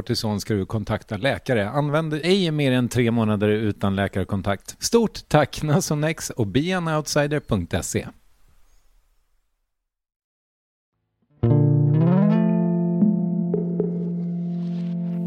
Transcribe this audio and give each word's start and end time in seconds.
kortison 0.00 0.40
ska 0.40 0.54
du 0.54 0.66
kontakta 0.66 1.16
läkare. 1.16 1.68
Använd 1.68 2.14
ej 2.14 2.50
mer 2.50 2.72
än 2.72 2.88
tre 2.88 3.10
månader 3.10 3.48
utan 3.48 3.96
läkarkontakt. 3.96 4.76
Stort 4.78 5.28
tack 5.28 5.62
Nasonex 5.62 6.30
och 6.30 6.46
beanoutsider.se. 6.46 8.06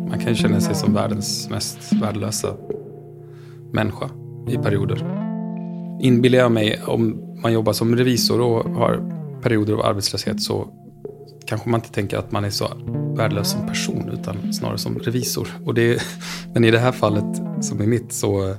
Man 0.09 0.19
kan 0.19 0.29
ju 0.29 0.35
känna 0.35 0.61
sig 0.61 0.75
som 0.75 0.93
världens 0.93 1.49
mest 1.49 1.93
värdelösa 1.93 2.55
människa 3.71 4.09
i 4.49 4.57
perioder. 4.57 4.97
Inbillar 6.01 6.39
jag 6.39 6.51
mig, 6.51 6.81
om 6.87 7.21
man 7.43 7.53
jobbar 7.53 7.73
som 7.73 7.95
revisor 7.95 8.41
och 8.41 8.71
har 8.71 9.01
perioder 9.41 9.73
av 9.73 9.81
arbetslöshet 9.81 10.41
så 10.41 10.82
kanske 11.53 11.69
man 11.69 11.79
inte 11.79 11.91
tänker 11.91 12.17
att 12.17 12.31
man 12.31 12.45
är 12.45 12.49
så 12.49 12.67
värdelös 13.15 13.51
som 13.51 13.67
person 13.67 14.09
utan 14.13 14.53
snarare 14.53 14.77
som 14.77 14.99
revisor. 14.99 15.47
Och 15.65 15.73
det, 15.73 16.01
men 16.53 16.63
i 16.63 16.71
det 16.71 16.79
här 16.79 16.91
fallet, 16.91 17.41
som 17.61 17.81
i 17.81 17.87
mitt, 17.87 18.13
så, 18.13 18.55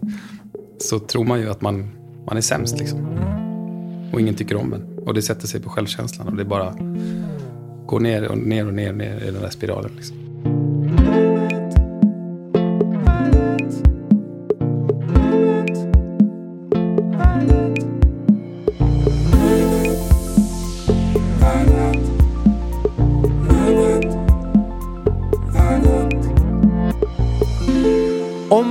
så 0.79 0.99
tror 0.99 1.25
man 1.25 1.41
ju 1.41 1.51
att 1.51 1.61
man, 1.61 1.89
man 2.27 2.37
är 2.37 2.41
sämst. 2.41 2.79
Liksom. 2.79 3.19
Och 4.13 4.21
ingen 4.21 4.35
tycker 4.35 4.57
om 4.57 4.73
en. 4.73 4.99
Och 5.07 5.15
det 5.15 5.23
sätter 5.23 5.47
sig 5.47 5.61
på 5.61 5.71
självkänslan 5.71 6.29
och 6.29 6.37
det 6.37 6.45
bara 6.45 6.75
går 7.87 8.01
ner 8.01 8.29
och 8.29 8.39
ner 8.39 8.67
och 8.67 8.75
ner, 8.75 8.93
ner 8.93 9.21
i 9.23 9.31
den 9.31 9.43
där 9.43 9.51
spiralen. 9.51 9.91
Liksom. 9.97 10.24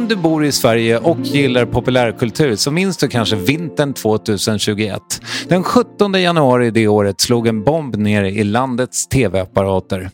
Om 0.03 0.09
du 0.09 0.16
bor 0.16 0.46
i 0.46 0.52
Sverige 0.52 0.97
och 0.97 1.19
gillar 1.19 1.66
populärkultur 1.66 2.56
så 2.56 2.72
minns 2.72 2.97
du 2.97 3.08
kanske 3.08 3.36
vintern 3.36 3.94
2021. 3.94 5.02
Den 5.47 5.64
17 5.64 6.14
januari 6.14 6.72
det 6.72 6.88
året 6.88 7.22
slog 7.22 7.47
en 7.47 7.64
bomb 7.64 7.96
ner 7.96 8.24
i 8.24 8.44
landets 8.44 9.08
tv-apparater. 9.08 10.09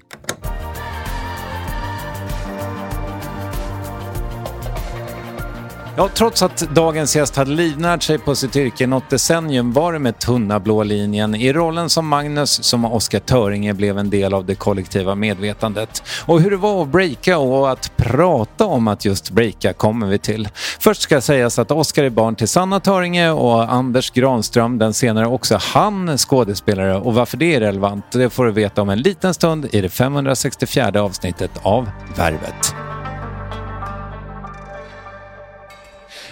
Ja, 5.99 6.09
trots 6.13 6.41
att 6.41 6.57
dagens 6.57 7.15
gäst 7.15 7.35
hade 7.35 7.51
livnärt 7.51 8.03
sig 8.03 8.17
på 8.17 8.35
sitt 8.35 8.55
yrke 8.55 8.83
i 8.83 8.87
något 8.87 9.09
decennium 9.09 9.73
var 9.73 9.93
det 9.93 9.99
med 9.99 10.19
tunna 10.19 10.59
blå 10.59 10.83
linjen. 10.83 11.35
I 11.35 11.53
rollen 11.53 11.89
som 11.89 12.07
Magnus 12.07 12.63
som 12.63 12.85
Oskar 12.85 13.19
Töringe 13.19 13.73
blev 13.73 13.97
en 13.97 14.09
del 14.09 14.33
av 14.33 14.45
det 14.45 14.55
kollektiva 14.55 15.15
medvetandet. 15.15 16.03
Och 16.25 16.41
hur 16.41 16.51
det 16.51 16.57
var 16.57 16.83
att 16.83 16.89
breaka 16.89 17.37
och 17.37 17.71
att 17.71 17.97
prata 17.97 18.65
om 18.65 18.87
att 18.87 19.05
just 19.05 19.31
breaka 19.31 19.73
kommer 19.73 20.07
vi 20.07 20.19
till. 20.19 20.49
Först 20.79 21.01
ska 21.01 21.21
sägas 21.21 21.59
att 21.59 21.71
Oskar 21.71 22.03
är 22.03 22.09
barn 22.09 22.35
till 22.35 22.47
Sanna 22.47 22.79
Töringe 22.79 23.31
och 23.31 23.73
Anders 23.73 24.11
Granström, 24.11 24.77
den 24.77 24.93
senare 24.93 25.27
också 25.27 25.59
han 25.61 26.17
skådespelare. 26.17 26.95
Och 26.95 27.13
varför 27.13 27.37
det 27.37 27.55
är 27.55 27.59
relevant, 27.59 28.05
det 28.11 28.29
får 28.29 28.45
du 28.45 28.51
veta 28.51 28.81
om 28.81 28.89
en 28.89 29.01
liten 29.01 29.33
stund 29.33 29.67
i 29.71 29.81
det 29.81 29.89
564 29.89 31.01
avsnittet 31.01 31.51
av 31.63 31.89
Värvet. 32.15 32.75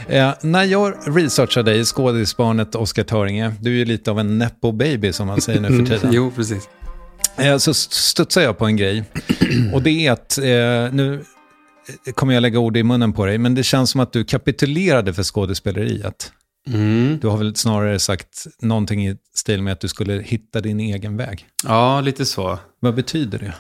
Eh, 0.09 0.33
när 0.41 0.63
jag 0.63 0.93
researchade 1.05 1.71
dig, 1.71 1.85
skådisbarnet 1.85 2.75
Oskar 2.75 3.03
Töringe, 3.03 3.53
du 3.61 3.69
är 3.73 3.75
ju 3.75 3.85
lite 3.85 4.11
av 4.11 4.19
en 4.19 4.37
nepo-baby 4.37 5.13
som 5.13 5.27
man 5.27 5.41
säger 5.41 5.61
nu 5.61 5.67
för 5.67 5.95
tiden. 5.95 6.13
jo, 6.13 6.31
precis. 6.35 6.69
Eh, 7.37 7.57
så 7.57 7.73
studsar 7.73 8.41
jag 8.41 8.57
på 8.57 8.65
en 8.65 8.77
grej. 8.77 9.03
Och 9.73 9.81
det 9.81 10.07
är 10.07 10.11
att, 10.11 10.37
eh, 10.37 10.93
nu 10.93 11.23
kommer 12.13 12.33
jag 12.33 12.41
lägga 12.41 12.59
ord 12.59 12.77
i 12.77 12.83
munnen 12.83 13.13
på 13.13 13.25
dig, 13.25 13.37
men 13.37 13.55
det 13.55 13.63
känns 13.63 13.89
som 13.89 14.01
att 14.01 14.13
du 14.13 14.23
kapitulerade 14.23 15.13
för 15.13 15.23
skådespeleriet. 15.23 16.31
Mm. 16.67 17.17
Du 17.21 17.27
har 17.27 17.37
väl 17.37 17.55
snarare 17.55 17.99
sagt 17.99 18.47
någonting 18.61 19.07
i 19.07 19.17
stil 19.35 19.61
med 19.61 19.73
att 19.73 19.79
du 19.79 19.87
skulle 19.87 20.13
hitta 20.13 20.61
din 20.61 20.79
egen 20.79 21.17
väg. 21.17 21.45
Ja, 21.63 22.01
lite 22.01 22.25
så. 22.25 22.59
Vad 22.79 22.95
betyder 22.95 23.39
det? 23.39 23.53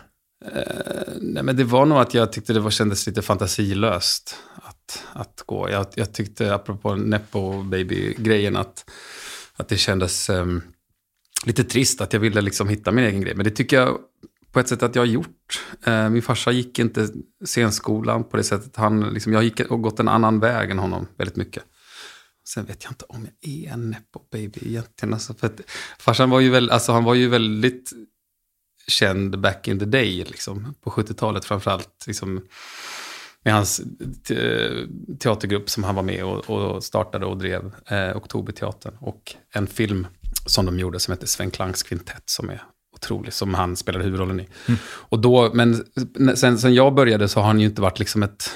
Eh, 0.45 1.13
nej, 1.21 1.43
men 1.43 1.55
det 1.55 1.63
var 1.63 1.85
nog 1.85 1.97
att 1.97 2.13
jag 2.13 2.31
tyckte 2.31 2.53
det 2.53 2.59
var, 2.59 2.71
kändes 2.71 3.07
lite 3.07 3.21
fantasilöst 3.21 4.35
att, 4.87 5.03
att 5.13 5.43
gå. 5.45 5.69
Jag, 5.69 5.85
jag 5.95 6.13
tyckte, 6.13 6.55
apropå 6.55 6.95
Nepo 6.95 7.63
Baby-grejen, 7.63 8.55
att 8.55 8.85
att 9.57 9.67
det 9.67 9.77
kändes 9.77 10.29
um, 10.29 10.61
lite 11.45 11.63
trist 11.63 12.01
att 12.01 12.13
jag 12.13 12.19
ville 12.19 12.41
liksom 12.41 12.69
hitta 12.69 12.91
min 12.91 13.05
egen 13.05 13.21
grej. 13.21 13.35
Men 13.35 13.43
det 13.43 13.51
tycker 13.51 13.77
jag 13.77 13.99
på 14.51 14.59
ett 14.59 14.67
sätt 14.67 14.83
att 14.83 14.95
jag 14.95 15.01
har 15.01 15.07
gjort. 15.07 15.61
Uh, 15.87 16.09
min 16.09 16.21
farsa 16.21 16.51
gick 16.51 16.79
inte 16.79 17.09
scenskolan 17.45 18.23
på 18.23 18.37
det 18.37 18.43
sättet. 18.43 18.75
Han, 18.75 19.13
liksom, 19.13 19.33
jag 19.33 19.43
gick 19.43 19.59
och 19.59 19.81
gått 19.81 19.99
en 19.99 20.07
annan 20.07 20.39
väg 20.39 20.71
än 20.71 20.79
honom 20.79 21.07
väldigt 21.17 21.35
mycket. 21.35 21.63
Sen 22.47 22.65
vet 22.65 22.83
jag 22.83 22.91
inte 22.91 23.05
om 23.09 23.27
jag 23.41 23.51
är 23.51 23.73
en 23.73 23.89
nepo 23.89 24.19
baby 24.31 24.59
egentligen. 24.61 25.13
Alltså 25.13 25.33
för 25.33 25.47
att, 25.47 25.61
farsan 25.99 26.29
var 26.29 26.39
ju, 26.39 26.49
väl, 26.49 26.69
alltså 26.69 26.91
han 26.91 27.03
var 27.03 27.13
ju 27.13 27.27
väldigt 27.29 27.91
känd 28.87 29.39
back 29.39 29.67
in 29.67 29.79
the 29.79 29.85
day, 29.85 30.25
liksom, 30.27 30.75
på 30.81 30.89
70-talet 30.89 31.45
framförallt. 31.45 32.03
Liksom, 32.07 32.41
med 33.47 33.55
hans 33.55 33.81
teatergrupp 35.19 35.69
som 35.69 35.83
han 35.83 35.95
var 35.95 36.03
med 36.03 36.23
och, 36.23 36.49
och 36.49 36.83
startade 36.83 37.25
och 37.25 37.37
drev, 37.37 37.71
eh, 37.87 38.17
Oktoberteatern. 38.17 38.93
Och 38.99 39.35
en 39.53 39.67
film 39.67 40.07
som 40.45 40.65
de 40.65 40.79
gjorde 40.79 40.99
som 40.99 41.11
heter 41.11 41.27
Sven 41.27 41.51
Klangs 41.51 41.83
kvintett 41.83 42.23
som 42.25 42.49
är 42.49 42.63
otrolig, 42.95 43.33
som 43.33 43.53
han 43.53 43.75
spelade 43.75 44.05
huvudrollen 44.05 44.39
i. 44.39 44.47
Mm. 44.65 44.79
Och 44.85 45.19
då, 45.19 45.51
men 45.53 45.85
sen, 46.35 46.57
sen 46.57 46.73
jag 46.73 46.93
började 46.93 47.27
så 47.27 47.39
har 47.39 47.47
han 47.47 47.59
ju 47.59 47.65
inte 47.65 47.81
varit 47.81 47.99
liksom 47.99 48.23
ett 48.23 48.51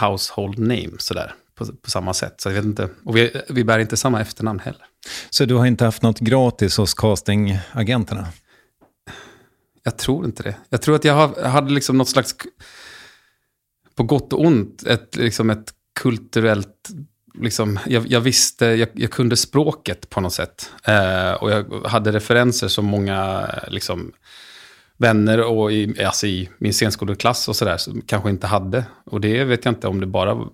household 0.00 0.58
name 0.58 0.92
sådär 0.98 1.34
på, 1.54 1.66
på 1.66 1.90
samma 1.90 2.14
sätt. 2.14 2.40
Så 2.40 2.48
jag 2.48 2.54
vet 2.54 2.64
inte, 2.64 2.88
och 3.04 3.16
vi, 3.16 3.42
vi 3.48 3.64
bär 3.64 3.78
inte 3.78 3.96
samma 3.96 4.20
efternamn 4.20 4.58
heller. 4.58 4.82
Så 5.30 5.44
du 5.44 5.54
har 5.54 5.66
inte 5.66 5.84
haft 5.84 6.02
något 6.02 6.18
gratis 6.18 6.76
hos 6.76 6.94
castingagenterna? 6.94 8.28
Jag 9.82 9.96
tror 9.96 10.24
inte 10.24 10.42
det. 10.42 10.54
Jag 10.68 10.82
tror 10.82 10.96
att 10.96 11.04
jag 11.04 11.28
hade 11.28 11.72
liksom 11.72 11.98
något 11.98 12.08
slags, 12.08 12.34
på 13.94 14.02
gott 14.02 14.32
och 14.32 14.40
ont, 14.40 14.82
ett, 14.82 15.16
liksom 15.16 15.50
ett 15.50 15.72
kulturellt 16.00 16.90
Liksom, 17.34 17.78
jag, 17.86 18.06
jag, 18.06 18.20
visste, 18.20 18.66
jag, 18.66 18.88
jag, 18.92 19.10
kunde 19.10 19.36
språket 19.36 20.10
på 20.10 20.20
något 20.20 20.32
sätt. 20.32 20.70
Eh, 20.84 21.32
och 21.32 21.50
jag 21.50 21.86
hade 21.86 22.12
referenser 22.12 22.68
som 22.68 22.84
många 22.84 23.48
liksom, 23.68 24.12
vänner 24.96 25.40
och 25.40 25.72
i, 25.72 26.04
alltså 26.04 26.26
i 26.26 26.48
min 26.58 26.72
scenskoleklass 26.72 27.48
och 27.48 27.56
sådär 27.56 27.78
kanske 28.06 28.30
inte 28.30 28.46
hade. 28.46 28.84
Och 29.04 29.20
det 29.20 29.44
vet 29.44 29.64
jag 29.64 29.72
inte 29.72 29.88
om 29.88 30.00
det 30.00 30.06
bara 30.06 30.46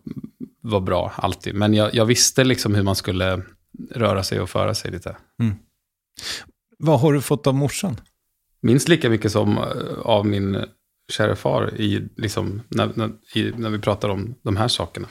var 0.61 0.81
bra 0.81 1.13
alltid. 1.17 1.55
Men 1.55 1.75
jag, 1.75 1.95
jag 1.95 2.07
visste 2.07 2.45
liksom 2.45 2.75
hur 2.75 2.83
man 2.83 2.97
skulle 2.97 3.43
röra 3.91 4.23
sig 4.23 4.41
och 4.41 4.51
föra 4.51 4.75
sig 4.75 4.91
lite. 4.91 5.17
Mm. 5.43 5.55
Vad 6.79 7.01
har 7.01 7.13
du 7.13 7.21
fått 7.21 7.47
av 7.47 7.55
morsan? 7.55 8.01
Minst 8.61 8.89
lika 8.89 9.11
mycket 9.11 9.33
som 9.33 9.59
eh, 9.59 9.65
av 10.03 10.27
min 10.27 10.65
kära 11.09 11.37
far 11.37 11.75
i, 11.81 12.09
liksom, 12.17 12.63
när, 12.69 12.93
när, 12.95 13.11
i, 13.35 13.53
när 13.57 13.71
vi 13.71 13.79
pratar 13.79 14.09
om 14.09 14.35
de 14.43 14.57
här 14.57 14.69
sakerna. 14.69 15.09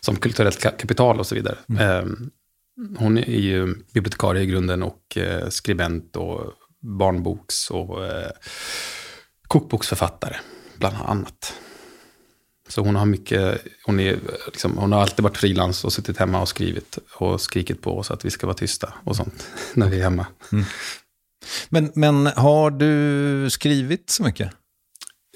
Som 0.00 0.16
kulturellt 0.16 0.60
kapital 0.60 1.18
och 1.20 1.26
så 1.26 1.34
vidare. 1.34 1.58
Mm. 1.68 1.82
Eh, 1.82 2.28
hon 2.98 3.18
är 3.18 3.40
ju 3.40 3.74
bibliotekarie 3.94 4.42
i 4.42 4.46
grunden 4.46 4.82
och 4.82 5.16
eh, 5.16 5.48
skribent 5.48 6.16
och 6.16 6.52
barnboks 6.80 7.70
och 7.70 8.06
eh, 8.06 8.30
kokboksförfattare, 9.48 10.36
bland 10.76 10.96
annat. 11.06 11.54
Så 12.68 12.80
hon 12.80 12.96
har 12.96 13.06
mycket, 13.06 13.64
hon, 13.84 14.00
är, 14.00 14.18
liksom, 14.46 14.78
hon 14.78 14.92
har 14.92 15.02
alltid 15.02 15.22
varit 15.22 15.36
frilans 15.36 15.84
och 15.84 15.92
suttit 15.92 16.18
hemma 16.18 16.40
och 16.40 16.48
skrivit 16.48 16.98
och 17.14 17.40
skrikit 17.40 17.82
på 17.82 17.98
oss 17.98 18.10
att 18.10 18.24
vi 18.24 18.30
ska 18.30 18.46
vara 18.46 18.56
tysta 18.56 18.94
och 19.04 19.16
sånt 19.16 19.46
när 19.74 19.88
vi 19.88 19.98
är 19.98 20.02
hemma. 20.02 20.26
Mm. 20.52 20.64
Men, 21.68 21.92
men 21.94 22.26
har 22.26 22.70
du 22.70 23.50
skrivit 23.50 24.10
så 24.10 24.22
mycket? 24.22 24.50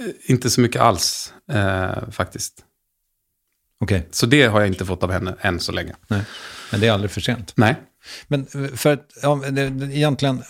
Eh, 0.03 0.31
inte 0.31 0.51
så 0.51 0.61
mycket 0.61 0.81
alls, 0.81 1.33
eh, 1.53 2.11
faktiskt. 2.11 2.65
Okej. 3.81 3.99
Okay. 3.99 4.09
Så 4.11 4.27
det 4.27 4.43
har 4.43 4.61
jag 4.61 4.69
inte 4.69 4.87
fått 4.87 5.03
av 5.03 5.13
henne 5.13 5.35
än 5.41 5.61
så 5.61 5.73
länge. 5.73 5.95
Nej. 6.09 6.23
Men 6.71 6.81
det 6.81 6.87
är 6.87 6.93
aldrig 6.93 7.11
för 7.11 7.21
sent. 7.21 7.53
Nej. 7.57 7.77
Men 8.29 8.47
för 8.77 8.93
att, 8.93 9.09
ja, 9.23 9.41
egentligen, 9.93 10.43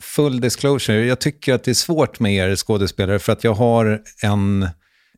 full 0.00 0.40
disclosure, 0.40 1.06
jag 1.06 1.18
tycker 1.18 1.54
att 1.54 1.64
det 1.64 1.70
är 1.70 1.74
svårt 1.74 2.20
med 2.20 2.34
er 2.34 2.56
skådespelare 2.56 3.18
för 3.18 3.32
att 3.32 3.44
jag 3.44 3.54
har 3.54 4.02
en... 4.22 4.62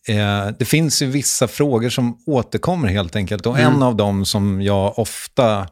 Eh, 0.09 0.49
det 0.59 0.65
finns 0.65 1.03
ju 1.03 1.07
vissa 1.07 1.49
frågor 1.49 1.89
som 1.89 2.23
återkommer 2.27 2.89
helt 2.89 3.17
enkelt 3.17 3.47
och 3.47 3.59
mm. 3.59 3.75
en 3.75 3.83
av 3.83 3.97
dem 3.97 4.25
som 4.25 4.63
jag 4.63 4.99
ofta 4.99 5.69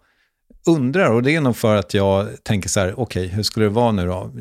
undrar, 0.66 1.10
och 1.10 1.22
det 1.22 1.34
är 1.34 1.40
nog 1.40 1.56
för 1.56 1.76
att 1.76 1.94
jag 1.94 2.44
tänker 2.44 2.68
så 2.68 2.80
här, 2.80 3.00
okej, 3.00 3.24
okay, 3.24 3.36
hur 3.36 3.42
skulle 3.42 3.66
det 3.66 3.70
vara 3.70 3.92
nu 3.92 4.06
då? 4.06 4.32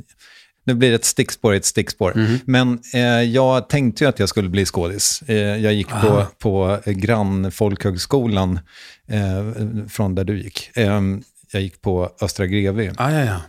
Nu 0.68 0.74
blir 0.74 0.90
det 0.90 0.96
ett 0.96 1.06
stickspår 1.06 1.54
ett 1.54 1.66
stickspår. 1.66 2.16
Mm. 2.16 2.40
Men 2.46 2.80
eh, 2.94 3.02
jag 3.02 3.70
tänkte 3.70 4.04
ju 4.04 4.10
att 4.10 4.20
jag 4.20 4.30
skulle 4.30 4.50
bli 4.50 4.66
skådis. 4.66 5.24
Eh, 5.28 5.36
jag 5.36 5.74
gick 5.74 5.90
på, 5.90 6.26
på 6.40 6.80
grannfolkhögskolan 6.86 8.60
eh, 9.08 9.88
från 9.90 10.16
där 10.16 10.24
du 10.24 10.42
gick. 10.42 10.70
Ehm, 10.76 11.24
jag 11.52 11.62
gick 11.62 11.82
på 11.82 12.12
Östra 12.22 12.46
Grevi. 12.48 12.92
Ah, 12.98 13.12
ja, 13.12 13.26
ja. 13.26 13.42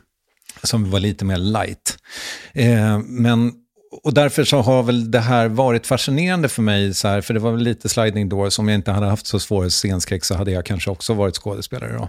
Som 0.63 0.91
var 0.91 1.01
lite 1.01 1.25
mer 1.25 1.39
light. 1.39 1.99
Eh, 2.53 2.99
men, 2.99 3.53
och 3.91 4.15
därför 4.15 4.45
så 4.45 4.61
har 4.61 4.83
väl 4.83 5.11
det 5.11 5.21
här 5.21 5.49
varit 5.49 5.87
fascinerande 5.87 6.49
för 6.49 6.63
mig, 6.63 6.95
så 6.95 7.09
här, 7.09 7.21
för 7.21 7.35
det 7.35 7.41
var 7.41 7.53
väl 7.53 7.63
lite 7.63 7.89
sliding 7.89 8.29
doors. 8.29 8.59
Om 8.59 8.69
jag 8.69 8.75
inte 8.75 8.91
hade 8.91 9.07
haft 9.07 9.27
så 9.27 9.41
svår 9.41 9.69
scenskräck 9.69 10.25
så 10.25 10.35
hade 10.35 10.51
jag 10.51 10.65
kanske 10.65 10.91
också 10.91 11.15
varit 11.15 11.37
skådespelare. 11.37 11.93
Då. 11.93 12.09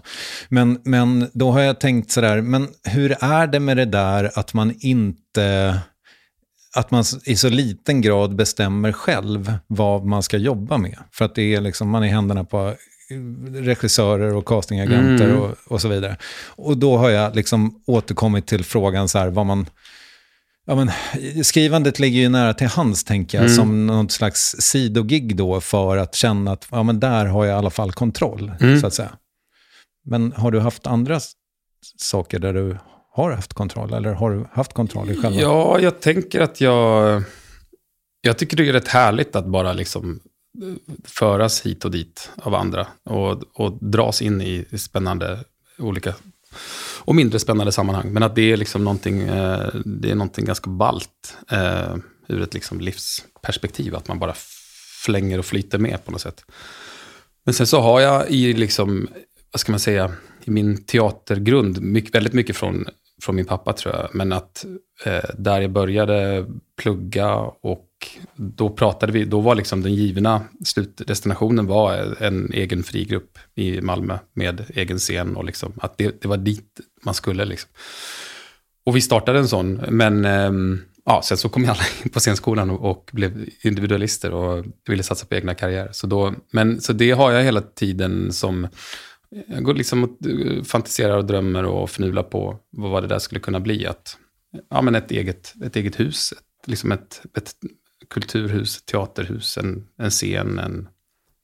Men, 0.49 0.81
men 0.83 1.29
då 1.33 1.51
har 1.51 1.61
jag 1.61 1.79
tänkt 1.79 2.11
sådär, 2.11 2.41
men 2.41 2.67
hur 2.83 3.15
är 3.19 3.47
det 3.47 3.59
med 3.59 3.77
det 3.77 3.85
där 3.85 4.31
att 4.35 4.53
man 4.53 4.73
inte 4.79 5.79
att 6.75 6.91
man 6.91 7.03
i 7.25 7.35
så 7.35 7.49
liten 7.49 8.01
grad 8.01 8.35
bestämmer 8.35 8.91
själv 8.91 9.53
vad 9.67 10.05
man 10.05 10.23
ska 10.23 10.37
jobba 10.37 10.77
med. 10.77 10.97
För 11.11 11.25
att 11.25 11.35
det 11.35 11.55
är 11.55 11.61
liksom, 11.61 11.89
man 11.89 12.03
är 12.03 12.07
i 12.07 12.09
händerna 12.09 12.43
på 12.43 12.75
regissörer 13.53 14.35
och 14.35 14.45
castingagenter 14.45 15.29
mm. 15.29 15.37
och, 15.41 15.55
och, 15.67 15.81
så 15.81 15.87
vidare. 15.87 16.17
Och 16.45 16.77
då 16.77 16.97
har 16.97 17.09
jag 17.09 17.35
liksom 17.35 17.81
återkommit 17.85 18.47
till 18.47 18.63
frågan 18.63 19.09
så 19.09 19.19
här, 19.19 19.29
vad 19.29 19.45
man... 19.45 19.65
Ja, 20.69 20.75
men, 20.75 20.91
skrivandet 21.43 21.99
ligger 21.99 22.19
ju 22.19 22.29
nära 22.29 22.53
till 22.53 22.67
hands, 22.67 23.03
tänker 23.03 23.37
jag, 23.37 23.45
mm. 23.45 23.55
som 23.55 23.87
något 23.87 24.11
slags 24.11 24.55
sidogig 24.59 25.35
då 25.35 25.61
för 25.61 25.97
att 25.97 26.15
känna 26.15 26.51
att 26.51 26.67
ja, 26.71 26.83
men 26.83 26.99
där 26.99 27.25
har 27.25 27.45
jag 27.45 27.55
i 27.55 27.57
alla 27.57 27.69
fall 27.69 27.91
kontroll, 27.91 28.51
mm. 28.61 28.79
så 28.79 28.87
att 28.87 28.93
säga. 28.93 29.09
Men 30.05 30.31
har 30.31 30.51
du 30.51 30.59
haft 30.59 30.87
andra 30.87 31.19
saker 31.97 32.39
där 32.39 32.53
du 32.53 32.77
har 33.11 33.31
haft 33.31 33.53
kontroll, 33.53 33.93
eller 33.93 34.13
har 34.13 34.31
du 34.31 34.45
haft 34.51 34.73
kontroll 34.73 35.11
i 35.11 35.15
själva? 35.15 35.41
Ja, 35.41 35.79
jag 35.79 35.99
tänker 35.99 36.41
att 36.41 36.61
jag... 36.61 37.23
Jag 38.21 38.37
tycker 38.37 38.57
det 38.57 38.69
är 38.69 38.73
rätt 38.73 38.87
härligt 38.87 39.35
att 39.35 39.45
bara 39.45 39.73
liksom 39.73 40.19
föras 41.03 41.65
hit 41.65 41.85
och 41.85 41.91
dit 41.91 42.29
av 42.37 42.55
andra 42.55 42.87
och, 43.05 43.43
och 43.53 43.77
dras 43.81 44.21
in 44.21 44.41
i 44.41 44.65
spännande 44.77 45.39
olika 45.77 46.13
och 47.09 47.15
mindre 47.15 47.39
spännande 47.39 47.71
sammanhang. 47.71 48.13
Men 48.13 48.23
att 48.23 48.35
det 48.35 48.51
är 48.51 48.57
liksom 48.57 48.83
någonting, 48.83 49.21
eh, 49.21 49.67
det 49.85 50.11
är 50.11 50.15
någonting 50.15 50.45
ganska 50.45 50.69
balt 50.69 51.37
eh, 51.51 51.95
ur 52.27 52.41
ett 52.41 52.53
liksom 52.53 52.79
livsperspektiv. 52.79 53.95
Att 53.95 54.07
man 54.07 54.19
bara 54.19 54.33
flänger 55.05 55.39
och 55.39 55.45
flyter 55.45 55.77
med 55.77 56.05
på 56.05 56.11
något 56.11 56.21
sätt. 56.21 56.45
Men 57.45 57.53
sen 57.53 57.67
så 57.67 57.79
har 57.79 58.01
jag 58.01 58.29
i, 58.31 58.53
liksom, 58.53 59.07
vad 59.51 59.59
ska 59.59 59.71
man 59.71 59.79
säga, 59.79 60.11
i 60.43 60.51
min 60.51 60.83
teatergrund 60.83 61.81
mycket, 61.81 62.15
väldigt 62.15 62.33
mycket 62.33 62.55
från, 62.55 62.85
från 63.21 63.35
min 63.35 63.45
pappa 63.45 63.73
tror 63.73 63.95
jag. 63.95 64.09
Men 64.13 64.33
att 64.33 64.65
eh, 65.05 65.29
där 65.37 65.61
jag 65.61 65.71
började 65.71 66.45
plugga 66.81 67.35
och 67.61 67.88
då 68.35 68.69
pratade 68.69 69.11
vi, 69.11 69.25
då 69.25 69.39
var 69.39 69.55
liksom 69.55 69.81
den 69.81 69.95
givna 69.95 70.41
slutdestinationen 70.65 71.65
var 71.65 72.15
en 72.19 72.53
egen 72.53 72.83
frigrupp 72.83 73.37
i 73.55 73.81
Malmö 73.81 74.17
med 74.33 74.65
egen 74.69 74.97
scen 74.97 75.35
och 75.35 75.45
liksom 75.45 75.73
att 75.81 75.97
det, 75.97 76.21
det 76.21 76.27
var 76.27 76.37
dit 76.37 76.79
man 77.05 77.13
skulle 77.13 77.45
liksom. 77.45 77.69
Och 78.85 78.95
vi 78.95 79.01
startade 79.01 79.39
en 79.39 79.47
sån, 79.47 79.73
men 79.73 80.25
ähm, 80.25 80.81
ja, 81.05 81.21
sen 81.21 81.37
så 81.37 81.49
kom 81.49 81.65
alla 81.65 81.83
in 82.03 82.09
på 82.09 82.19
scenskolan 82.19 82.69
och, 82.69 82.91
och, 82.91 83.09
blev 83.13 83.49
individualister 83.63 84.31
och 84.31 84.65
ville 84.87 85.03
satsa 85.03 85.25
på 85.25 85.35
egna 85.35 85.55
karriärer. 85.55 85.89
Så, 85.91 86.07
då, 86.07 86.33
men, 86.51 86.81
så 86.81 86.93
det 86.93 87.11
har 87.11 87.31
jag 87.31 87.43
hela 87.43 87.61
tiden 87.61 88.33
som, 88.33 88.63
eh, 88.63 88.69
jag 89.47 89.63
går 89.63 89.73
liksom 89.73 90.03
och 90.03 90.27
eh, 90.27 90.63
fantiserar 90.63 91.17
och 91.17 91.25
drömmer 91.25 91.65
och 91.65 91.89
fnular 91.89 92.23
på 92.23 92.57
vad 92.71 93.03
det 93.03 93.07
där 93.07 93.19
skulle 93.19 93.41
kunna 93.41 93.59
bli. 93.59 93.85
Att, 93.85 94.17
ja, 94.69 94.81
men 94.81 94.95
ett, 94.95 95.11
eget, 95.11 95.53
ett 95.63 95.75
eget 95.75 95.99
hus, 95.99 96.31
ett, 96.31 96.67
liksom 96.67 96.91
ett, 96.91 97.21
ett 97.37 97.53
kulturhus, 98.09 98.83
teaterhus, 98.83 99.57
en, 99.57 99.87
en 99.97 100.09
scen, 100.09 100.59
en, 100.59 100.87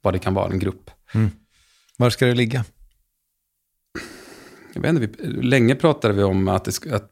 vad 0.01 0.13
det 0.13 0.19
kan 0.19 0.33
vara, 0.33 0.51
en 0.51 0.59
grupp. 0.59 0.91
Mm. 1.13 1.29
Var 1.97 2.09
ska 2.09 2.25
det 2.25 2.33
ligga? 2.33 2.65
Jag 4.73 4.81
vet 4.81 4.89
inte, 4.89 5.23
vi, 5.23 5.27
länge 5.27 5.75
pratade 5.75 6.13
vi 6.13 6.23
om 6.23 6.47
att, 6.47 6.65
det, 6.65 6.93
att, 6.93 7.11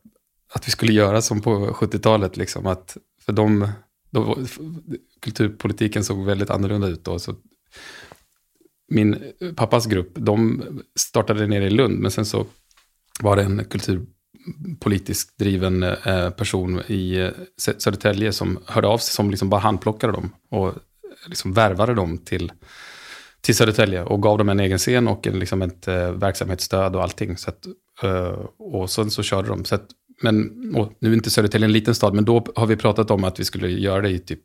att 0.53 0.67
vi 0.67 0.71
skulle 0.71 0.93
göra 0.93 1.21
som 1.21 1.41
på 1.41 1.67
70-talet. 1.67 2.37
Liksom, 2.37 2.67
att, 2.67 2.97
för 3.21 3.33
de, 3.33 3.67
då, 4.09 4.37
kulturpolitiken 5.19 6.03
såg 6.03 6.25
väldigt 6.25 6.49
annorlunda 6.49 6.87
ut 6.87 7.03
då. 7.03 7.19
Så 7.19 7.35
min 8.87 9.33
pappas 9.55 9.85
grupp, 9.85 10.11
de 10.15 10.63
startade 10.95 11.47
nere 11.47 11.65
i 11.65 11.69
Lund, 11.69 11.99
men 11.99 12.11
sen 12.11 12.25
så 12.25 12.45
var 13.21 13.35
det 13.35 13.43
en 13.43 13.65
kultur 13.65 14.05
politiskt 14.79 15.37
driven 15.37 15.83
eh, 15.83 16.29
person 16.29 16.81
i 16.87 17.15
eh, 17.15 17.29
Södertälje 17.57 18.31
som 18.31 18.59
hörde 18.65 18.87
av 18.87 18.97
sig, 18.97 19.13
som 19.13 19.29
liksom 19.29 19.49
bara 19.49 19.61
handplockade 19.61 20.13
dem 20.13 20.29
och 20.51 20.67
eh, 20.67 20.73
liksom 21.27 21.53
värvade 21.53 21.93
dem 21.93 22.17
till, 22.17 22.51
till 23.41 23.55
Södertälje 23.55 24.03
och 24.03 24.23
gav 24.23 24.37
dem 24.37 24.49
en 24.49 24.59
egen 24.59 24.77
scen 24.77 25.07
och 25.07 25.27
en, 25.27 25.39
liksom 25.39 25.61
ett 25.61 25.87
eh, 25.87 26.11
verksamhetsstöd 26.11 26.95
och 26.95 27.03
allting. 27.03 27.37
Så 27.37 27.49
att 27.49 27.65
Eh, 28.01 28.45
och 28.59 28.89
sen 28.89 29.11
så 29.11 29.23
körde 29.23 29.47
de. 29.47 29.65
Så 29.65 29.75
att, 29.75 29.87
men 30.21 30.71
och, 30.75 30.93
nu 30.99 31.09
är 31.09 31.13
inte 31.13 31.29
Södertälje 31.29 31.65
en 31.65 31.71
liten 31.71 31.95
stad, 31.95 32.13
men 32.13 32.25
då 32.25 32.45
har 32.55 32.67
vi 32.67 32.75
pratat 32.75 33.11
om 33.11 33.23
att 33.23 33.39
vi 33.39 33.45
skulle 33.45 33.69
göra 33.69 34.01
det 34.01 34.09
i 34.09 34.19
typ, 34.19 34.41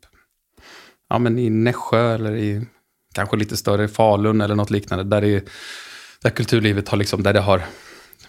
ja 1.09 1.19
men 1.19 1.39
i 1.39 1.49
Nässjö 1.49 2.15
eller 2.15 2.35
i 2.35 2.65
kanske 3.13 3.37
lite 3.37 3.57
större 3.57 3.87
Falun 3.87 4.41
eller 4.41 4.55
något 4.55 4.69
liknande. 4.69 5.03
Där, 5.03 5.21
det, 5.21 5.49
där 6.21 6.29
kulturlivet 6.29 6.89
har 6.89 6.97
liksom, 6.97 7.23
där 7.23 7.33
det 7.33 7.39
har, 7.39 7.61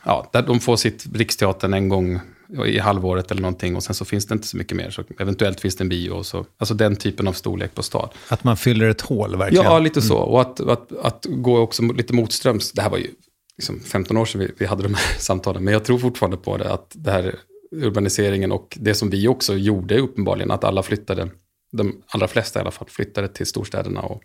ja, 0.05 0.31
där 0.33 0.43
de 0.43 0.61
får 0.61 0.77
sitt 0.77 1.07
Riksteatern 1.15 1.75
en 1.75 1.89
gång 1.89 2.21
i 2.67 2.79
halvåret 2.79 3.31
eller 3.31 3.43
någonting 3.43 3.77
och 3.77 3.83
sen 3.83 3.95
så 3.95 4.05
finns 4.05 4.27
det 4.27 4.35
inte 4.35 4.47
så 4.47 4.57
mycket 4.57 4.77
mer. 4.77 4.91
Så 4.91 5.05
eventuellt 5.19 5.61
finns 5.61 5.77
det 5.77 5.85
en 5.85 5.89
bio 5.89 6.11
och 6.11 6.27
så. 6.27 6.47
Alltså 6.59 6.75
den 6.75 6.97
typen 6.97 7.29
av 7.29 7.33
storlek 7.33 7.75
på 7.75 7.83
stad. 7.83 8.11
Att 8.29 8.45
man 8.45 8.57
fyller 8.57 8.89
ett 8.89 9.01
hål 9.01 9.37
verkligen. 9.37 9.65
Ja, 9.65 9.79
lite 9.79 10.03
så. 10.03 10.17
Och 10.17 10.41
att, 10.41 10.61
att, 10.61 10.93
att 10.93 11.27
gå 11.29 11.59
också 11.59 11.83
lite 11.83 12.13
motströms. 12.13 12.73
Det 12.73 12.83
här 12.83 12.91
var 12.91 12.99
ju 12.99 13.09
liksom 13.57 13.81
15 13.81 14.17
år 14.17 14.25
sedan 14.25 14.41
vi, 14.41 14.53
vi 14.59 14.67
hade 14.67 14.83
de 14.83 14.95
här 14.95 15.19
samtalen. 15.19 15.65
Men 15.65 15.73
jag 15.73 15.85
tror 15.85 15.99
fortfarande 15.99 16.37
på 16.37 16.57
det, 16.57 16.73
att 16.73 16.93
det 16.95 17.11
här 17.11 17.35
urbaniseringen 17.71 18.53
och 18.53 18.79
det 18.81 18.95
som 18.95 19.11
vi 19.11 19.29
också 19.29 19.55
gjorde 19.55 19.99
uppenbarligen, 19.99 20.51
att 20.51 20.65
alla 20.65 20.83
flyttade, 20.83 21.29
de 21.73 22.03
allra 22.07 22.29
flesta 22.29 22.59
i 22.59 22.63
alla 22.63 22.71
fall, 22.71 22.89
flyttade 22.89 23.29
till 23.29 23.47
storstäderna 23.47 24.01
och 24.01 24.23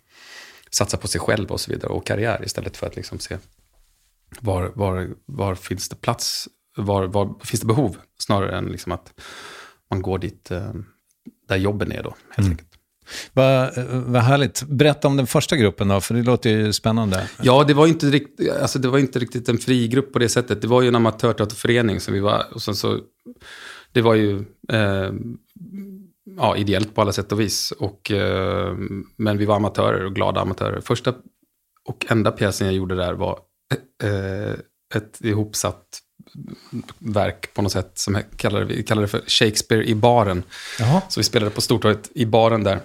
satsade 0.70 1.00
på 1.00 1.08
sig 1.08 1.20
själv 1.20 1.50
och 1.50 1.60
så 1.60 1.70
vidare 1.70 1.92
och 1.92 2.06
karriär 2.06 2.42
istället 2.44 2.76
för 2.76 2.86
att 2.86 2.96
liksom 2.96 3.18
se 3.18 3.38
var, 4.40 4.72
var, 4.74 5.08
var 5.26 5.54
finns 5.54 5.88
det 5.88 5.96
plats, 5.96 6.48
var, 6.76 7.06
var 7.06 7.34
finns 7.44 7.60
det 7.60 7.66
behov, 7.66 7.96
snarare 8.18 8.58
än 8.58 8.64
liksom 8.64 8.92
att 8.92 9.20
man 9.90 10.02
går 10.02 10.18
dit 10.18 10.50
eh, 10.50 10.72
där 11.48 11.56
jobben 11.56 11.92
är 11.92 12.02
då, 12.02 12.14
helt 12.30 12.38
Mm. 12.38 12.50
enkelt. 12.50 12.68
Vad 13.32 13.70
vad 14.06 14.22
härligt. 14.22 14.62
Berätta 14.62 15.08
om 15.08 15.16
den 15.16 15.26
första 15.26 15.56
gruppen 15.56 15.88
då, 15.88 16.00
för 16.00 16.14
det 16.14 16.22
låter 16.22 16.50
ju 16.50 16.72
spännande. 16.72 17.28
Ja, 17.42 17.64
det 17.64 17.74
var, 17.74 17.86
inte 17.86 18.06
riktigt, 18.06 18.50
alltså 18.50 18.78
det 18.78 18.88
var 18.88 18.98
inte 18.98 19.18
riktigt 19.18 19.48
en 19.48 19.58
frigrupp 19.58 20.12
på 20.12 20.18
det 20.18 20.28
sättet. 20.28 20.62
Det 20.62 20.68
var 20.68 20.82
ju 20.82 20.88
en 20.88 20.94
amatörteaterförening 20.96 22.00
som 22.00 22.14
vi 22.14 22.20
var, 22.20 22.46
och 22.54 22.62
sen 22.62 22.74
så, 22.74 23.00
det 23.92 24.02
var 24.02 24.14
ju 24.14 24.44
eh, 24.72 25.12
ja, 26.36 26.56
ideellt 26.56 26.94
på 26.94 27.00
alla 27.00 27.12
sätt 27.12 27.32
och 27.32 27.40
vis. 27.40 27.72
Och, 27.78 28.10
eh, 28.10 28.74
men 29.16 29.38
vi 29.38 29.44
var 29.44 29.56
amatörer 29.56 30.04
och 30.04 30.14
glada 30.14 30.40
amatörer. 30.40 30.80
Första 30.80 31.14
och 31.84 32.06
enda 32.08 32.30
pjäsen 32.32 32.66
jag 32.66 32.76
gjorde 32.76 32.94
där 32.94 33.12
var 33.14 33.30
eh, 33.32 33.36
ett 34.94 35.20
ihopsatt 35.20 35.84
verk 36.98 37.54
på 37.54 37.62
något 37.62 37.72
sätt 37.72 37.92
som 37.98 38.22
kallade, 38.36 38.64
vi 38.64 38.82
kallade 38.82 39.04
det 39.06 39.10
för 39.10 39.22
Shakespeare 39.26 39.84
i 39.84 39.94
baren. 39.94 40.42
Jaha. 40.78 41.02
Så 41.08 41.20
vi 41.20 41.24
spelade 41.24 41.50
på 41.50 41.60
Stortorget 41.60 42.10
i 42.14 42.26
baren 42.26 42.64
där. 42.64 42.80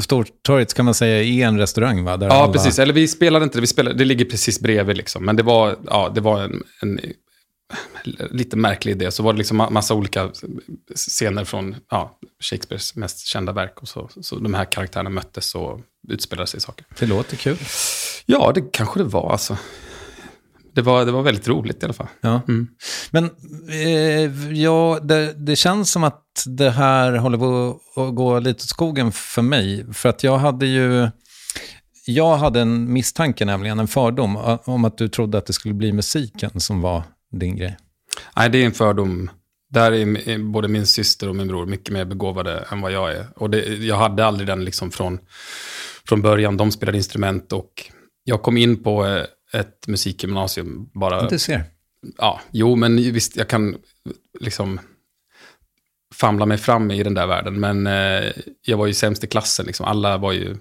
Stortorget 0.00 0.74
kan 0.74 0.84
man 0.84 0.94
säga 0.94 1.22
är 1.22 1.48
en 1.48 1.58
restaurang 1.58 2.04
va? 2.04 2.16
Där 2.16 2.26
Ja, 2.26 2.32
alla- 2.34 2.52
precis. 2.52 2.78
Eller 2.78 2.92
vi 2.94 3.08
spelade 3.08 3.44
inte 3.44 3.56
det, 3.58 3.60
vi 3.60 3.66
spelade, 3.66 3.98
det 3.98 4.04
ligger 4.04 4.24
precis 4.24 4.60
bredvid 4.60 4.96
liksom. 4.96 5.24
Men 5.24 5.36
det 5.36 5.42
var, 5.42 5.76
ja, 5.86 6.12
det 6.14 6.20
var 6.20 6.40
en, 6.42 6.62
en 6.82 7.00
lite 8.30 8.56
märklig 8.56 8.92
idé. 8.92 9.10
Så 9.10 9.22
var 9.22 9.32
det 9.32 9.38
liksom 9.38 9.60
ma- 9.62 9.70
massa 9.70 9.94
olika 9.94 10.30
scener 10.94 11.44
från 11.44 11.76
ja, 11.90 12.18
Shakespeares 12.42 12.94
mest 12.96 13.26
kända 13.26 13.52
verk. 13.52 13.82
Och 13.82 13.88
så, 13.88 14.10
så 14.20 14.36
de 14.38 14.54
här 14.54 14.64
karaktärerna 14.72 15.10
möttes 15.10 15.54
och 15.54 15.80
utspelade 16.08 16.46
sig 16.46 16.60
saker. 16.60 16.86
Det 16.98 17.06
låter 17.06 17.36
kul. 17.36 17.58
Ja, 18.26 18.52
det 18.54 18.72
kanske 18.72 19.00
det 19.00 19.04
var 19.04 19.32
alltså. 19.32 19.56
Det 20.74 20.82
var, 20.82 21.04
det 21.04 21.12
var 21.12 21.22
väldigt 21.22 21.48
roligt 21.48 21.82
i 21.82 21.86
alla 21.86 21.92
fall. 21.92 22.08
Ja. 22.20 22.40
Men 23.10 23.30
eh, 23.70 24.52
ja, 24.52 25.00
det, 25.02 25.32
det 25.46 25.56
känns 25.56 25.90
som 25.90 26.04
att 26.04 26.22
det 26.46 26.70
här 26.70 27.12
håller 27.12 27.38
på 27.38 27.80
att 27.96 28.14
gå 28.14 28.38
lite 28.38 28.56
åt 28.56 28.60
skogen 28.60 29.12
för 29.12 29.42
mig. 29.42 29.94
För 29.94 30.08
att 30.08 30.24
jag 30.24 30.38
hade 30.38 30.66
ju... 30.66 31.08
Jag 32.08 32.36
hade 32.36 32.60
en 32.60 32.92
misstanke, 32.92 33.44
nämligen 33.44 33.78
en 33.78 33.88
fördom, 33.88 34.58
om 34.64 34.84
att 34.84 34.98
du 34.98 35.08
trodde 35.08 35.38
att 35.38 35.46
det 35.46 35.52
skulle 35.52 35.74
bli 35.74 35.92
musiken 35.92 36.60
som 36.60 36.80
var 36.80 37.02
din 37.32 37.56
grej. 37.56 37.76
Nej, 38.36 38.50
det 38.50 38.58
är 38.58 38.66
en 38.66 38.72
fördom. 38.72 39.30
Där 39.70 39.92
är 39.92 40.28
är 40.28 40.38
både 40.38 40.68
min 40.68 40.86
syster 40.86 41.28
och 41.28 41.36
min 41.36 41.48
bror 41.48 41.66
mycket 41.66 41.94
mer 41.94 42.04
begåvade 42.04 42.64
än 42.72 42.80
vad 42.80 42.92
jag 42.92 43.12
är. 43.12 43.26
Och 43.36 43.50
det, 43.50 43.66
jag 43.66 43.96
hade 43.96 44.26
aldrig 44.26 44.46
den 44.46 44.64
liksom 44.64 44.90
från, 44.90 45.18
från 46.08 46.22
början. 46.22 46.56
De 46.56 46.72
spelade 46.72 46.98
instrument 46.98 47.52
och 47.52 47.72
jag 48.24 48.42
kom 48.42 48.56
in 48.56 48.82
på 48.82 49.06
eh, 49.06 49.24
ett 49.60 49.86
musikgymnasium 49.86 50.90
bara... 50.94 51.28
Du 51.28 51.38
ser. 51.38 51.64
Ja, 52.18 52.40
jo, 52.50 52.76
men 52.76 52.96
visst, 52.96 53.36
jag 53.36 53.48
kan 53.48 53.76
liksom 54.40 54.80
famla 56.14 56.46
mig 56.46 56.58
fram 56.58 56.90
i 56.90 57.02
den 57.02 57.14
där 57.14 57.26
världen. 57.26 57.60
Men 57.60 57.86
eh, 57.86 58.32
jag 58.66 58.76
var 58.76 58.86
ju 58.86 58.94
sämst 58.94 59.24
i 59.24 59.26
klassen. 59.26 59.66
Liksom. 59.66 59.86
Alla 59.86 60.18
var 60.18 60.32
ju 60.32 60.56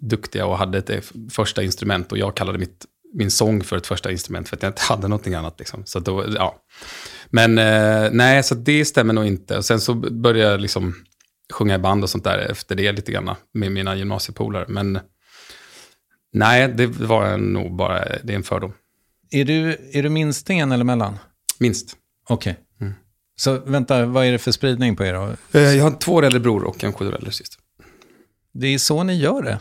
duktiga 0.00 0.46
och 0.46 0.58
hade 0.58 0.78
ett 0.78 0.90
eh, 0.90 1.00
första 1.30 1.62
instrument. 1.62 2.12
Och 2.12 2.18
jag 2.18 2.36
kallade 2.36 2.58
mitt, 2.58 2.86
min 3.14 3.30
sång 3.30 3.64
för 3.64 3.76
ett 3.76 3.86
första 3.86 4.10
instrument 4.10 4.48
för 4.48 4.56
att 4.56 4.62
jag 4.62 4.70
inte 4.70 4.82
hade 4.82 5.08
någonting 5.08 5.34
annat. 5.34 5.58
Liksom. 5.58 5.82
Så 5.86 6.00
då, 6.00 6.24
ja. 6.36 6.62
Men 7.26 7.58
eh, 7.58 8.10
nej, 8.12 8.42
så 8.42 8.54
det 8.54 8.84
stämmer 8.84 9.14
nog 9.14 9.26
inte. 9.26 9.56
Och 9.56 9.64
sen 9.64 9.80
så 9.80 9.94
började 9.94 10.50
jag 10.50 10.60
liksom 10.60 10.94
sjunga 11.52 11.74
i 11.74 11.78
band 11.78 12.02
och 12.02 12.10
sånt 12.10 12.24
där 12.24 12.38
efter 12.38 12.74
det 12.74 12.92
lite 12.92 13.12
grann 13.12 13.34
med 13.54 13.72
mina 13.72 13.96
gymnasiepolare. 13.96 14.64
Men 14.68 14.98
nej, 16.32 16.68
det 16.68 16.86
var 16.86 17.36
nog 17.36 17.76
bara, 17.76 18.04
det 18.22 18.32
är 18.32 18.36
en 18.36 18.42
fördom. 18.42 18.72
Är 19.30 19.44
du, 19.44 19.90
är 19.92 20.02
du 20.02 20.08
minstingen 20.08 20.72
eller 20.72 20.84
mellan? 20.84 21.18
Minst. 21.58 21.96
Okej. 22.28 22.56
Så 23.38 23.58
vänta, 23.58 24.06
vad 24.06 24.26
är 24.26 24.32
det 24.32 24.38
för 24.38 24.52
spridning 24.52 24.96
på 24.96 25.04
er 25.04 25.12
då? 25.14 25.36
Eh, 25.58 25.62
Jag 25.76 25.84
har 25.84 25.90
två 25.90 26.22
äldre 26.22 26.40
bror 26.40 26.64
och 26.64 26.84
en 26.84 26.92
sju 26.92 27.12
äldre 27.12 27.32
syster. 27.32 27.60
Det 28.52 28.66
är 28.66 28.78
så 28.78 29.02
ni 29.02 29.14
gör 29.14 29.42
det. 29.42 29.58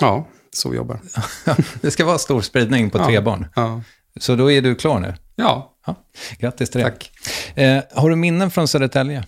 Ja, 0.00 0.28
så 0.52 0.74
jobbar 0.74 1.00
Det 1.80 1.90
ska 1.90 2.04
vara 2.04 2.18
stor 2.18 2.40
spridning 2.40 2.90
på 2.90 2.98
tre 3.04 3.14
Ja. 3.14 3.20
barn. 3.22 3.46
Ja. 3.56 3.82
Så 4.20 4.36
då 4.36 4.50
är 4.50 4.62
du 4.62 4.74
klar 4.74 5.00
nu. 5.00 5.14
ja. 5.36 5.74
Ja. 5.86 5.94
Grattis 6.38 6.70
till 6.70 6.80
det. 6.80 6.84
Tack. 6.90 7.10
Eh, 7.54 7.82
har 7.94 8.10
du 8.10 8.16
minnen 8.16 8.50
från 8.50 8.68
Södertälje? 8.68 9.24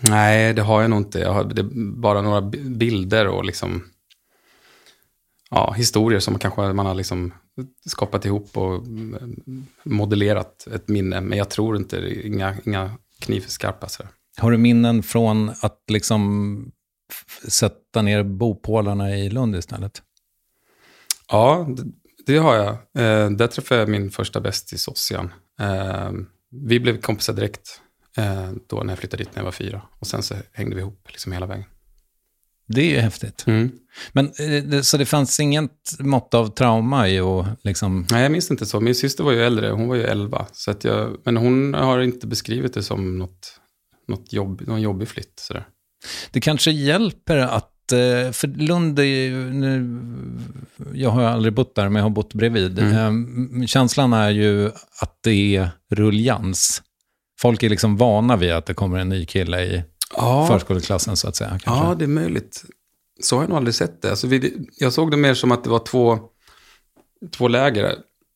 Nej, 0.00 0.54
det 0.54 0.62
har 0.62 0.80
jag 0.80 0.90
nog 0.90 0.98
inte. 0.98 1.18
Jag 1.18 1.32
har 1.32 1.44
bara 2.00 2.22
några 2.22 2.42
bi- 2.42 2.70
bilder 2.76 3.26
och 3.28 3.44
liksom... 3.44 3.84
Ja, 5.50 5.72
historier 5.72 6.20
som 6.20 6.38
kanske 6.38 6.72
man 6.72 6.86
har 6.86 6.94
liksom 6.94 7.34
skapat 7.86 8.24
ihop 8.24 8.56
och 8.56 8.74
mm, 8.86 9.66
modellerat 9.84 10.66
ett 10.66 10.88
minne. 10.88 11.20
Men 11.20 11.38
jag 11.38 11.50
tror 11.50 11.76
inte, 11.76 12.20
inga, 12.26 12.56
inga 12.64 12.98
knivskarpa 13.20 13.88
så. 13.88 14.02
Har 14.38 14.50
du 14.50 14.58
minnen 14.58 15.02
från 15.02 15.48
att 15.48 15.82
liksom 15.88 16.72
sätta 17.48 18.02
ner 18.02 18.22
bopålarna 18.22 19.16
i 19.16 19.30
Lund 19.30 19.56
istället? 19.56 20.02
Ja, 21.28 21.66
det, 21.76 21.82
det 22.26 22.36
har 22.36 22.54
jag. 22.54 22.68
Eh, 22.72 23.30
där 23.30 23.46
träffade 23.46 23.80
jag 23.80 23.88
min 23.88 24.10
första 24.10 24.40
bästis 24.40 24.88
Ossian. 24.88 25.32
Eh, 25.60 26.10
vi 26.50 26.80
blev 26.80 27.00
kompisar 27.00 27.32
direkt 27.32 27.80
eh, 27.80 27.89
då 28.68 28.82
när 28.82 28.92
jag 28.92 28.98
flyttade 28.98 29.22
dit 29.22 29.30
när 29.34 29.38
jag 29.40 29.44
var 29.44 29.52
fyra. 29.52 29.82
Och 29.98 30.06
sen 30.06 30.22
så 30.22 30.34
hängde 30.52 30.74
vi 30.76 30.80
ihop 30.82 31.08
liksom 31.08 31.32
hela 31.32 31.46
vägen. 31.46 31.64
Det 32.66 32.80
är 32.80 32.90
ju 32.90 32.98
häftigt. 32.98 33.44
Mm. 33.46 33.70
Men, 34.12 34.26
eh, 34.72 34.80
så 34.80 34.96
det 34.96 35.06
fanns 35.06 35.40
inget 35.40 35.70
mått 35.98 36.34
av 36.34 36.48
trauma 36.48 37.08
i 37.08 37.18
att 37.20 37.46
liksom... 37.62 38.06
Nej, 38.10 38.22
jag 38.22 38.32
minns 38.32 38.50
inte 38.50 38.66
så. 38.66 38.80
Min 38.80 38.94
syster 38.94 39.24
var 39.24 39.32
ju 39.32 39.42
äldre, 39.42 39.70
hon 39.70 39.88
var 39.88 39.94
ju 39.96 40.02
11. 40.04 40.46
Så 40.52 40.70
att 40.70 40.84
jag, 40.84 41.16
men 41.24 41.36
hon 41.36 41.74
har 41.74 42.00
inte 42.00 42.26
beskrivit 42.26 42.74
det 42.74 42.82
som 42.82 43.18
något, 43.18 43.60
något 44.08 44.32
jobb, 44.32 44.62
någon 44.66 44.80
jobbig 44.82 45.08
flytt. 45.08 45.32
Sådär. 45.40 45.66
Det 46.30 46.40
kanske 46.40 46.70
hjälper 46.70 47.36
att... 47.38 47.92
eh, 47.92 48.32
För 48.32 48.46
Lund 48.58 48.98
är 48.98 49.02
ju... 49.04 49.50
Nu, 49.52 49.98
jag 50.94 51.10
har 51.10 51.22
aldrig 51.22 51.52
bott 51.54 51.74
där, 51.74 51.84
men 51.88 51.96
jag 51.96 52.02
har 52.04 52.10
bott 52.10 52.34
bredvid. 52.34 52.78
Eh, 52.78 53.12
Känslan 53.66 54.12
är 54.12 54.30
ju 54.30 54.66
att 55.00 55.18
det 55.20 55.56
är 55.56 55.70
rullians. 55.90 56.82
Folk 57.40 57.62
är 57.62 57.68
liksom 57.68 57.96
vana 57.96 58.36
vid 58.36 58.52
att 58.52 58.66
det 58.66 58.74
kommer 58.74 58.98
en 58.98 59.08
ny 59.08 59.26
kille 59.26 59.62
i 59.62 59.82
Ja, 60.16 60.46
förskoleklassen, 60.46 61.16
så 61.16 61.28
att 61.28 61.36
säga. 61.36 61.50
Kanske. 61.50 61.70
ja, 61.70 61.94
det 61.94 62.04
är 62.04 62.08
möjligt. 62.08 62.64
Så 63.20 63.36
har 63.36 63.42
jag 63.42 63.48
nog 63.48 63.56
aldrig 63.56 63.74
sett 63.74 64.02
det. 64.02 64.10
Alltså, 64.10 64.26
vi, 64.26 64.66
jag 64.76 64.92
såg 64.92 65.10
det 65.10 65.16
mer 65.16 65.34
som 65.34 65.52
att 65.52 65.64
det 65.64 65.70
var 65.70 65.78
två, 65.78 66.18
två 67.30 67.48
läger. 67.48 67.94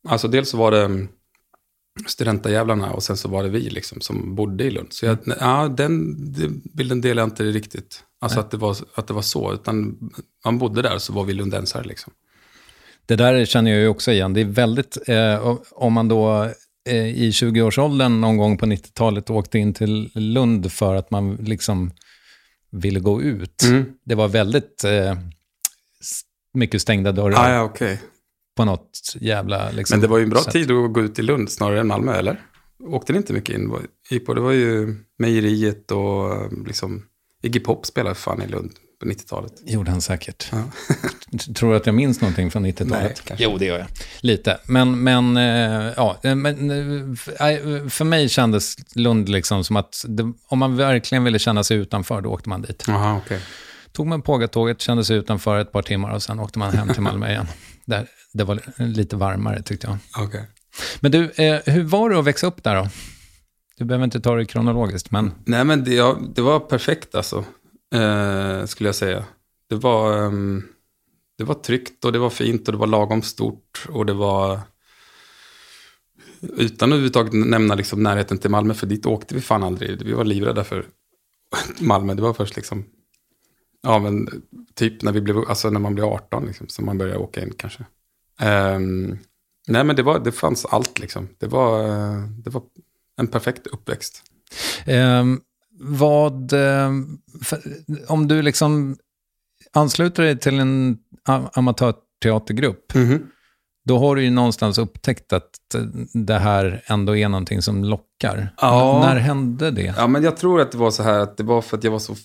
Alltså 0.09 0.29
dels 0.29 0.51
så 0.51 0.57
var 0.57 0.71
det 0.71 1.07
studentajävlarna 2.07 2.93
och 2.93 3.03
sen 3.03 3.17
så 3.17 3.29
var 3.29 3.43
det 3.43 3.49
vi 3.49 3.71
liksom 3.71 4.01
som 4.01 4.35
bodde 4.35 4.65
i 4.65 4.71
Lund. 4.71 4.93
Så 4.93 5.07
jag, 5.07 5.19
ja, 5.41 5.69
den, 5.69 6.15
den 6.33 6.63
bilden 6.75 7.01
delar 7.01 7.23
jag 7.23 7.27
inte 7.27 7.45
riktigt. 7.45 8.05
Alltså 8.21 8.41
att 8.41 8.51
det, 8.51 8.57
var, 8.57 8.77
att 8.95 9.07
det 9.07 9.15
var 9.15 9.23
så, 9.23 9.53
utan 9.53 9.99
man 10.45 10.59
bodde 10.59 10.83
där 10.83 10.99
så 10.99 11.13
var 11.13 11.25
vi 11.25 11.33
lundensare 11.33 11.85
liksom. 11.85 12.13
Det 13.07 13.17
där 13.17 13.45
känner 13.45 13.71
jag 13.71 13.81
ju 13.81 13.89
också 13.89 14.13
igen. 14.13 14.33
Det 14.35 14.41
är 14.41 14.45
väldigt, 14.45 14.99
eh, 15.09 15.57
om 15.71 15.93
man 15.93 16.09
då 16.09 16.51
i 16.93 17.31
20-årsåldern 17.31 18.21
någon 18.21 18.37
gång 18.37 18.57
på 18.59 18.67
90-talet 18.67 19.31
åkte 19.31 19.59
in 19.59 19.75
till 19.75 20.11
Lund 20.15 20.73
för 20.73 20.95
att 20.95 21.11
man 21.11 21.35
liksom 21.37 21.91
ville 22.71 23.01
gå 23.01 23.23
ut. 23.23 23.63
Mm. 23.63 23.85
Det 24.05 24.15
var 24.15 24.29
väldigt 24.29 24.85
eh, 24.85 25.15
mycket 26.55 26.83
stängda 26.83 27.13
dörrar 27.13 27.45
Ah, 27.45 27.55
ja, 27.55 27.63
okej. 27.63 28.01
på 28.57 28.65
något 28.65 29.15
jävla... 29.21 29.71
Liksom, 29.71 29.95
Men 29.99 30.03
det 30.03 30.09
var 30.09 30.19
ju 30.19 30.25
en 30.25 30.31
bra 30.31 30.41
sätt. 30.41 30.53
tid 30.53 30.71
att 30.71 30.93
gå 30.93 31.01
ut 31.01 31.19
i 31.19 31.23
Lund 31.23 31.51
snarare 31.51 31.81
än 31.81 31.87
Malmö, 31.87 32.13
eller? 32.15 32.41
Åkte 32.85 33.13
ni 33.13 33.17
inte 33.19 33.33
mycket 33.33 33.55
in? 33.55 33.71
På, 34.27 34.35
det 34.35 34.41
var 34.41 34.53
ju 34.53 34.97
mejeriet 35.19 35.91
och 35.91 36.53
liksom... 36.67 37.07
Iggy 37.43 37.61
Pop 37.61 37.87
spelade 37.87 38.15
fan 38.15 38.43
i 38.43 38.47
Lund 38.47 38.71
på 39.01 39.07
90-talet. 39.07 39.53
Gjorde 39.65 39.91
han 39.91 40.01
säkert. 40.01 40.51
Tror 41.57 41.71
du 41.71 41.77
att 41.77 41.87
jag 41.87 41.95
minns 41.95 42.21
någonting 42.21 42.51
från 42.51 42.67
90-talet? 42.67 42.91
Nej, 42.91 43.15
kanske. 43.25 43.45
Jo, 43.45 43.59
det 43.59 43.65
gör 43.65 43.79
jag. 43.79 43.87
Lite. 44.21 44.59
Men, 44.65 45.03
men 45.03 45.37
eh, 45.37 45.93
ja, 45.97 46.17
eh, 46.23 46.35
men, 46.35 46.71
eh, 46.71 47.89
för 47.89 48.05
mig 48.05 48.29
kändes 48.29 48.77
Lund 48.95 49.29
liksom 49.29 49.65
som 49.65 49.77
att 49.77 50.05
det, 50.09 50.33
om 50.47 50.59
man 50.59 50.77
verkligen 50.77 51.25
ville 51.25 51.39
känna 51.39 51.65
sig 51.65 51.77
utanför, 51.77 52.21
då 52.21 52.31
åkte 52.31 52.49
man 52.49 52.63
dit. 52.63 52.85
Jaha, 52.87 53.17
okej. 53.25 53.41
Tog 53.93 54.07
man 54.07 54.23
Pågatåget, 54.23 54.81
kände 54.81 55.05
sig 55.05 55.17
utanför 55.17 55.59
ett 55.59 55.73
par 55.73 55.83
timmar 55.83 56.11
och 56.11 56.23
sen 56.23 56.41
åkte 56.41 56.59
man 56.59 56.73
hem 56.73 56.89
till 56.89 57.03
Malmö 57.09 57.31
igen. 57.31 57.47
Där, 57.85 58.07
det 58.33 58.45
var 58.45 58.61
lite 58.77 59.17
varmare 59.17 59.63
tyckte 59.63 59.87
jag. 59.87 60.25
Okej. 60.25 60.45
Men 61.01 61.11
du, 61.11 61.31
eh, 61.31 61.61
hur 61.67 61.83
var 61.83 62.11
det 62.11 62.19
att 62.19 62.25
växa 62.25 62.47
upp 62.47 62.63
där 62.63 62.75
då? 62.75 62.89
Du 63.79 63.85
behöver 63.85 64.05
inte 64.05 64.21
ta 64.21 64.35
det 64.35 64.45
kronologiskt, 64.45 65.11
men 65.11 65.33
Nej, 65.45 65.65
men 65.65 65.85
det, 65.85 65.95
ja, 65.95 66.19
det 66.35 66.43
var 66.43 66.61
perfekt 66.61 67.15
alltså, 67.15 67.45
eh, 67.95 68.67
skulle 68.67 68.89
jag 68.89 68.95
säga. 68.95 69.25
Det 69.69 69.75
var, 69.75 70.27
ehm, 70.27 70.63
det 71.39 71.45
var 71.45 71.55
tryggt 71.55 72.05
och 72.05 72.13
det 72.13 72.19
var 72.19 72.31
fint 72.31 72.69
och 72.69 72.73
det 72.73 72.79
var 72.79 72.87
lagom 72.87 73.23
stort 73.23 73.87
och 73.89 74.07
det 74.07 74.13
var... 74.13 74.61
Utan 76.41 76.89
att 76.89 76.93
överhuvudtaget 76.93 77.33
nämna 77.33 77.75
liksom 77.75 78.03
närheten 78.03 78.39
till 78.39 78.51
Malmö, 78.51 78.75
för 78.75 78.87
dit 78.87 79.07
åkte 79.07 79.35
vi 79.35 79.41
fan 79.41 79.63
aldrig. 79.63 80.03
Vi 80.03 80.13
var 80.13 80.25
livrädda 80.25 80.65
för 80.65 80.87
Malmö. 81.81 82.15
Det 82.15 82.23
var 82.23 82.35
först 82.35 82.57
liksom... 82.57 82.85
Ja, 83.83 83.99
men 83.99 84.43
typ 84.75 85.03
när, 85.03 85.13
vi 85.13 85.21
blev, 85.21 85.39
alltså 85.39 85.71
när 85.71 85.81
man 85.81 85.95
blev 85.95 86.07
18, 86.07 86.47
liksom, 86.47 86.69
som 86.69 86.87
man 86.87 86.99
började 86.99 87.19
åka 87.19 87.43
in 87.43 87.53
kanske. 87.57 87.85
Um, 88.43 89.19
nej, 89.69 89.85
men 89.85 89.97
det, 89.97 90.03
var, 90.03 90.19
det 90.19 90.33
fanns 90.33 90.65
allt 90.65 90.99
liksom. 90.99 91.29
Det 91.39 91.47
var, 91.47 91.85
eh, 91.85 92.23
det 92.45 92.51
var 92.51 92.63
en 93.17 93.27
perfekt 93.27 93.67
uppväxt. 93.67 94.23
Um, 94.87 95.41
vad, 95.81 96.51
för, 97.43 97.63
om 98.09 98.29
du 98.29 98.43
liksom 98.43 98.97
ansluter 99.73 100.23
dig 100.23 100.39
till 100.39 100.59
en 100.59 100.99
amatörteatergrupp, 101.55 102.93
då 103.85 103.99
har 103.99 104.17
du 104.17 104.23
ju 104.25 104.31
någonstans 104.31 104.79
upptäckt 104.79 105.33
att 105.33 105.75
eh, 105.75 105.83
det 106.13 106.39
här 106.39 106.83
ändå 106.87 107.17
är 107.17 107.29
någonting 107.29 107.63
som 107.63 107.85
lockar. 107.85 108.55
Ja. 108.61 109.01
När 109.07 109.17
hände 109.17 109.71
det? 109.71 109.95
Ja, 109.97 110.07
men 110.07 110.23
jag 110.23 110.37
tror 110.37 110.61
att 110.61 110.73
det 110.73 110.79
var 110.79 110.91
så 110.91 111.03
här 111.03 111.19
att 111.19 111.37
det 111.37 111.43
var 111.43 111.63
för 111.63 111.77
att 111.77 111.85
jag 111.85 111.91
var 111.91 111.99
så 111.99 112.17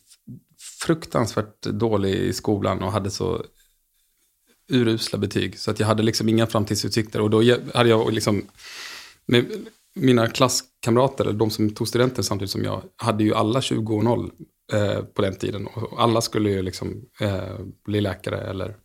fruktansvärt 0.81 1.61
dålig 1.61 2.13
i 2.13 2.33
skolan 2.33 2.83
och 2.83 2.91
hade 2.91 3.11
så 3.11 3.43
urusla 4.71 5.19
betyg. 5.19 5.59
Så 5.59 5.71
att 5.71 5.79
jag 5.79 5.87
hade 5.87 6.03
liksom 6.03 6.29
inga 6.29 6.47
framtidsutsikter. 6.47 7.21
Och 7.21 7.29
då 7.29 7.43
hade 7.73 7.89
jag 7.89 8.13
liksom, 8.13 8.45
med 9.25 9.45
mina 9.95 10.27
klasskamrater, 10.79 11.25
eller 11.25 11.39
de 11.39 11.49
som 11.49 11.69
tog 11.69 11.87
studenten 11.87 12.23
samtidigt 12.23 12.51
som 12.51 12.63
jag, 12.63 12.83
hade 12.95 13.23
ju 13.23 13.33
alla 13.33 13.61
20 13.61 13.95
och 13.95 14.03
0 14.03 14.31
eh, 14.73 15.01
på 15.01 15.21
den 15.21 15.35
tiden. 15.35 15.67
Och 15.67 16.01
alla 16.01 16.21
skulle 16.21 16.49
ju 16.49 16.61
liksom 16.61 17.05
eh, 17.21 17.59
bli 17.85 18.01
läkare 18.01 18.37
eller 18.49 18.75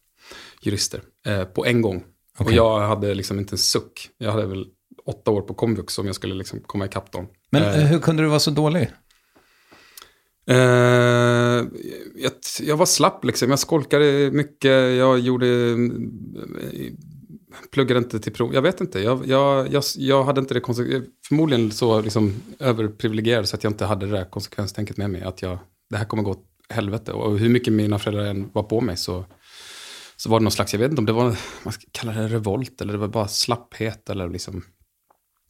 jurister 0.63 1.03
eh, 1.27 1.45
på 1.45 1.67
en 1.67 1.83
gång. 1.83 2.05
Och 2.39 2.41
Okej. 2.41 2.57
jag 2.57 2.81
hade 2.81 3.15
liksom 3.15 3.39
inte 3.39 3.55
en 3.55 3.59
suck. 3.59 4.11
Jag 4.19 4.33
hade 4.33 4.47
väl 4.47 4.67
åtta 5.07 5.31
år 5.31 5.43
på 5.43 5.55
komvux 5.55 5.99
om 5.99 6.07
jag 6.07 6.15
skulle 6.15 6.35
liksom 6.35 6.61
komma 6.61 6.87
ikapp 6.87 7.13
dem. 7.13 7.27
Men 7.51 7.63
Eh, 7.63 7.79
eh, 7.79 7.87
hur 7.87 7.99
kunde 7.99 8.23
du 8.23 8.29
vara 8.29 8.41
så 8.41 8.51
dålig? 8.51 8.91
Eh, 10.47 10.57
jag, 12.17 12.33
jag 12.61 12.77
var 12.77 12.87
slapp 12.87 13.25
liksom. 13.25 13.51
Jag 13.51 13.59
skolkade 13.59 14.31
mycket. 14.31 14.97
Jag 14.99 15.19
gjorde... 15.19 15.47
eh, 17.55 17.69
Pluggade 17.71 17.99
inte 17.99 18.21
till 18.21 18.33
prov. 18.33 18.55
Jag 18.55 18.63
vet 18.63 18.81
inte. 18.81 19.01
Jag, 19.01 19.27
jag, 19.27 19.73
jag, 19.73 19.83
jag 19.97 20.25
hade 20.25 20.41
inte 20.41 20.55
det 20.55 20.61
konse- 20.61 21.07
Förmodligen 21.29 21.73
så 21.73 22.01
liksom 22.01 22.35
överprivilegierad 22.59 23.49
så 23.49 23.57
att 23.57 23.65
jag 23.65 23.71
inte 23.73 23.85
hade 23.85 24.07
det 24.07 24.13
där 24.13 24.25
konsekvenstänket 24.31 24.97
med 24.97 25.11
mig. 25.11 25.23
Att 25.23 25.43
jag, 25.43 25.59
det 25.91 25.97
här 25.97 26.05
kommer 26.05 26.23
gå 26.23 26.31
åt 26.31 26.47
helvete. 26.69 27.13
Och 27.13 27.39
hur 27.39 27.49
mycket 27.49 27.73
mina 27.73 27.99
föräldrar 27.99 28.25
än 28.25 28.51
var 28.53 28.63
på 28.63 28.81
mig 28.81 28.97
så, 28.97 29.25
så 30.17 30.31
var 30.31 30.41
det 30.41 30.45
någon 30.45 30.51
slags, 30.53 30.73
jag 30.73 30.81
vet 30.81 30.91
inte 30.91 31.01
om 31.01 31.07
det 31.07 31.13
var, 31.13 31.37
man 31.63 31.73
ska 31.73 31.87
kalla 31.93 32.13
det 32.13 32.29
revolt 32.29 32.81
eller 32.81 32.93
det 32.93 32.99
var 32.99 33.09
bara 33.09 33.29
slapphet 33.29 34.11
eller 34.11 34.29
liksom. 34.29 34.65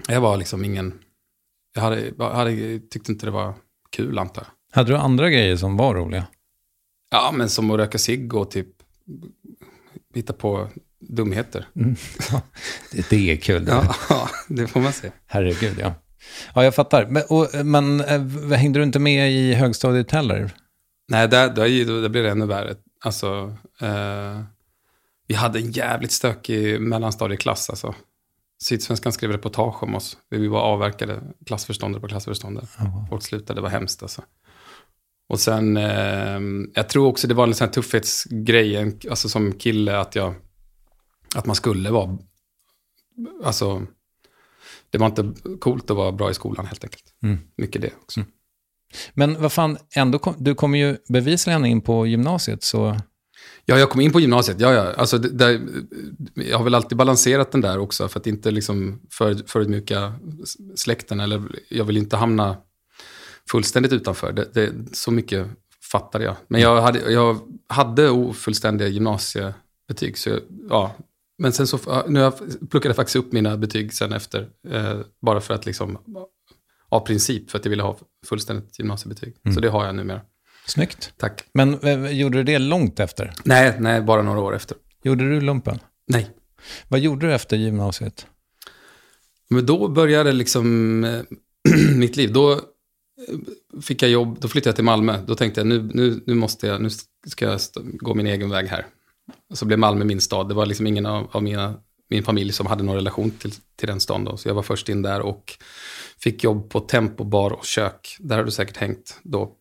Jag 0.09 0.21
var 0.21 0.37
liksom 0.37 0.65
ingen, 0.65 0.95
jag 1.75 1.83
hade, 1.83 2.13
hade, 2.19 2.79
tyckte 2.79 3.13
inte 3.13 3.27
det 3.27 3.31
var 3.31 3.55
kul 3.91 4.19
antar 4.19 4.43
jag. 4.43 4.77
Hade 4.77 4.93
du 4.93 4.97
andra 4.97 5.31
grejer 5.31 5.57
som 5.57 5.77
var 5.77 5.95
roliga? 5.95 6.27
Ja, 7.11 7.33
men 7.35 7.49
som 7.49 7.71
att 7.71 7.77
röka 7.77 7.99
cigg 7.99 8.35
och 8.35 8.51
typ 8.51 8.69
hitta 10.15 10.33
på 10.33 10.69
dumheter. 11.09 11.69
Det, 12.93 13.11
det 13.11 13.33
är 13.33 13.37
kul. 13.37 13.65
Ja, 13.69 13.95
det 14.49 14.67
får 14.67 14.81
man 14.81 14.93
säga. 14.93 15.13
Herregud, 15.27 15.77
ja. 15.81 15.95
Ja, 16.55 16.65
jag 16.65 16.75
fattar. 16.75 17.07
Men, 17.07 17.23
och, 17.29 17.49
men 17.65 18.01
eh, 18.01 18.59
hängde 18.59 18.79
du 18.79 18.83
inte 18.83 18.99
med 18.99 19.33
i 19.33 19.55
högstadiet 19.55 20.11
heller? 20.11 20.51
Nej, 21.09 21.29
där, 21.29 21.49
där, 21.51 22.01
där 22.03 22.09
blir 22.09 22.23
det 22.23 22.31
ännu 22.31 22.47
värre. 22.47 22.75
Alltså, 23.05 23.57
eh, 23.81 24.41
vi 25.27 25.35
hade 25.35 25.59
en 25.59 25.73
jävligt 25.73 26.13
stökig 26.13 26.81
mellanstadieklass. 26.81 27.71
Alltså. 27.71 27.95
Sydsvenskan 28.63 29.13
skrev 29.13 29.31
reportage 29.31 29.83
om 29.83 29.95
oss. 29.95 30.17
Vi 30.31 30.49
var 30.49 30.61
avverkade 30.61 31.23
klassförståndare 31.47 32.01
på 32.01 32.09
klassförståndare. 32.09 32.67
Folk 33.11 33.23
slutade, 33.23 33.59
det 33.59 33.63
var 33.63 33.71
hemskt 33.71 34.03
alltså. 34.03 34.23
Och 35.29 35.41
sen, 35.41 35.77
eh, 35.77 36.41
jag 36.75 36.89
tror 36.89 37.07
också 37.07 37.27
det 37.27 37.35
var 37.35 37.47
en 37.47 37.55
sån 37.55 37.67
här 37.67 37.73
tuffhetsgrej, 37.73 38.99
alltså 39.11 39.29
som 39.29 39.53
kille, 39.53 39.99
att 39.99 40.15
jag, 40.15 40.35
att 41.35 41.47
man 41.47 41.57
skulle 41.57 41.91
vara, 41.91 42.19
alltså, 43.45 43.87
det 44.91 44.99
var 44.99 45.07
inte 45.07 45.33
coolt 45.61 45.91
att 45.91 45.97
vara 45.97 46.13
bra 46.13 46.31
i 46.31 46.35
skolan 46.35 46.67
helt 46.67 46.85
enkelt. 46.85 47.05
Mm. 47.23 47.39
Mycket 47.57 47.83
det 47.83 47.93
också. 48.03 48.21
Men 49.15 49.43
vad 49.43 49.53
fan, 49.53 49.79
ändå 49.95 50.19
kom, 50.19 50.35
du 50.39 50.55
kommer 50.55 50.79
ju 50.79 50.97
bevisligen 51.09 51.67
in 51.67 51.81
på 51.81 52.07
gymnasiet, 52.07 52.63
så... 52.63 53.01
Ja, 53.65 53.79
jag 53.79 53.91
kom 53.91 54.01
in 54.01 54.13
på 54.13 54.21
gymnasiet. 54.21 54.61
Ja, 54.61 54.73
ja. 54.73 54.93
Alltså, 54.93 55.19
det, 55.19 55.29
där, 55.29 55.61
jag 56.35 56.59
har 56.59 56.65
väl 56.65 56.75
alltid 56.75 56.99
balanserat 56.99 57.53
den 57.53 57.61
där 57.61 57.79
också 57.79 58.09
för 58.09 58.21
att 58.21 58.27
inte 58.27 58.51
liksom 58.51 59.01
för, 59.11 59.35
förödmjuka 59.47 60.15
släkten. 60.75 61.21
Eller 61.21 61.43
jag 61.69 61.85
vill 61.85 61.97
inte 61.97 62.17
hamna 62.17 62.57
fullständigt 63.51 63.93
utanför. 63.93 64.33
Det, 64.33 64.49
det, 64.55 64.73
så 64.97 65.11
mycket 65.11 65.47
fattade 65.93 66.25
jag. 66.25 66.37
Men 66.49 66.61
jag 66.61 66.83
hade, 66.83 67.13
jag 67.13 67.41
hade 67.69 68.11
ofullständiga 68.11 68.89
gymnasiebetyg. 68.89 70.19
Så 70.19 70.29
jag, 70.29 70.41
ja. 70.69 70.95
Men 71.39 71.53
sen 71.53 71.67
så, 71.67 71.79
nu 72.09 72.21
har 72.21 72.25
jag 72.25 72.39
pluckade 72.71 72.89
jag 72.89 72.97
faktiskt 72.97 73.17
upp 73.17 73.33
mina 73.33 73.57
betyg 73.57 73.93
sen 73.93 74.13
efter. 74.13 74.49
Eh, 74.69 75.01
bara 75.23 75.41
för 75.41 75.55
att 75.55 75.67
liksom, 75.67 75.99
av 76.89 77.01
princip, 77.01 77.51
för 77.51 77.59
att 77.59 77.65
jag 77.65 77.71
ville 77.71 77.83
ha 77.83 77.99
fullständigt 78.27 78.79
gymnasiebetyg. 78.79 79.35
Så 79.55 79.61
det 79.61 79.69
har 79.69 79.87
jag 79.87 79.95
numera. 79.95 80.21
Snyggt. 80.67 81.13
Tack. 81.17 81.45
Men 81.55 81.81
eh, 81.81 82.11
gjorde 82.11 82.39
du 82.39 82.45
det 82.45 82.59
långt 82.59 83.01
efter? 83.01 83.33
Nej, 83.45 83.77
nej, 83.81 84.03
bara 84.03 84.23
några 84.23 84.41
år 84.41 84.55
efter. 84.57 84.77
Gjorde 85.03 85.31
du 85.31 85.41
lumpen? 85.41 85.79
Nej. 86.07 86.31
Vad 86.89 87.01
gjorde 87.01 87.27
du 87.27 87.35
efter 87.35 87.57
gymnasiet? 87.57 88.27
Men 89.49 89.67
då 89.67 89.89
började 89.89 90.33
liksom 90.33 91.05
eh, 91.05 91.23
mitt 91.97 92.17
liv. 92.17 92.33
Då 92.33 92.53
eh, 92.53 92.61
fick 93.83 94.03
jag 94.03 94.11
jobb, 94.11 94.39
då 94.41 94.49
flyttade 94.49 94.69
jag 94.69 94.75
till 94.75 94.85
Malmö. 94.85 95.19
Då 95.27 95.35
tänkte 95.35 95.61
jag, 95.61 95.67
nu, 95.67 95.91
nu, 95.95 96.21
nu 96.27 96.35
måste 96.35 96.67
jag, 96.67 96.83
nu 96.83 96.91
ska 97.27 97.45
jag 97.45 97.61
gå 97.75 98.15
min 98.15 98.27
egen 98.27 98.51
väg 98.51 98.67
här. 98.67 98.87
Så 99.55 99.65
blev 99.65 99.79
Malmö 99.79 100.05
min 100.05 100.21
stad. 100.21 100.49
Det 100.49 100.55
var 100.55 100.67
liksom 100.67 100.87
ingen 100.87 101.07
av, 101.07 101.29
av 101.33 101.43
mina, 101.43 101.75
min 102.11 102.23
familj 102.23 102.53
som 102.53 102.67
hade 102.67 102.83
någon 102.83 102.95
relation 102.97 103.31
till, 103.31 103.53
till 103.77 103.89
den 103.89 104.01
staden 104.01 104.25
då. 104.25 104.37
Så 104.37 104.49
jag 104.49 104.55
var 104.55 104.63
först 104.63 104.89
in 104.89 105.03
där 105.03 105.21
och 105.21 105.59
fick 106.23 106.45
jobb 106.45 106.71
på 106.71 106.81
Tempo 106.81 107.25
bar 107.25 107.51
och 107.51 107.65
kök. 107.65 108.17
Där 108.21 108.37
har 108.37 108.45
du 108.45 108.51
säkert 108.51 108.77
hängt 108.77 109.21
då, 109.23 109.53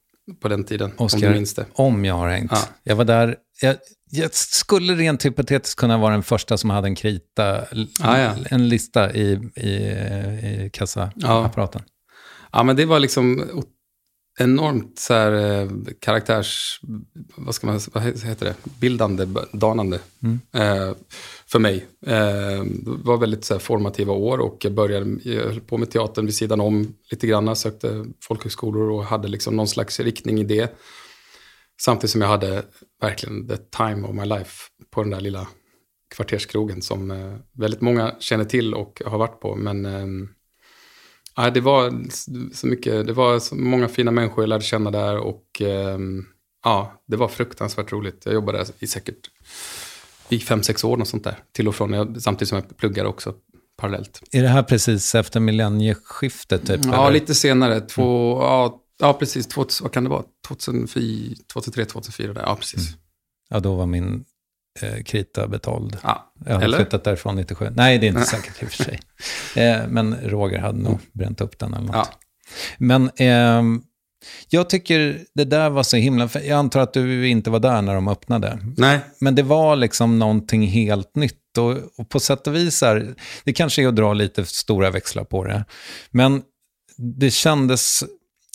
på 0.41 0.47
den 0.47 0.63
tiden, 0.63 0.91
om 0.97 1.05
Oskar, 1.05 1.19
du 1.19 1.29
minns 1.35 1.53
det. 1.53 1.65
om 1.73 2.05
jag 2.05 2.15
har 2.15 2.29
hängt. 2.29 2.51
Ja. 2.51 2.61
Jag 2.83 2.95
var 2.95 3.05
där, 3.05 3.35
jag, 3.61 3.75
jag 4.11 4.33
skulle 4.33 4.93
rent 4.95 5.25
hypotetiskt 5.25 5.79
kunna 5.79 5.97
vara 5.97 6.13
den 6.13 6.23
första 6.23 6.57
som 6.57 6.69
hade 6.69 6.87
en 6.87 6.95
krita, 6.95 7.61
Ah, 8.01 8.17
ja. 8.17 8.35
en 8.49 8.69
lista 8.69 9.13
i, 9.13 9.31
i, 9.55 9.69
i 9.69 10.69
kassaapparaten. 10.73 11.81
Ja, 12.51 12.63
men 12.63 12.75
det 12.75 12.85
var 12.85 12.99
liksom 12.99 13.49
enormt 14.39 14.99
så 14.99 15.13
här, 15.13 15.61
eh, 15.61 15.69
karaktärs... 15.99 16.79
Vad 17.35 17.55
ska 17.55 17.67
man 17.67 17.79
vad 17.93 18.03
heter 18.03 18.45
det? 18.45 18.55
Bildande, 18.79 19.27
danande 19.51 19.99
eh, 20.53 20.93
för 21.45 21.59
mig. 21.59 21.85
Eh, 22.05 22.63
det 22.63 23.03
var 23.03 23.17
väldigt 23.17 23.45
så 23.45 23.53
här, 23.53 23.59
formativa 23.59 24.13
år 24.13 24.37
och 24.37 24.57
jag 24.61 24.73
började, 24.73 25.19
jag 25.23 25.43
höll 25.43 25.61
på 25.61 25.77
med 25.77 25.91
teatern 25.91 26.25
vid 26.25 26.35
sidan 26.35 26.61
om 26.61 26.93
lite 27.11 27.27
grann. 27.27 27.55
Sökte 27.55 28.05
folkhögskolor 28.23 28.91
och 28.91 29.05
hade 29.05 29.27
liksom 29.27 29.55
någon 29.55 29.67
slags 29.67 29.99
riktning 29.99 30.39
i 30.39 30.43
det. 30.43 30.75
Samtidigt 31.81 32.11
som 32.11 32.21
jag 32.21 32.27
hade 32.27 32.63
verkligen 33.01 33.47
the 33.47 33.57
time 33.57 34.07
of 34.07 34.15
my 34.15 34.25
life 34.25 34.51
på 34.91 35.01
den 35.01 35.11
där 35.11 35.21
lilla 35.21 35.47
kvarterskrogen 36.15 36.81
som 36.81 37.11
eh, 37.11 37.35
väldigt 37.53 37.81
många 37.81 38.15
känner 38.19 38.45
till 38.45 38.73
och 38.73 39.01
har 39.05 39.17
varit 39.17 39.39
på. 39.39 39.55
Men 39.55 39.85
ehm, 39.85 40.29
Ja, 41.35 41.49
det 41.49 41.61
var 41.61 41.93
så 42.53 42.67
mycket, 42.67 43.07
det 43.07 43.13
var 43.13 43.39
så 43.39 43.55
många 43.55 43.87
fina 43.87 44.11
människor 44.11 44.43
jag 44.43 44.49
lärde 44.49 44.63
känna 44.63 44.91
där 44.91 45.17
och 45.17 45.61
ehm, 45.61 46.25
ja, 46.63 47.03
det 47.07 47.17
var 47.17 47.27
fruktansvärt 47.27 47.91
roligt. 47.91 48.21
Jag 48.25 48.33
jobbade 48.33 48.57
där 48.57 48.67
i 48.79 48.87
säkert 48.87 49.29
i 50.29 50.39
fem, 50.39 50.63
sex 50.63 50.83
år 50.83 51.01
och 51.01 51.07
sånt 51.07 51.23
där. 51.23 51.39
Till 51.51 51.67
och 51.67 51.75
från, 51.75 51.93
jag, 51.93 52.21
samtidigt 52.21 52.49
som 52.49 52.55
jag 52.57 52.77
pluggade 52.77 53.09
också 53.09 53.33
parallellt. 53.77 54.21
Är 54.31 54.41
det 54.41 54.47
här 54.47 54.63
precis 54.63 55.15
efter 55.15 55.39
millennieskiftet? 55.39 56.67
Typ, 56.67 56.85
Ja, 56.85 57.01
eller? 57.03 57.13
lite 57.13 57.35
senare, 57.35 57.81
två, 57.81 58.37
ja, 58.41 58.79
Ja, 58.99 59.13
precis. 59.13 59.47
2000, 59.47 59.83
vad 59.85 59.91
kan 59.91 60.03
det 60.03 60.09
vara? 60.09 60.23
2004, 60.47 61.35
2003, 61.53 61.85
2004 61.85 62.33
där. 62.33 62.41
Ja, 62.41 62.55
precis. 62.55 62.89
Ja, 63.49 63.59
då 63.59 63.75
var 63.75 63.85
min 63.85 64.25
eh, 64.81 65.03
krita 65.03 65.47
betald. 65.47 65.97
Ja. 66.03 66.33
Jag 66.45 66.53
hade 66.53 66.65
Eller? 66.65 66.77
flyttat 66.77 67.03
därifrån 67.03 67.35
97. 67.35 67.69
Nej, 67.75 67.97
det 67.97 68.07
är 68.07 68.09
inte 68.09 68.21
säkert 68.21 68.63
i 68.63 68.65
och 68.65 68.69
för 68.69 68.83
sig. 68.83 68.99
Eh, 69.55 69.87
men 69.87 70.15
Roger 70.23 70.59
hade 70.59 70.79
nog 70.79 70.99
bränt 71.11 71.41
upp 71.41 71.59
den 71.59 71.73
eller 71.73 71.85
något. 71.85 71.95
Ja. 71.95 72.07
Men 72.77 73.11
ehm, 73.15 73.83
jag 74.49 74.69
tycker 74.69 75.19
det 75.35 75.43
där 75.43 75.69
var 75.69 75.83
så 75.83 75.97
himla... 75.97 76.29
Jag 76.33 76.51
antar 76.51 76.79
att 76.79 76.93
du 76.93 77.27
inte 77.27 77.49
var 77.49 77.59
där 77.59 77.81
när 77.81 77.95
de 77.95 78.07
öppnade. 78.07 78.59
Nej, 78.77 78.99
Men 79.19 79.35
det 79.35 79.43
var 79.43 79.75
liksom 79.75 80.19
någonting 80.19 80.67
helt 80.67 81.15
nytt. 81.15 81.57
Och, 81.57 81.77
och 81.97 82.09
på 82.09 82.19
sätt 82.19 82.47
och 82.47 82.55
vis, 82.55 82.83
är, 82.83 83.15
det 83.43 83.53
kanske 83.53 83.83
är 83.83 83.87
att 83.87 83.95
dra 83.95 84.13
lite 84.13 84.45
stora 84.45 84.89
växlar 84.89 85.23
på 85.23 85.43
det. 85.43 85.65
Men 86.11 86.41
det 86.97 87.31
kändes... 87.31 88.03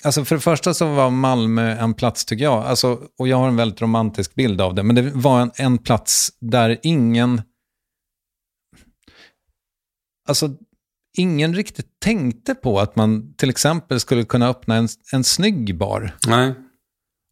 Alltså 0.05 0.25
för 0.25 0.35
det 0.35 0.41
första 0.41 0.75
så 0.75 0.95
var 0.95 1.11
Malmö 1.11 1.77
en 1.77 1.95
plats, 1.95 2.25
tycker 2.25 2.45
jag, 2.45 2.65
alltså, 2.65 3.01
och 3.19 3.29
jag 3.29 3.37
har 3.37 3.49
en 3.49 3.57
väldigt 3.57 3.83
romantisk 3.83 4.35
bild 4.35 4.61
av 4.61 4.75
det, 4.75 4.83
men 4.83 4.97
det 4.97 5.03
var 5.03 5.41
en, 5.41 5.51
en 5.55 5.79
plats 5.79 6.33
där 6.41 6.79
ingen... 6.83 7.43
Alltså, 10.29 10.51
ingen 11.17 11.55
riktigt 11.55 12.01
tänkte 12.01 12.55
på 12.55 12.81
att 12.81 12.97
man 12.97 13.35
till 13.35 13.51
exempel 13.51 14.01
skulle 14.01 14.25
kunna 14.25 14.49
öppna 14.49 14.77
en, 14.77 14.89
en 15.13 15.25
snygg 15.25 15.79
bar. 15.79 16.17
nej. 16.27 16.55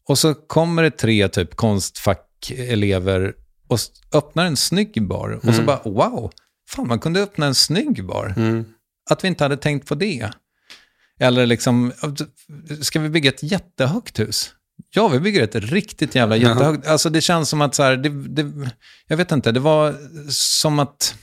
Och 0.08 0.18
så 0.18 0.34
kommer 0.34 0.82
det 0.82 0.90
tre 0.90 1.28
typ 1.28 1.56
konstfackelever 1.56 3.34
och 3.68 3.78
öppnar 4.12 4.44
en 4.44 4.56
snygg 4.56 5.08
bar. 5.08 5.40
Och 5.42 5.54
så 5.54 5.62
bara, 5.62 5.80
wow, 5.84 6.32
fan 6.68 6.88
man 6.88 6.98
kunde 6.98 7.22
öppna 7.22 7.46
en 7.46 7.54
snygg 7.54 8.06
bar. 8.06 8.34
Mm. 8.36 8.64
Att 9.10 9.24
vi 9.24 9.28
inte 9.28 9.44
hade 9.44 9.56
tänkt 9.56 9.88
på 9.88 9.94
det. 9.94 10.30
Eller 11.20 11.46
liksom, 11.46 11.92
ska 12.80 13.00
vi 13.00 13.08
bygga 13.08 13.30
ett 13.30 13.42
jättehögt 13.42 14.18
hus? 14.18 14.52
Ja, 14.90 15.08
vi 15.08 15.20
bygger 15.20 15.42
ett 15.42 15.54
riktigt 15.54 16.14
jävla 16.14 16.36
jättehögt. 16.36 16.86
Alltså 16.86 17.10
det 17.10 17.20
känns 17.20 17.48
som 17.48 17.60
att 17.60 17.74
så 17.74 17.82
här, 17.82 17.96
det, 17.96 18.08
det, 18.08 18.70
jag 19.06 19.16
vet 19.16 19.32
inte, 19.32 19.52
det 19.52 19.60
var 19.60 19.94
som 20.30 20.78
att... 20.78 21.14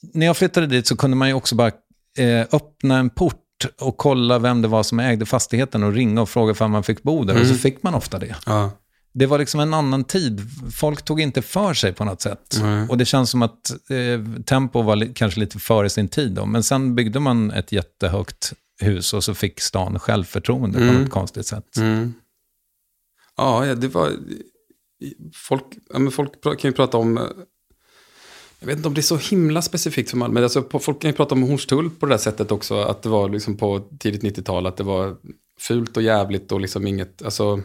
När 0.00 0.26
jag 0.26 0.36
flyttade 0.36 0.66
dit 0.66 0.86
så 0.86 0.96
kunde 0.96 1.16
man 1.16 1.28
ju 1.28 1.34
också 1.34 1.54
bara 1.54 1.72
eh, 2.18 2.46
öppna 2.52 2.98
en 2.98 3.10
port 3.10 3.38
och 3.80 3.96
kolla 3.96 4.38
vem 4.38 4.62
det 4.62 4.68
var 4.68 4.82
som 4.82 5.00
ägde 5.00 5.26
fastigheten 5.26 5.82
och 5.82 5.92
ringa 5.92 6.22
och 6.22 6.28
fråga 6.28 6.64
om 6.64 6.70
man 6.70 6.82
fick 6.82 7.02
bo 7.02 7.24
där. 7.24 7.40
Och 7.40 7.46
så 7.46 7.54
fick 7.54 7.82
man 7.82 7.94
ofta 7.94 8.18
det. 8.18 8.36
Ja. 8.46 8.70
Det 9.14 9.26
var 9.26 9.38
liksom 9.38 9.60
en 9.60 9.74
annan 9.74 10.04
tid. 10.04 10.40
Folk 10.74 11.02
tog 11.04 11.20
inte 11.20 11.42
för 11.42 11.74
sig 11.74 11.92
på 11.92 12.04
något 12.04 12.20
sätt. 12.22 12.58
Nej. 12.62 12.88
Och 12.88 12.98
det 12.98 13.04
känns 13.04 13.30
som 13.30 13.42
att 13.42 13.70
eh, 13.90 14.42
Tempo 14.44 14.82
var 14.82 14.96
li- 14.96 15.12
kanske 15.14 15.40
lite 15.40 15.58
före 15.58 15.90
sin 15.90 16.08
tid 16.08 16.32
då. 16.32 16.46
Men 16.46 16.62
sen 16.62 16.94
byggde 16.94 17.20
man 17.20 17.50
ett 17.50 17.72
jättehögt 17.72 18.52
hus 18.80 19.12
och 19.14 19.24
så 19.24 19.34
fick 19.34 19.60
stan 19.60 19.98
självförtroende 19.98 20.78
på 20.78 20.84
Mm. 20.84 21.02
något 21.02 21.10
konstigt 21.10 21.46
sätt. 21.46 21.76
Mm. 21.76 22.14
Ja, 23.36 23.74
det 23.74 23.88
var... 23.88 24.10
Folk, 25.34 25.64
ja, 25.92 25.98
men 25.98 26.12
folk 26.12 26.42
kan 26.42 26.56
ju 26.68 26.72
prata 26.72 26.96
om... 26.98 27.18
eh, 27.18 27.24
Jag 28.60 28.66
vet 28.66 28.76
inte 28.76 28.88
om 28.88 28.94
det 28.94 29.00
är 29.00 29.02
så 29.02 29.16
himla 29.16 29.62
specifikt 29.62 30.10
för 30.10 30.16
Malmö. 30.16 30.42
Alltså, 30.42 30.62
på- 30.62 30.78
folk 30.78 31.00
kan 31.00 31.10
ju 31.10 31.16
prata 31.16 31.34
om 31.34 31.42
Hornstull 31.42 31.90
på 31.90 32.06
det 32.06 32.12
där 32.12 32.18
sättet 32.18 32.52
också. 32.52 32.80
Att 32.82 33.02
det 33.02 33.08
var 33.08 33.28
liksom 33.28 33.56
på 33.56 33.80
tidigt 33.98 34.22
90-tal. 34.22 34.66
Att 34.66 34.76
det 34.76 34.84
var 34.84 35.16
fult 35.60 35.96
och 35.96 36.02
jävligt 36.02 36.52
och 36.52 36.60
liksom 36.60 36.86
inget... 36.86 37.22
Alltså, 37.22 37.60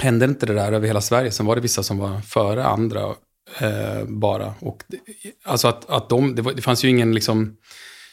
hände 0.00 0.24
inte 0.24 0.46
det 0.46 0.54
där 0.54 0.72
över 0.72 0.86
hela 0.86 1.00
Sverige? 1.00 1.30
Sen 1.30 1.46
var 1.46 1.56
det 1.56 1.62
vissa 1.62 1.82
som 1.82 1.98
var 1.98 2.20
före 2.20 2.64
andra 2.64 3.14
eh, 3.60 4.04
bara. 4.06 4.54
Och 4.60 4.84
det, 4.88 4.98
alltså 5.44 5.68
att, 5.68 5.90
att 5.90 6.08
de... 6.08 6.34
Det, 6.34 6.42
var, 6.42 6.52
det 6.52 6.62
fanns 6.62 6.84
ju 6.84 6.88
ingen 6.88 7.14
liksom... 7.14 7.44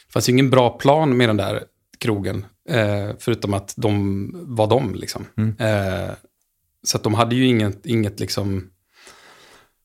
Det 0.06 0.12
fanns 0.12 0.28
ju 0.28 0.32
ingen 0.32 0.50
bra 0.50 0.78
plan 0.78 1.16
med 1.16 1.28
den 1.28 1.36
där 1.36 1.64
krogen. 1.98 2.46
Eh, 2.68 3.10
förutom 3.18 3.54
att 3.54 3.74
de 3.76 4.30
var 4.34 4.66
de 4.66 4.94
liksom. 4.94 5.26
Eh, 5.58 6.14
så 6.82 6.96
att 6.96 7.02
de 7.02 7.14
hade 7.14 7.34
ju 7.34 7.46
inget, 7.46 7.86
inget 7.86 8.20
liksom... 8.20 8.70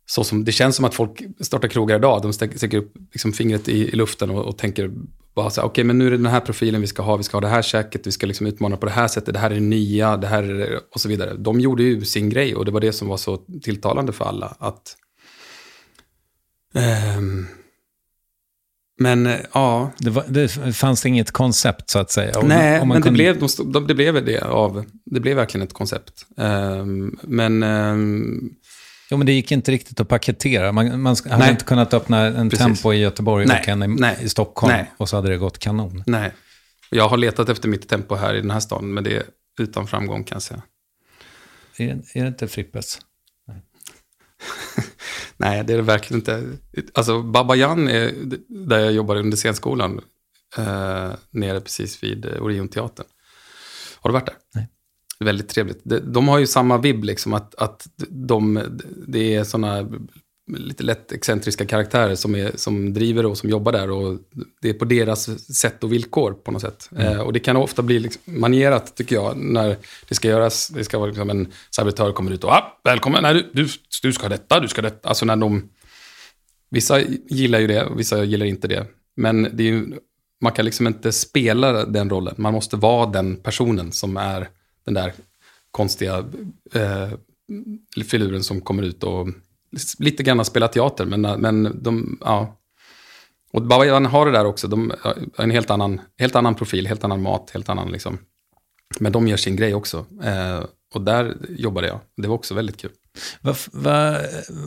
Så 0.06 0.24
som, 0.24 0.46
det 0.46 0.52
känns 0.52 0.76
som 0.76 0.86
att 0.86 0.94
folk 0.94 1.24
startar 1.40 1.68
krogar 1.68 1.96
idag. 1.96 2.22
De 2.22 2.34
stäcker 2.34 2.76
upp 2.76 2.94
liksom 3.12 3.34
fingret 3.34 3.70
i, 3.70 3.88
i 3.88 3.92
luften 3.92 4.30
och, 4.30 4.46
och 4.46 4.58
tänker 4.58 4.92
bara 5.36 5.50
så 5.50 5.62
okej 5.62 5.84
men 5.84 5.98
nu 5.98 6.08
är 6.08 6.12
det 6.12 6.18
den 6.18 6.26
här 6.26 6.40
profilen 6.40 6.82
vi 6.82 6.88
ska 6.88 7.02
ha. 7.04 7.18
Vi 7.18 7.24
ska 7.24 7.38
ha 7.38 7.42
det 7.42 7.48
här 7.48 7.62
käket, 7.62 8.08
vi 8.08 8.12
ska 8.12 8.26
liksom 8.28 8.48
utmana 8.48 8.78
på 8.78 8.86
det 8.86 8.92
här 8.92 9.08
sättet. 9.08 9.34
Det 9.34 9.40
här 9.40 9.52
är 9.52 9.56
det 9.56 9.62
nya, 9.62 10.18
det 10.18 10.28
här 10.28 10.44
är 10.44 10.54
det, 10.54 10.80
och 10.92 11.02
så 11.02 11.10
vidare. 11.10 11.34
De 11.38 11.60
gjorde 11.60 11.84
ju 11.84 12.06
sin 12.06 12.30
grej 12.30 12.56
och 12.56 12.66
det 12.66 12.72
var 12.72 12.82
det 12.82 12.94
som 12.94 13.08
var 13.08 13.18
så 13.18 13.38
tilltalande 13.38 14.14
för 14.14 14.26
alla. 14.26 14.56
Att... 14.60 14.96
Ehm, 16.76 17.48
men 19.00 19.26
eh, 19.28 19.40
ja, 19.54 19.92
Det, 19.98 20.10
var, 20.10 20.24
det 20.28 20.48
fanns 20.76 21.06
inget 21.06 21.32
koncept 21.32 21.90
så 21.90 22.00
att 22.00 22.12
säga. 22.12 22.40
Och- 22.40 22.48
Nej, 22.48 22.80
man 22.80 22.88
men 22.88 23.02
kunde- 23.02 23.10
det, 23.10 23.14
blev, 23.14 23.40
de, 23.40 23.50
stod- 23.50 23.74
de, 23.74 23.88
det 23.88 23.96
blev 23.96 24.26
det 24.26 24.40
av. 24.42 24.86
Det 25.06 25.20
blev 25.20 25.36
verkligen 25.36 25.68
ett 25.68 25.74
koncept. 25.74 26.26
Ehm, 26.38 27.18
men 27.24 27.64
ehm, 27.64 28.50
Jo, 29.10 29.18
men 29.18 29.26
det 29.26 29.34
gick 29.34 29.52
inte 29.52 29.72
riktigt 29.72 30.00
att 30.00 30.08
paketera. 30.08 30.72
Man, 30.72 31.02
man 31.02 31.16
hade 31.24 31.38
Nej. 31.38 31.52
inte 31.52 31.66
kunnat 31.66 31.94
öppna 31.94 32.20
en 32.26 32.50
Precis. 32.50 32.66
Tempo 32.66 32.94
i 32.94 32.98
Göteborg 32.98 33.46
Nej, 33.46 33.62
och 33.62 33.68
en 33.68 33.84
i, 33.84 33.88
nej, 33.88 34.18
i 34.22 34.30
Stockholm. 34.30 34.74
nej. 34.74 34.92
Och 34.98 35.10
så 35.10 35.16
hade 35.16 35.30
det 35.30 35.38
gått 35.38 35.60
kanon. 35.60 36.04
nej, 36.08 36.32
jag 36.90 37.10
har 37.10 37.18
letat 37.18 37.50
efter 37.50 37.70
mitt 37.70 37.90
tempo 37.90 38.16
här 38.16 38.34
i 38.34 38.42
den 38.42 38.52
här 38.52 38.60
stan, 38.60 38.94
men 38.94 39.04
det 39.04 39.16
är 39.16 39.24
utan 39.60 39.88
framgång 39.88 40.24
kan 40.24 40.36
jag 40.36 40.42
säga. 40.44 40.62
Är, 41.78 41.88
det- 41.88 42.20
är 42.20 42.22
det 42.22 42.28
inte 42.28 42.48
Frippes? 42.48 43.00
Nej, 45.38 45.64
det 45.64 45.74
är 45.74 45.78
det 45.78 45.84
verkligen 45.84 46.20
inte. 46.22 46.44
Alltså, 46.94 47.22
Baba 47.22 47.56
Jan 47.56 47.88
är 47.88 48.14
där 48.48 48.80
jag 48.80 48.92
jobbade 48.94 49.20
under 49.20 49.38
scenskolan, 49.38 50.02
eh, 50.58 51.12
nere 51.30 51.62
precis 51.62 52.04
vid 52.04 52.26
eh, 52.26 52.42
Orionteatern. 52.44 53.06
Har 54.00 54.10
du 54.10 54.14
varit 54.14 54.26
där? 54.26 54.36
Nej. 54.56 54.68
Väldigt 55.24 55.50
trevligt. 55.50 55.82
De, 55.84 56.00
de 56.00 56.28
har 56.28 56.40
ju 56.40 56.48
samma 56.48 56.78
vibb, 56.78 57.04
liksom, 57.04 57.34
att, 57.34 57.56
att 57.56 57.88
de, 58.10 58.60
det 59.08 59.36
är 59.36 59.44
sådana 59.44 59.88
lite 60.52 60.84
lätt 60.84 61.12
excentriska 61.12 61.66
karaktärer 61.66 62.16
som, 62.16 62.36
är, 62.36 62.52
som 62.56 62.94
driver 62.94 63.26
och 63.26 63.38
som 63.38 63.50
jobbar 63.50 63.72
där. 63.72 63.92
Och 63.92 64.20
det 64.62 64.70
är 64.70 64.74
på 64.74 64.86
deras 64.86 65.54
sätt 65.56 65.84
och 65.84 65.94
villkor 65.94 66.34
på 66.34 66.52
något 66.52 66.62
sätt. 66.62 66.90
Eh, 66.98 67.20
och 67.20 67.34
det 67.34 67.40
kan 67.40 67.56
ofta 67.56 67.82
bli 67.82 68.00
liksom 68.00 68.22
manierat, 68.26 68.96
tycker 68.96 69.16
jag, 69.16 69.38
när 69.38 69.78
det 70.08 70.16
ska 70.16 70.28
göras. 70.28 70.68
Det 70.68 70.84
ska 70.84 70.98
vara 71.00 71.08
liksom 71.08 71.30
en 71.30 71.48
servitör 71.76 72.12
kommer 72.12 72.32
ut 72.32 72.44
och 72.44 72.52
ah, 72.52 72.80
välkommen, 72.84 73.24
nej, 73.24 73.50
du, 73.54 73.68
du, 74.02 74.14
ska 74.14 74.24
ha 74.24 74.30
detta, 74.30 74.60
du 74.60 74.68
ska 74.68 74.82
ha 74.82 74.90
detta. 74.90 75.10
Alltså 75.10 75.26
när 75.26 75.36
de... 75.36 75.70
Vissa 76.70 77.00
gillar 77.30 77.60
ju 77.60 77.68
det 77.68 77.88
vissa 77.98 78.24
gillar 78.24 78.46
inte 78.46 78.68
det. 78.68 78.86
Men 79.16 79.48
det 79.54 79.64
ju, 79.64 79.94
man 80.42 80.52
kan 80.52 80.66
liksom 80.66 80.88
inte 80.88 81.12
spela 81.12 81.86
den 81.86 82.10
rollen. 82.10 82.36
Man 82.38 82.54
måste 82.54 82.76
vara 82.76 83.10
den 83.10 83.36
personen 83.36 83.92
som 83.92 84.18
är 84.18 84.50
den 84.86 84.94
där 84.94 85.14
konstiga 85.72 86.26
eh, 86.74 87.10
filuren 88.06 88.44
som 88.44 88.62
kommer 88.62 88.84
ut 88.84 89.04
och 89.04 89.28
lite 90.00 90.24
grann 90.24 90.46
spelar 90.46 90.68
teater. 90.68 91.06
Men, 91.06 91.22
men 91.22 91.84
de, 91.84 92.18
ja. 92.22 92.60
Och 93.54 93.62
Babajan 93.62 94.06
har 94.06 94.26
det 94.26 94.32
där 94.32 94.46
också. 94.46 94.68
De 94.68 94.92
har 95.02 95.16
en 95.38 95.52
helt 95.52 95.70
annan, 95.70 96.02
helt 96.20 96.36
annan 96.36 96.56
profil, 96.56 96.88
helt 96.88 97.04
annan 97.04 97.22
mat, 97.22 97.50
helt 97.54 97.70
annan 97.70 97.92
liksom. 97.92 98.18
Men 99.00 99.12
de 99.12 99.28
gör 99.28 99.38
sin 99.38 99.56
grej 99.56 99.74
också. 99.76 100.06
Eh, 100.24 100.64
och 100.96 101.02
där 101.02 101.36
jobbade 101.50 101.88
jag. 101.88 102.00
Det 102.18 102.28
var 102.28 102.36
också 102.36 102.54
väldigt 102.54 102.78
kul. 102.78 102.92
Vad 103.42 103.56
vad- 103.74 104.18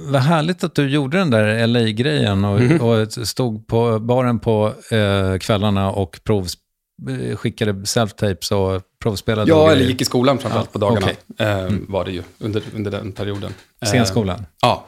vad 0.07 0.21
härligt 0.23 0.65
att 0.65 0.75
du 0.75 0.89
gjorde 0.89 1.19
den 1.19 1.31
där 1.31 1.67
LA-grejen 1.67 2.45
och, 2.45 2.61
Mhm. 2.61 2.81
och 2.81 3.13
stod 3.13 3.67
på 3.67 3.99
baren 3.99 4.39
på 4.39 4.73
eh, 4.91 5.39
kvällarna 5.39 5.91
och 5.91 6.21
provs, 6.25 6.55
eh, 7.09 7.37
skickade 7.37 7.73
self-tapes 7.73 8.53
och 8.53 8.83
provspelade. 8.99 9.51
Ja, 9.51 9.73
eller 9.73 9.85
gick 9.85 10.01
i 10.01 10.05
skolan 10.05 10.39
framförallt 10.39 10.69
Ja, 10.69 10.73
på 10.73 10.79
dagarna. 10.79 11.07
okej. 11.07 11.47
Eh, 11.49 11.69
Var 11.89 12.05
det 12.05 12.13
ju 12.13 12.23
under, 12.39 12.63
under 12.75 12.91
den 12.91 13.13
perioden. 13.13 13.53
Eh, 13.83 13.87
Scenskolan. 13.89 14.47
Ja, 14.63 14.87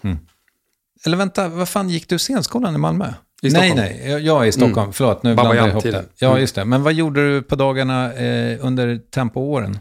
Eller 1.06 1.16
vänta, 1.16 1.48
vad 1.48 1.68
fan 1.68 1.88
gick 1.88 2.08
du 2.08 2.18
scenskolan 2.18 2.74
i 2.74 2.78
Malmö? 2.78 3.12
I 3.42 3.50
nej, 3.50 3.74
nej, 3.74 4.02
jag, 4.10 4.20
jag 4.20 4.42
är 4.44 4.46
i 4.48 4.52
Stockholm. 4.52 4.78
Mm. 4.78 4.92
Förlåt, 4.92 5.22
nu 5.22 5.34
blandar 5.34 5.54
jag 5.54 5.68
ihop 5.68 5.82
det. 5.82 6.04
Ja, 6.18 6.28
Mm. 6.28 6.40
just 6.40 6.54
det. 6.54 6.64
Men 6.64 6.82
vad 6.82 6.92
gjorde 6.92 7.28
du 7.34 7.42
på 7.42 7.56
dagarna 7.56 8.12
eh, 8.14 8.58
under 8.66 8.98
tempoåren? 9.10 9.78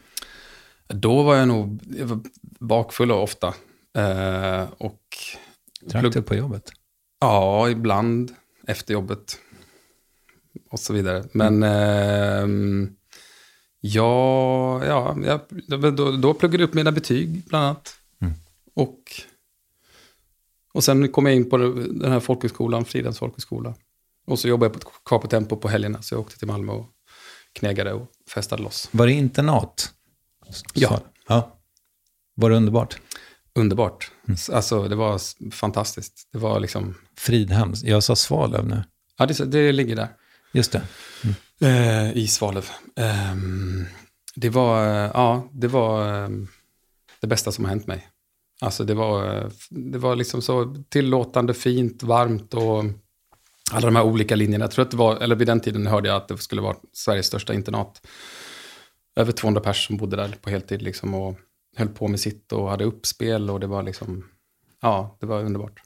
Då 0.88 1.24
var 1.24 1.36
jag 1.36 1.48
nog 1.48 1.80
jag 1.98 2.06
var 2.06 2.20
bakfull 2.60 3.12
och 3.12 3.24
ofta. 3.24 3.48
Eh, 3.98 4.64
och 4.78 5.00
Drack 5.82 6.04
plugg- 6.04 6.14
du 6.14 6.22
på 6.22 6.36
jobbet? 6.36 6.72
Ja, 7.22 7.70
ibland 7.70 8.32
efter 8.68 8.94
jobbet. 8.94 9.38
Och 10.72 10.80
så 10.80 10.94
vidare. 10.94 11.24
Men 11.32 11.64
ehm, 11.64 12.90
ja, 13.94 14.86
ja, 14.86 15.18
jag, 15.26 15.96
då, 15.96 16.12
då 16.12 16.34
pluggade 16.34 16.64
jag 16.64 16.68
upp 16.70 16.74
mina 16.74 16.92
betyg 16.92 17.44
bland 17.48 17.66
annat. 17.66 17.94
Och, 18.76 19.00
och 20.74 20.84
sen 20.84 21.08
kom 21.12 21.26
jag 21.26 21.36
in 21.36 21.50
på 21.50 21.58
den 21.58 22.12
här 22.12 22.20
folkhögskolan, 22.20 22.86
Fridhems 22.86 23.20
folkhögskola. 23.20 23.74
Och 24.28 24.40
så 24.40 24.48
jobbade 24.48 24.74
jag 24.74 24.82
på, 24.82 24.90
kvar 24.90 25.20
på 25.20 25.28
Tempo 25.28 25.56
på 25.58 25.68
helgerna. 25.68 26.02
Så 26.02 26.14
jag 26.16 26.22
åkte 26.22 26.38
till 26.40 26.48
Malmö 26.48 26.72
och 26.72 26.86
knegade 27.54 27.94
och 27.94 28.12
festade 28.34 28.64
loss. 28.64 28.90
Var 28.92 29.06
det 29.08 29.14
internat? 29.14 29.94
Ja. 30.74 30.90
Så- 30.90 31.00
ja. 31.28 31.58
Var 32.36 32.50
det 32.50 32.56
underbart? 32.56 32.98
Underbart. 33.56 34.12
Alltså 34.52 34.88
det 34.88 34.96
var 34.96 35.22
fantastiskt. 35.52 36.28
Det 36.32 36.38
var 36.38 36.60
liksom, 36.60 36.96
Fridhems. 37.18 37.84
Jag 37.84 38.04
sa 38.04 38.16
Svalöv 38.16 38.68
nu. 38.68 38.84
ja 39.18 39.26
det, 39.26 39.46
det 39.46 39.72
ligger 39.72 39.96
där. 39.96 40.10
Just 40.52 40.72
det. 40.72 40.82
eh, 41.62 42.18
i 42.18 42.28
Svalöv. 42.28 42.70
Ehm, 42.96 43.86
det 44.36 44.50
var, 44.50 44.86
ja, 45.14 45.50
det 45.52 45.68
var 45.68 46.24
eh, 46.24 46.30
det 47.22 47.28
bästa 47.28 47.52
som 47.52 47.66
har 47.66 47.70
hänt 47.70 47.88
mig. 47.88 48.08
Alltså 48.62 48.84
det 48.84 48.94
var, 48.94 49.50
det 49.70 49.98
var 49.98 50.16
liksom 50.16 50.42
så 50.42 50.76
tillåtande, 50.90 51.54
fint, 51.54 52.04
varmt 52.04 52.54
och 52.54 52.84
alla 53.72 53.86
de 53.86 53.96
här 53.96 54.04
olika 54.04 54.36
linjerna. 54.36 54.64
Jag 54.64 54.72
tror 54.72 54.86
att 54.86 54.92
det 54.92 54.98
var, 54.98 55.16
eller 55.16 55.36
vid 55.36 55.48
den 55.48 55.60
tiden 55.60 55.88
hörde 55.88 56.08
jag 56.10 56.18
att 56.18 56.28
det 56.28 56.38
skulle 56.38 56.62
vara 56.62 56.78
Sveriges 56.94 57.26
största 57.26 57.54
internat. 57.54 58.08
Över 59.16 59.32
200 59.32 59.62
pers 59.62 59.88
som 59.88 59.98
bodde 59.98 60.16
där 60.16 60.36
på 60.42 60.50
heltid 60.50 60.82
liksom 60.82 61.14
och 61.14 61.40
höll 61.76 61.88
på 61.88 62.08
med 62.08 62.20
sitt 62.20 62.52
och 62.52 62.70
hade 62.70 62.84
uppspel 62.84 63.50
och 63.50 63.60
det 63.60 63.68
var 63.68 63.84
liksom, 63.84 64.26
ja, 64.82 65.18
det 65.20 65.26
var 65.26 65.44
underbart. 65.44 65.82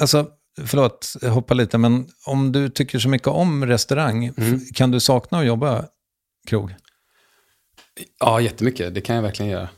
Alltså, 0.00 0.26
förlåt, 0.66 1.14
jag 1.22 1.30
hoppar 1.30 1.54
lite, 1.54 1.78
men 1.78 2.06
om 2.26 2.52
du 2.52 2.68
tycker 2.68 2.98
så 2.98 3.08
mycket 3.08 3.28
om 3.28 3.66
restaurang, 3.66 4.24
Mm. 4.36 4.60
kan 4.74 4.90
du 4.90 5.00
sakna 5.00 5.38
att 5.38 5.46
jobba 5.46 5.84
krog? 6.46 6.74
Ja, 8.20 8.40
jättemycket. 8.40 8.94
Det 8.94 9.00
kan 9.00 9.16
jag 9.16 9.22
verkligen 9.22 9.52
göra. 9.52 9.68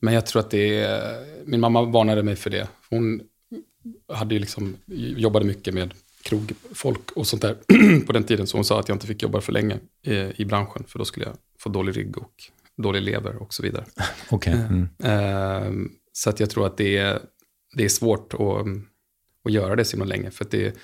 Men 0.00 0.14
jag 0.14 0.26
tror 0.26 0.40
att 0.40 0.50
det 0.50 0.80
är... 0.80 1.26
Min 1.44 1.60
mamma 1.60 1.82
varnade 1.82 2.22
mig 2.22 2.36
för 2.36 2.50
det. 2.50 2.68
Hon 2.90 3.22
hade 4.12 4.34
ju 4.34 4.40
liksom, 4.40 4.76
jobbade 5.16 5.44
mycket 5.46 5.74
med 5.74 5.94
krogfolk 6.22 7.10
och 7.10 7.26
sånt 7.26 7.42
där 7.42 7.56
på 8.06 8.12
den 8.12 8.24
tiden. 8.24 8.46
Så 8.46 8.56
hon 8.56 8.64
sa 8.64 8.80
att 8.80 8.88
jag 8.88 8.94
inte 8.94 9.06
fick 9.06 9.22
jobba 9.22 9.40
för 9.40 9.52
länge 9.52 9.78
i, 10.02 10.42
i 10.42 10.44
branschen. 10.44 10.84
För 10.88 10.98
då 10.98 11.04
skulle 11.04 11.26
jag 11.26 11.36
få 11.58 11.68
dålig 11.68 11.96
rygg 11.96 12.18
och 12.18 12.32
dålig 12.76 13.02
lever 13.02 13.36
och 13.36 13.54
så 13.54 13.62
vidare. 13.62 13.84
Okej. 14.30 14.52
Mm. 14.52 14.88
Ehm, 15.02 15.90
så 16.12 16.30
att 16.30 16.40
jag 16.40 16.50
tror 16.50 16.66
att 16.66 16.76
det 16.76 16.96
är, 16.96 17.20
det 17.76 17.84
är 17.84 17.88
svårt 17.88 18.34
att, 18.34 18.66
att 19.44 19.52
göra 19.52 19.76
det 19.76 19.84
så 19.84 19.96
himla 19.96 20.04
länge. 20.14 20.30
För 20.30 20.46
det, 20.50 20.76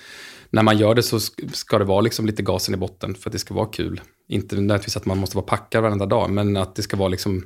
när 0.49 0.63
man 0.63 0.77
gör 0.77 0.95
det 0.95 1.03
så 1.03 1.17
sk- 1.17 1.53
ska 1.53 1.79
det 1.79 1.85
vara 1.85 2.01
liksom 2.01 2.25
lite 2.25 2.43
gasen 2.43 2.73
i 2.73 2.77
botten 2.77 3.15
för 3.15 3.29
att 3.29 3.33
det 3.33 3.39
ska 3.39 3.53
vara 3.53 3.65
kul. 3.65 4.01
Inte 4.27 4.55
nödvändigtvis 4.55 4.97
att 4.97 5.05
man 5.05 5.17
måste 5.17 5.37
vara 5.37 5.45
packad 5.45 5.83
varenda 5.83 6.05
dag, 6.05 6.29
men 6.29 6.57
att 6.57 6.75
det 6.75 6.81
ska 6.81 6.97
vara 6.97 7.09
liksom, 7.09 7.43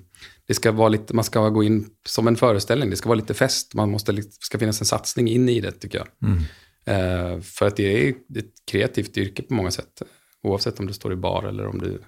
det 0.47 0.53
ska 0.53 0.71
vara 0.71 0.89
lite, 0.89 1.13
man 1.15 1.23
ska 1.23 1.49
gå 1.49 1.63
in 1.63 1.89
som 2.05 2.27
en 2.27 2.35
föreställning, 2.35 2.89
det 2.89 2.95
ska 2.95 3.09
vara 3.09 3.19
lite 3.19 3.33
fest, 3.33 3.73
man 3.73 3.91
måste, 3.91 4.23
ska 4.39 4.59
finnas 4.59 4.81
en 4.81 4.85
satsning 4.87 5.27
in 5.27 5.49
i 5.49 5.61
det 5.61 5.71
tycker 5.71 5.97
jag. 5.97 6.07
Eh, 6.85 7.41
för 7.41 7.67
att 7.67 7.75
det 7.75 8.07
är 8.07 8.09
ett 8.09 8.53
kreativt 8.71 9.17
yrke 9.17 9.41
på 9.41 9.53
många 9.53 9.71
sätt, 9.71 10.01
oavsett 10.43 10.79
om 10.79 10.87
du 10.87 10.93
står 10.93 11.13
i 11.13 11.15
bar 11.15 11.43
eller 11.43 11.67
om 11.67 11.79
du 11.79 12.01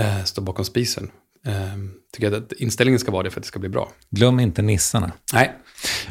eh, 0.00 0.24
står 0.24 0.42
bakom 0.42 0.64
spisen. 0.64 1.10
Eh, 1.46 1.52
tycker 2.12 2.30
jag 2.30 2.42
att 2.42 2.52
inställningen 2.52 2.98
ska 2.98 3.12
vara 3.12 3.22
det 3.22 3.30
för 3.30 3.40
att 3.40 3.44
det 3.44 3.48
ska 3.48 3.58
bli 3.58 3.68
bra. 3.68 3.92
Glöm 4.10 4.40
inte 4.40 4.62
nissarna. 4.62 5.12
Nej, 5.32 5.52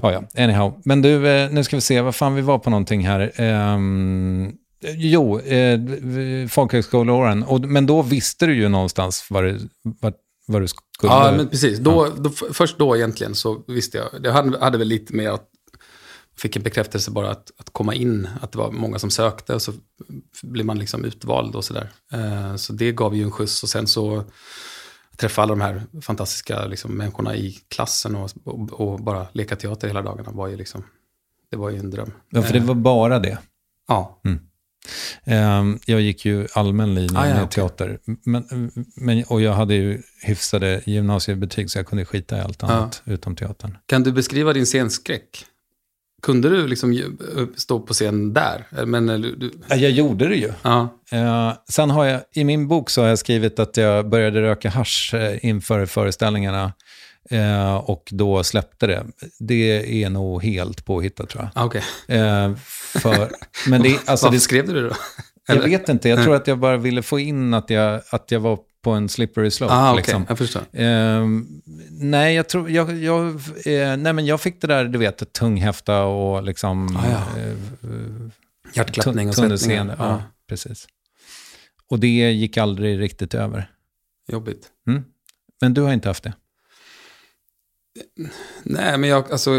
Ja, 0.01 0.11
ja, 0.11 0.43
anyhow. 0.43 0.81
Men 0.85 1.01
du, 1.01 1.27
eh, 1.27 1.51
nu 1.51 1.63
ska 1.63 1.77
vi 1.77 1.81
se, 1.81 2.01
vad 2.01 2.15
fan 2.15 2.35
vi 2.35 2.41
var 2.41 2.59
på 2.59 2.69
någonting 2.69 3.07
här. 3.07 3.31
Ehm, 3.35 4.51
jo, 4.95 5.39
eh, 5.39 5.79
folkhögskoleåren. 6.49 7.45
Men 7.67 7.85
då 7.85 8.01
visste 8.01 8.45
du 8.45 8.55
ju 8.55 8.69
någonstans 8.69 9.27
vad 9.29 9.43
du, 9.43 9.59
vad, 9.83 10.13
vad 10.47 10.61
du 10.61 10.67
skulle... 10.67 10.83
Ja, 11.01 11.33
men 11.37 11.49
precis. 11.49 11.79
Då, 11.79 12.07
då, 12.17 12.29
först 12.29 12.77
då 12.77 12.95
egentligen 12.95 13.35
så 13.35 13.63
visste 13.67 13.97
jag. 13.97 14.23
Det 14.23 14.31
hade, 14.31 14.59
hade 14.59 14.77
väl 14.77 14.87
lite 14.87 15.15
med 15.15 15.29
att 15.29 15.49
fick 16.37 16.55
en 16.55 16.63
bekräftelse 16.63 17.11
bara 17.11 17.31
att, 17.31 17.51
att 17.57 17.69
komma 17.69 17.93
in, 17.93 18.27
att 18.41 18.51
det 18.51 18.57
var 18.57 18.71
många 18.71 18.99
som 18.99 19.09
sökte 19.09 19.55
och 19.55 19.61
så 19.61 19.73
blev 20.41 20.65
man 20.65 20.79
liksom 20.79 21.05
utvald 21.05 21.55
och 21.55 21.65
sådär. 21.65 21.91
Eh, 22.11 22.55
så 22.55 22.73
det 22.73 22.91
gav 22.91 23.15
ju 23.15 23.23
en 23.23 23.31
skjuts 23.31 23.63
och 23.63 23.69
sen 23.69 23.87
så 23.87 24.23
träffa 25.17 25.41
alla 25.41 25.49
de 25.55 25.61
här 25.61 25.81
fantastiska 26.01 26.65
liksom, 26.65 26.97
människorna 26.97 27.35
i 27.35 27.51
klassen 27.67 28.15
och, 28.15 28.31
och, 28.43 28.71
och 28.73 28.99
bara 28.99 29.27
leka 29.33 29.55
teater 29.55 29.87
hela 29.87 30.01
dagarna 30.01 30.31
var 30.31 30.47
ju 30.47 30.57
liksom, 30.57 30.83
det 31.51 31.57
var 31.57 31.69
ju 31.69 31.77
en 31.77 31.89
dröm. 31.89 32.11
Ja, 32.29 32.41
för 32.41 32.53
det 32.53 32.59
var 32.59 32.75
bara 32.75 33.19
det. 33.19 33.37
Ja, 33.87 34.21
Ehm, 35.25 35.79
jag 35.85 36.01
gick 36.01 36.25
ju 36.25 36.47
allmän 36.53 36.95
linje 36.95 37.19
Ah, 37.19 37.27
ja, 37.27 37.33
med 37.33 37.43
okej. 37.43 37.53
teater. 37.55 37.99
Men, 38.05 38.71
men, 38.95 39.23
och 39.23 39.41
jag 39.41 39.53
hade 39.53 39.75
ju 39.75 40.01
hyfsade 40.21 40.81
gymnasiebetyg 40.85 41.71
så 41.71 41.79
jag 41.79 41.85
kunde 41.87 42.05
skita 42.05 42.37
i 42.37 42.41
allt 42.41 42.63
annat 42.63 43.01
utom 43.05 43.35
teatern. 43.35 43.77
Kan 43.85 44.03
du 44.03 44.11
beskriva 44.11 44.53
din 44.53 44.65
scenskräck? 44.65 45.45
Kunde 46.23 46.49
du 46.49 46.67
liksom 46.67 46.93
ju- 46.93 47.11
stå 47.55 47.79
på 47.79 47.93
scen 47.93 48.33
där? 48.33 48.85
Men, 48.85 49.09
eh, 49.09 49.17
du, 49.19 49.35
du, 49.35 49.51
Ja, 49.67 49.75
jag 49.75 49.91
gjorde 49.91 50.27
det 50.27 50.35
ju. 50.35 50.51
ja, 50.61 50.99
Eh, 51.11 51.53
sen 51.69 51.89
har 51.89 52.05
jag, 52.05 52.21
i 52.33 52.43
min 52.43 52.67
bok 52.67 52.89
så 52.89 53.01
har 53.01 53.07
jag 53.09 53.19
skrivit 53.19 53.59
att 53.59 53.77
jag 53.77 54.09
började 54.09 54.41
röka 54.41 54.69
hasch 54.69 55.13
eh, 55.13 55.45
inför 55.45 55.85
föreställningarna 55.85 56.73
eh, 57.29 57.75
och 57.75 58.03
då 58.11 58.43
släppte 58.43 58.87
det. 58.87 59.05
Det 59.39 60.03
är 60.03 60.09
nog 60.09 60.43
helt 60.43 60.85
påhittat 60.85 61.29
tror 61.29 61.43
jag. 61.43 61.63
ah, 61.63 61.65
okej. 61.65 61.83
Eh, 62.07 62.55
för, 63.01 63.31
men 63.69 63.81
det, 63.81 63.89
alltså, 64.05 64.25
Varför 64.25 64.35
det, 64.35 64.39
skrev 64.39 64.67
du 64.67 64.73
det 64.73 64.81
då? 64.89 64.95
jag 65.47 65.55
vet 65.61 65.89
inte, 65.89 66.09
jag 66.09 66.23
tror 66.23 66.35
att 66.35 66.47
jag 66.47 66.59
bara 66.59 66.77
ville 66.77 67.01
få 67.01 67.19
in 67.19 67.53
att 67.53 67.69
jag, 67.69 68.01
att 68.09 68.31
jag 68.31 68.39
var 68.39 68.57
på 68.83 68.91
en 68.91 69.09
slippery 69.09 69.51
slope. 69.51 69.73
Ah, 69.73 69.91
okej, 69.91 69.97
liksom. 69.97 70.25
jag 70.29 70.37
förstår. 70.37 70.61
Ehm, 70.73 71.61
nej, 71.89 72.35
jag 72.35 72.49
tror, 72.49 72.69
jag, 72.69 72.97
jag, 72.97 73.27
eh, 73.65 73.97
nej, 73.97 74.13
men 74.13 74.25
jag 74.25 74.41
fick 74.41 74.61
det 74.61 74.67
där, 74.67 74.85
du 74.85 74.99
vet, 74.99 75.33
tunghäfta 75.33 76.03
och 76.03 76.43
liksom... 76.43 76.97
Ah, 76.97 77.09
ja. 77.09 77.41
eh, 77.41 77.55
Hjärtklappning 78.73 79.29
och 79.29 79.35
svettningar. 79.35 79.95
Ja, 79.99 80.05
Ja, 80.05 80.23
precis. 80.49 80.87
Och 81.89 81.99
det 81.99 82.31
gick 82.31 82.57
aldrig 82.57 82.99
riktigt 82.99 83.33
över. 83.33 83.71
jobbigt. 84.27 84.67
Men 85.61 85.73
du 85.73 85.81
har 85.81 85.93
inte 85.93 86.09
haft 86.09 86.23
det? 86.23 86.33
Nej, 88.63 88.97
men 88.97 89.09
jag, 89.09 89.31
alltså, 89.31 89.51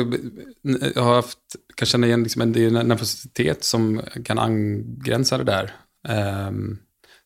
jag 0.94 1.02
har 1.02 1.14
haft, 1.14 1.38
kan 1.74 1.86
känna 1.86 2.06
igen 2.06 2.22
liksom 2.22 2.42
en, 2.42 2.52
nervositet 2.52 3.64
som 3.64 4.00
kan 4.24 4.38
angränsa 4.38 5.38
det 5.38 5.44
där. 5.44 5.72
Ehm, 6.08 6.78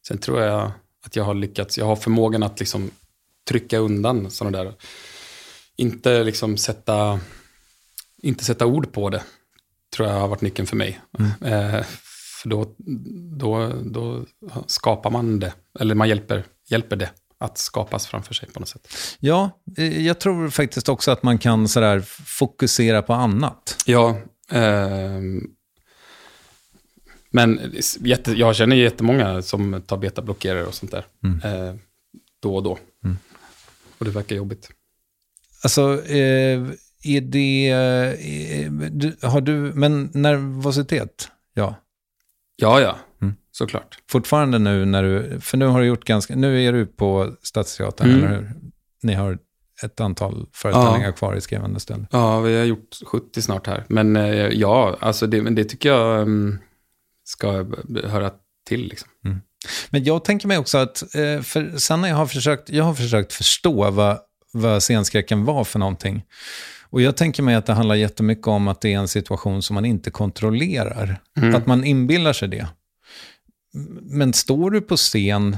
sen 0.09 0.19
tror 0.19 0.41
jag 0.41 0.73
att 1.09 1.16
jag 1.16 1.25
har 1.25 1.35
lyckats, 1.35 1.79
jag 1.79 1.87
har 1.87 1.97
förmågan 1.97 2.42
att 2.42 2.61
liksom 2.61 2.90
trycka 3.49 3.79
undan 3.79 4.31
sådana 4.31 4.59
där, 4.59 4.75
inte 5.77 6.25
liksom 6.25 6.57
sätta, 6.57 7.21
inte 8.23 8.44
sätta 8.44 8.66
ord 8.66 8.92
på 8.92 9.11
det, 9.11 9.23
tror 9.97 10.09
jag 10.09 10.14
har 10.14 10.29
varit 10.29 10.40
nyckeln 10.40 10.66
för 10.66 10.77
mig. 10.77 11.01
Eh, 11.44 11.83
för 12.42 12.49
då, 12.49 12.75
då, 13.38 13.73
då 13.85 14.25
skapar 14.66 15.11
man 15.11 15.40
det, 15.40 15.53
eller 15.81 15.94
man 15.94 16.09
hjälper, 16.09 16.44
hjälper 16.68 16.97
det 16.97 17.11
att 17.38 17.59
skapas 17.59 18.07
framför 18.07 18.35
sig 18.35 18.49
på 18.49 18.61
något 18.61 18.68
sätt. 18.68 18.88
Ja, 19.18 19.51
eh, 19.77 20.07
jag 20.07 20.21
tror 20.21 20.51
faktiskt 20.51 20.88
också 20.88 21.11
att 21.11 21.23
man 21.23 21.38
kan 21.38 21.68
sådär 21.68 22.01
fokusera 22.25 23.03
på 23.03 23.12
annat. 23.12 23.77
Ja, 23.87 24.18
ehm, 24.51 25.42
men 27.31 27.61
jätte, 28.01 28.33
jag 28.33 28.57
känner 28.57 28.77
jättemånga 28.77 29.43
som 29.43 29.83
tar 29.87 29.97
betablockerare 29.97 30.64
och 30.64 30.75
sånt 30.75 30.93
där. 30.93 31.05
Eh, 31.45 31.75
då 32.43 32.57
och 32.57 32.62
då. 32.62 32.79
Och 33.99 34.05
det 34.05 34.11
verkar 34.11 34.37
jobbigt. 34.37 34.71
Alltså, 35.62 36.05
eh, 36.07 36.62
är 37.05 37.21
det... 37.21 37.69
Eh, 37.71 38.73
du, 38.73 39.17
har 39.23 39.41
du... 39.41 39.53
Men 39.75 40.11
nervositet? 40.14 41.29
Ja. 41.55 41.75
Ja, 42.57 42.81
ja, 42.81 42.99
Mm. 43.23 43.35
såklart. 43.51 43.99
Fortfarande 44.11 44.59
nu 44.59 44.85
när 44.85 45.03
du... 45.03 45.41
För 45.41 45.57
nu 45.57 45.67
har 45.67 45.81
du 45.81 45.87
gjort 45.87 46.05
ganska... 46.05 46.37
Nu 46.37 46.64
är 46.64 46.73
du 46.73 46.87
på 46.87 47.33
Stadsteatern, 47.43 48.09
Mm. 48.11 48.25
eller 48.25 48.37
hur? 48.37 48.51
Ni 49.03 49.14
har 49.14 49.38
ett 49.83 50.01
antal 50.01 50.47
föreställningar 50.53 51.12
kvar 51.12 51.35
i 51.35 51.41
skrivande 51.41 51.81
stund. 51.81 52.07
Ja, 52.11 52.41
vi 52.41 52.57
har 52.59 52.64
gjort 52.64 52.97
70 53.07 53.43
snart 53.43 53.67
här. 53.67 53.85
Men 53.88 54.17
eh, 54.17 54.33
ja, 54.49 54.97
alltså 55.01 55.27
det, 55.27 55.43
men 55.43 55.55
det 55.55 55.64
tycker 55.64 55.88
jag 55.88 56.23
um, 56.23 56.59
ska 57.29 57.67
höra 58.05 58.31
till. 58.69 58.88
Liksom. 58.88 59.09
Men 59.91 60.05
jag 60.05 60.25
tänker 60.25 60.49
mig 60.49 60.59
också 60.59 60.79
att, 60.79 61.03
eh, 61.03 61.43
för 61.43 61.79
sen 61.79 62.01
när 62.01 62.09
jag 62.09 62.17
har 62.17 62.27
försökt, 62.27 62.71
jag 62.71 62.85
har 62.85 62.95
försökt 62.95 63.33
förstå 63.33 63.91
vad, 63.91 64.19
vad 64.53 64.83
scenskräcken 64.83 65.45
var 65.45 65.64
för 65.64 65.79
någonting. 65.79 66.25
Och 66.91 67.03
jag 67.03 67.17
tänker 67.17 67.43
mig 67.43 67.55
att 67.55 67.67
det 67.67 67.73
handlar 67.73 67.95
jättemycket 67.95 68.47
om 68.47 68.69
att 68.69 68.81
det 68.81 68.95
är 68.95 68.99
en 68.99 69.09
situation 69.09 69.62
som 69.62 69.75
man 69.75 69.85
inte 69.85 70.11
kontrollerar. 70.11 71.21
Att 71.55 71.67
man 71.67 71.85
inbillar 71.85 72.33
sig 72.33 72.49
det. 72.49 72.67
Men 74.03 74.33
står 74.33 74.71
du 74.71 74.81
på 74.81 74.97
scen, 74.97 75.57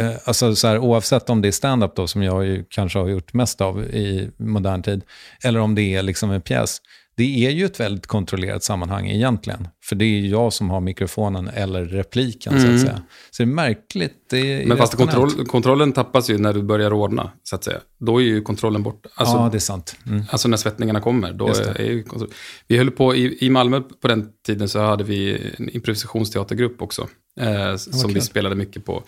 eh, 0.00 0.14
alltså 0.24 0.56
så 0.56 0.68
här, 0.68 0.78
oavsett 0.78 1.30
om 1.30 1.42
det 1.42 1.48
är 1.48 1.52
stand-up 1.52 1.96
då, 1.96 2.06
som 2.06 2.22
jag 2.22 2.46
ju 2.46 2.64
kanske 2.68 2.98
har 2.98 3.08
gjort 3.08 3.32
mest 3.32 3.60
av 3.60 3.84
i 3.84 4.30
modern 4.36 4.82
tid, 4.82 5.02
eller 5.42 5.60
om 5.60 5.74
det 5.74 5.94
är 5.94 6.02
liksom 6.02 6.30
en 6.30 6.42
pjäs, 6.42 6.80
det 7.16 7.46
är 7.46 7.50
ju 7.50 7.64
ett 7.64 7.80
väldigt 7.80 8.06
kontrollerat 8.06 8.64
sammanhang 8.64 9.10
egentligen. 9.10 9.68
För 9.84 9.96
det 9.96 10.04
är 10.04 10.20
jag 10.20 10.52
som 10.52 10.70
har 10.70 10.80
mikrofonen 10.80 11.48
eller 11.48 11.84
repliken, 11.84 12.60
så 12.60 12.74
att 12.74 12.80
säga. 12.80 13.02
Så 13.30 13.42
det 13.42 13.44
är 13.44 13.54
märkligt. 13.54 14.14
Det 14.30 14.62
är 14.62 14.66
Men 14.66 14.76
fast 14.76 14.96
kontroll, 14.96 15.46
kontrollen 15.46 15.92
tappas 15.92 16.30
ju 16.30 16.38
när 16.38 16.52
du 16.52 16.62
börjar 16.62 16.92
ordna, 16.92 17.30
så 17.42 17.56
att 17.56 17.64
säga. 17.64 17.78
Då 17.98 18.20
är 18.20 18.24
ju 18.24 18.42
kontrollen 18.42 18.82
borta. 18.82 19.08
Alltså, 19.14 19.36
ja, 19.36 19.48
det 19.52 19.58
är 19.58 19.60
sant. 19.60 19.96
Mm. 20.06 20.24
Alltså 20.30 20.48
när 20.48 20.56
svettningarna 20.56 21.00
kommer, 21.00 21.32
då 21.32 21.48
är 21.48 21.82
ju 21.82 22.02
kontroll. 22.02 22.30
Vi 22.66 22.78
höll 22.78 22.90
på, 22.90 23.14
i, 23.14 23.46
i 23.46 23.50
Malmö 23.50 23.80
på 23.80 24.08
den 24.08 24.28
tiden 24.46 24.68
så 24.68 24.80
hade 24.80 25.04
vi 25.04 25.50
en 25.56 25.68
improvisationsteatergrupp 25.68 26.82
också. 26.82 27.08
Eh, 27.40 27.76
som 27.76 28.12
vi 28.12 28.20
spelade 28.20 28.54
mycket 28.54 28.84
på 28.84 29.02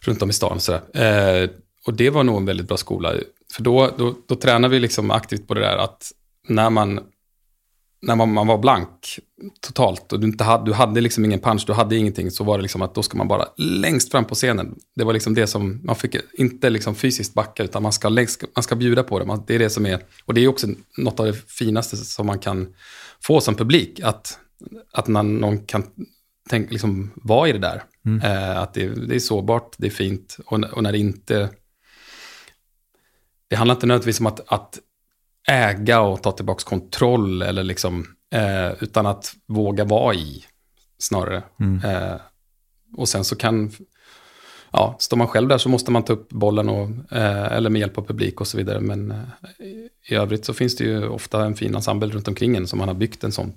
runt 0.00 0.22
om 0.22 0.30
i 0.30 0.32
stan. 0.32 0.60
Sådär. 0.60 1.42
Eh, 1.42 1.50
och 1.86 1.94
det 1.94 2.10
var 2.10 2.24
nog 2.24 2.36
en 2.36 2.44
väldigt 2.44 2.68
bra 2.68 2.76
skola. 2.76 3.12
För 3.52 3.62
då, 3.62 3.90
då, 3.98 4.14
då 4.28 4.34
tränar 4.34 4.68
vi 4.68 4.80
liksom 4.80 5.10
aktivt 5.10 5.48
på 5.48 5.54
det 5.54 5.60
där 5.60 5.76
att 5.76 6.12
när 6.48 6.70
man 6.70 7.00
när 8.00 8.16
man, 8.16 8.32
man 8.32 8.46
var 8.46 8.58
blank 8.58 9.18
totalt 9.60 10.12
och 10.12 10.20
du, 10.20 10.26
inte 10.26 10.44
hade, 10.44 10.64
du 10.64 10.72
hade 10.72 11.00
liksom 11.00 11.24
ingen 11.24 11.40
punch, 11.40 11.64
du 11.66 11.72
hade 11.72 11.96
ingenting, 11.96 12.30
så 12.30 12.44
var 12.44 12.58
det 12.58 12.62
liksom 12.62 12.82
att 12.82 12.94
då 12.94 13.02
ska 13.02 13.18
man 13.18 13.28
bara 13.28 13.48
längst 13.56 14.10
fram 14.10 14.24
på 14.24 14.34
scenen. 14.34 14.74
Det 14.96 15.04
var 15.04 15.12
liksom 15.12 15.34
det 15.34 15.46
som, 15.46 15.80
man 15.84 15.96
fick 15.96 16.16
inte 16.32 16.70
liksom 16.70 16.94
fysiskt 16.94 17.34
backa, 17.34 17.62
utan 17.62 17.82
man 17.82 17.92
ska, 17.92 18.08
längst, 18.08 18.44
man 18.56 18.62
ska 18.62 18.76
bjuda 18.76 19.02
på 19.02 19.18
det. 19.18 19.24
Man, 19.24 19.44
det 19.46 19.54
är 19.54 19.58
det 19.58 19.70
som 19.70 19.86
är, 19.86 20.02
och 20.24 20.34
det 20.34 20.40
är 20.40 20.48
också 20.48 20.66
något 20.96 21.20
av 21.20 21.26
det 21.26 21.50
finaste 21.50 21.96
som 21.96 22.26
man 22.26 22.38
kan 22.38 22.74
få 23.20 23.40
som 23.40 23.54
publik, 23.54 24.00
att, 24.00 24.38
att 24.92 25.08
när 25.08 25.22
någon 25.22 25.58
kan 25.66 25.82
tänk, 26.48 26.70
liksom, 26.70 27.10
vara 27.14 27.48
i 27.48 27.52
det 27.52 27.58
där. 27.58 27.82
Mm. 28.06 28.22
Eh, 28.22 28.58
att 28.58 28.74
det, 28.74 28.88
det 28.88 29.14
är 29.14 29.20
sårbart, 29.20 29.74
det 29.78 29.86
är 29.86 29.90
fint, 29.90 30.36
och, 30.46 30.64
och 30.64 30.82
när 30.82 30.92
det 30.92 30.98
inte... 30.98 31.50
Det 33.48 33.56
handlar 33.56 33.74
inte 33.74 33.86
nödvändigtvis 33.86 34.20
om 34.20 34.26
att, 34.26 34.52
att 34.52 34.78
äga 35.48 36.00
och 36.00 36.22
ta 36.22 36.32
tillbaka 36.32 36.64
kontroll, 36.64 37.42
eller 37.42 37.64
liksom, 37.64 38.06
eh, 38.32 38.82
utan 38.82 39.06
att 39.06 39.34
våga 39.46 39.84
vara 39.84 40.14
i, 40.14 40.44
snarare. 40.98 41.42
Mm. 41.60 41.84
Eh, 41.84 42.16
och 42.96 43.08
sen 43.08 43.24
så 43.24 43.36
kan, 43.36 43.70
ja, 44.72 44.96
står 44.98 45.16
man 45.16 45.26
själv 45.26 45.48
där 45.48 45.58
så 45.58 45.68
måste 45.68 45.90
man 45.90 46.02
ta 46.02 46.12
upp 46.12 46.28
bollen, 46.28 46.68
och, 46.68 46.88
eh, 47.12 47.52
eller 47.52 47.70
med 47.70 47.80
hjälp 47.80 47.98
av 47.98 48.02
publik 48.02 48.40
och 48.40 48.46
så 48.46 48.56
vidare. 48.56 48.80
Men 48.80 49.10
eh, 49.10 49.16
i 50.08 50.14
övrigt 50.14 50.44
så 50.44 50.54
finns 50.54 50.76
det 50.76 50.84
ju 50.84 51.08
ofta 51.08 51.44
en 51.44 51.54
fin 51.54 51.74
ensemble 51.74 52.08
runt 52.08 52.28
omkring 52.28 52.56
en 52.56 52.66
som 52.66 52.78
man 52.78 52.88
har 52.88 52.94
byggt 52.94 53.24
en 53.24 53.32
sån 53.32 53.52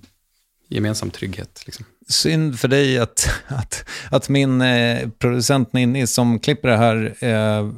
gemensam 0.74 1.10
trygghet. 1.10 1.62
Liksom. 1.66 1.84
Synd 2.08 2.58
för 2.58 2.68
dig 2.68 2.98
att, 2.98 3.30
att, 3.46 3.84
att 4.10 4.28
min 4.28 4.60
eh, 4.60 5.08
producent 5.18 5.72
Ninni 5.72 6.06
som 6.06 6.38
klipper 6.38 6.68
det 6.68 6.76
här 6.76 7.14
eh, 7.20 7.70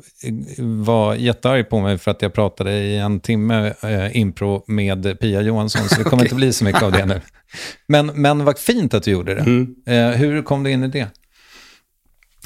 var 0.59 1.15
jättearg 1.15 1.69
på 1.69 1.81
mig 1.81 1.99
för 1.99 2.11
att 2.11 2.23
jag 2.23 2.33
pratade 2.33 2.73
i 2.73 2.99
en 2.99 3.21
timme 3.21 3.75
eh, 3.83 4.17
impro 4.17 4.65
med 4.67 5.21
Pia 5.21 5.41
Johansson, 5.41 5.89
så 5.89 5.95
det 5.95 6.05
kommer 6.05 6.23
inte 6.23 6.35
bli 6.35 6.53
så 6.53 6.65
mycket 6.65 6.83
av 6.83 6.93
det 6.93 7.07
nu. 7.07 7.21
Men, 7.87 8.07
men 8.07 8.45
vad 8.45 8.59
fint 8.59 8.95
att 8.95 9.03
du 9.03 9.11
gjorde 9.11 9.35
det. 9.35 9.41
Mm. 9.41 9.75
Eh, 9.87 10.11
hur 10.11 10.43
kom 10.43 10.63
du 10.63 10.71
in 10.71 10.85
i 10.85 10.89
det? 10.89 11.09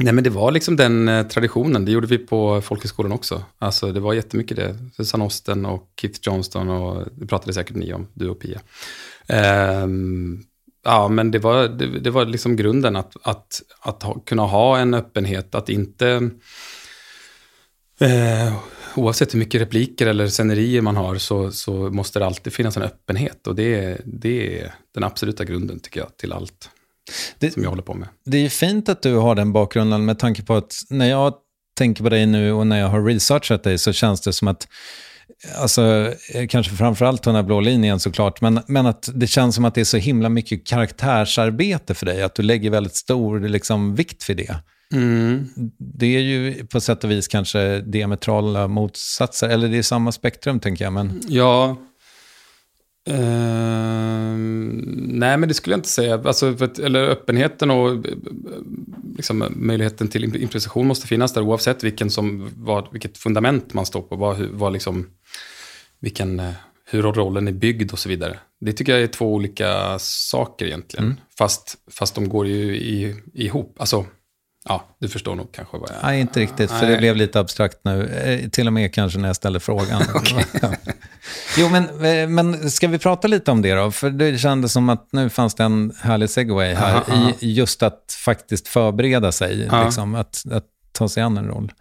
Nej, 0.00 0.12
men 0.12 0.24
det 0.24 0.30
var 0.30 0.50
liksom 0.52 0.76
den 0.76 1.08
eh, 1.08 1.26
traditionen. 1.26 1.84
Det 1.84 1.92
gjorde 1.92 2.06
vi 2.06 2.18
på 2.18 2.60
folkhögskolan 2.60 3.12
också. 3.12 3.42
Alltså, 3.58 3.92
det 3.92 4.00
var 4.00 4.14
jättemycket 4.14 4.56
det. 4.56 4.78
Susanne 4.96 5.24
Osten 5.24 5.66
och 5.66 5.88
Keith 6.00 6.20
Johnston 6.22 6.68
och 6.68 7.06
det 7.16 7.26
pratade 7.26 7.52
säkert 7.52 7.76
ni 7.76 7.92
om, 7.92 8.06
du 8.14 8.28
och 8.28 8.40
Pia. 8.40 8.60
Ehm, 9.28 10.42
ja, 10.84 11.08
men 11.08 11.30
det 11.30 11.38
var, 11.38 11.68
det, 11.68 12.00
det 12.00 12.10
var 12.10 12.24
liksom 12.26 12.56
grunden 12.56 12.96
att, 12.96 13.12
att, 13.22 13.62
att 13.80 14.02
ha, 14.02 14.14
kunna 14.20 14.42
ha 14.42 14.78
en 14.78 14.94
öppenhet, 14.94 15.54
att 15.54 15.68
inte... 15.68 16.30
Eh, 18.00 18.54
oavsett 18.94 19.34
hur 19.34 19.38
mycket 19.38 19.60
repliker 19.60 20.06
eller 20.06 20.28
scenerier 20.28 20.80
man 20.82 20.96
har 20.96 21.16
så, 21.18 21.50
så 21.50 21.72
måste 21.72 22.18
det 22.18 22.26
alltid 22.26 22.52
finnas 22.52 22.76
en 22.76 22.82
öppenhet. 22.82 23.46
Och 23.46 23.54
det, 23.54 24.00
det 24.04 24.60
är 24.62 24.74
den 24.94 25.04
absoluta 25.04 25.44
grunden, 25.44 25.80
tycker 25.80 26.00
jag, 26.00 26.16
till 26.16 26.32
allt 26.32 26.70
Det- 27.38 27.50
som 27.50 27.62
jag 27.62 27.70
håller 27.70 27.82
på 27.82 27.94
med. 27.94 28.08
Det 28.24 28.44
är 28.44 28.48
fint 28.48 28.88
att 28.88 29.02
du 29.02 29.14
har 29.14 29.34
den 29.34 29.52
bakgrunden 29.52 30.04
med 30.04 30.18
tanke 30.18 30.42
på 30.42 30.54
att 30.54 30.74
när 30.90 31.06
jag 31.10 31.34
tänker 31.78 32.02
på 32.02 32.08
dig 32.10 32.26
nu 32.26 32.52
och 32.52 32.66
när 32.66 32.78
jag 32.80 32.88
har 32.88 33.04
researchat 33.04 33.62
dig 33.62 33.78
så 33.78 33.92
känns 33.92 34.20
det 34.20 34.32
som 34.32 34.48
att, 34.48 34.68
alltså 35.56 36.12
eh, 36.34 36.46
kanske 36.46 36.76
framförallt 36.76 37.22
den 37.22 37.34
här 37.34 37.42
blå 37.42 37.60
linjen 37.60 38.00
såklart, 38.00 38.40
men, 38.40 38.60
men 38.66 38.86
att 38.86 39.08
det 39.14 39.26
känns 39.26 39.54
som 39.54 39.64
att 39.64 39.74
det 39.74 39.80
är 39.80 39.84
så 39.84 39.96
himla 39.96 40.28
mycket 40.28 40.66
karaktärsarbete 40.66 41.94
för 41.94 42.06
dig, 42.06 42.22
att 42.22 42.34
du 42.34 42.42
lägger 42.42 42.70
väldigt 42.70 42.96
stor 42.96 43.40
liksom, 43.40 43.94
vikt 43.94 44.30
vid 44.30 44.36
det. 44.36 44.56
Det 45.78 46.06
är 46.16 46.20
ju 46.20 46.66
på 46.66 46.80
sätt 46.80 47.04
och 47.04 47.10
vis 47.10 47.28
kanske 47.28 47.80
diametrala 47.80 48.68
motsatser, 48.68 49.48
eller 49.48 49.68
det 49.68 49.78
är 49.78 49.82
samma 49.82 50.12
spektrum 50.12 50.60
tänker 50.60 50.84
jag, 50.84 50.92
men 50.92 51.20
Ja. 51.28 51.76
Ehm, 53.08 54.76
nej, 55.08 55.36
men 55.36 55.48
det 55.48 55.54
skulle 55.54 55.72
jag 55.72 55.78
inte 55.78 55.88
säga. 55.88 56.22
Alltså, 56.24 56.56
att, 56.60 56.78
eller 56.78 57.08
öppenheten 57.08 57.70
och 57.70 57.90
eh, 57.90 58.14
liksom, 59.16 59.44
möjligheten 59.56 60.08
till 60.08 60.24
imp- 60.24 60.36
improvisation 60.36 60.86
måste 60.86 61.06
finnas 61.06 61.32
där 61.32 61.42
oavsett 61.42 61.84
vilken 61.84 62.10
som, 62.10 62.50
vad, 62.56 62.88
vilket 62.92 63.18
fundament 63.18 63.74
man 63.74 63.86
står 63.86 64.02
på. 64.02 64.16
Vad, 64.16 64.36
hur, 64.36 64.48
vad 64.52 64.72
liksom, 64.72 65.06
vilken, 66.00 66.40
eh, 66.40 66.50
hur 66.90 67.02
rollen 67.02 67.48
är 67.48 67.52
byggd 67.52 67.92
och 67.92 67.98
så 67.98 68.08
vidare. 68.08 68.38
Det 68.60 68.72
tycker 68.72 68.92
jag 68.92 69.02
är 69.02 69.06
två 69.06 69.34
olika 69.34 69.98
saker 69.98 70.66
egentligen. 70.66 71.20
Fast, 71.38 71.74
fast 71.90 72.14
de 72.14 72.28
går 72.28 72.46
ju 72.46 72.76
i, 72.76 73.16
ihop. 73.34 73.76
Alltså, 73.78 74.06
ja, 74.64 74.96
du 74.98 75.08
förstår 75.08 75.34
nog 75.34 75.52
kanske 75.52 75.78
vad 75.78 75.90
jag... 75.90 75.96
Nej, 76.02 76.20
inte 76.20 76.40
riktigt, 76.40 76.70
för 76.70 76.80
det 76.80 76.92
Nej. 76.92 76.98
blev 76.98 77.16
lite 77.16 77.40
abstrakt 77.40 77.78
nu. 77.82 78.06
Eh, 78.06 78.50
till 78.50 78.66
och 78.66 78.72
med 78.72 78.94
kanske 78.94 79.18
när 79.18 79.28
jag 79.28 79.36
ställde 79.36 79.60
frågan. 79.60 80.02
jo, 81.58 81.68
men, 81.68 81.84
eh, 82.04 82.28
men 82.28 82.70
ska 82.70 82.88
vi 82.88 82.98
prata 82.98 83.28
lite 83.28 83.50
om 83.50 83.62
det 83.62 83.74
då? 83.74 83.90
För 83.90 84.10
det 84.10 84.38
kändes 84.38 84.72
som 84.72 84.88
att 84.88 85.08
nu 85.12 85.30
fanns 85.30 85.54
det 85.54 85.64
en 85.64 85.92
härlig 86.00 86.30
segway 86.30 86.74
här 86.74 86.94
Aha, 86.94 87.04
aha. 87.12 87.32
i 87.38 87.52
just 87.52 87.82
att 87.82 88.16
faktiskt 88.24 88.68
förbereda 88.68 89.32
sig, 89.32 89.56
liksom, 89.84 90.14
att, 90.14 90.42
att 90.52 90.66
ta 90.92 91.08
sig 91.08 91.22
an 91.22 91.36
en 91.36 91.46
roll. 91.46 91.72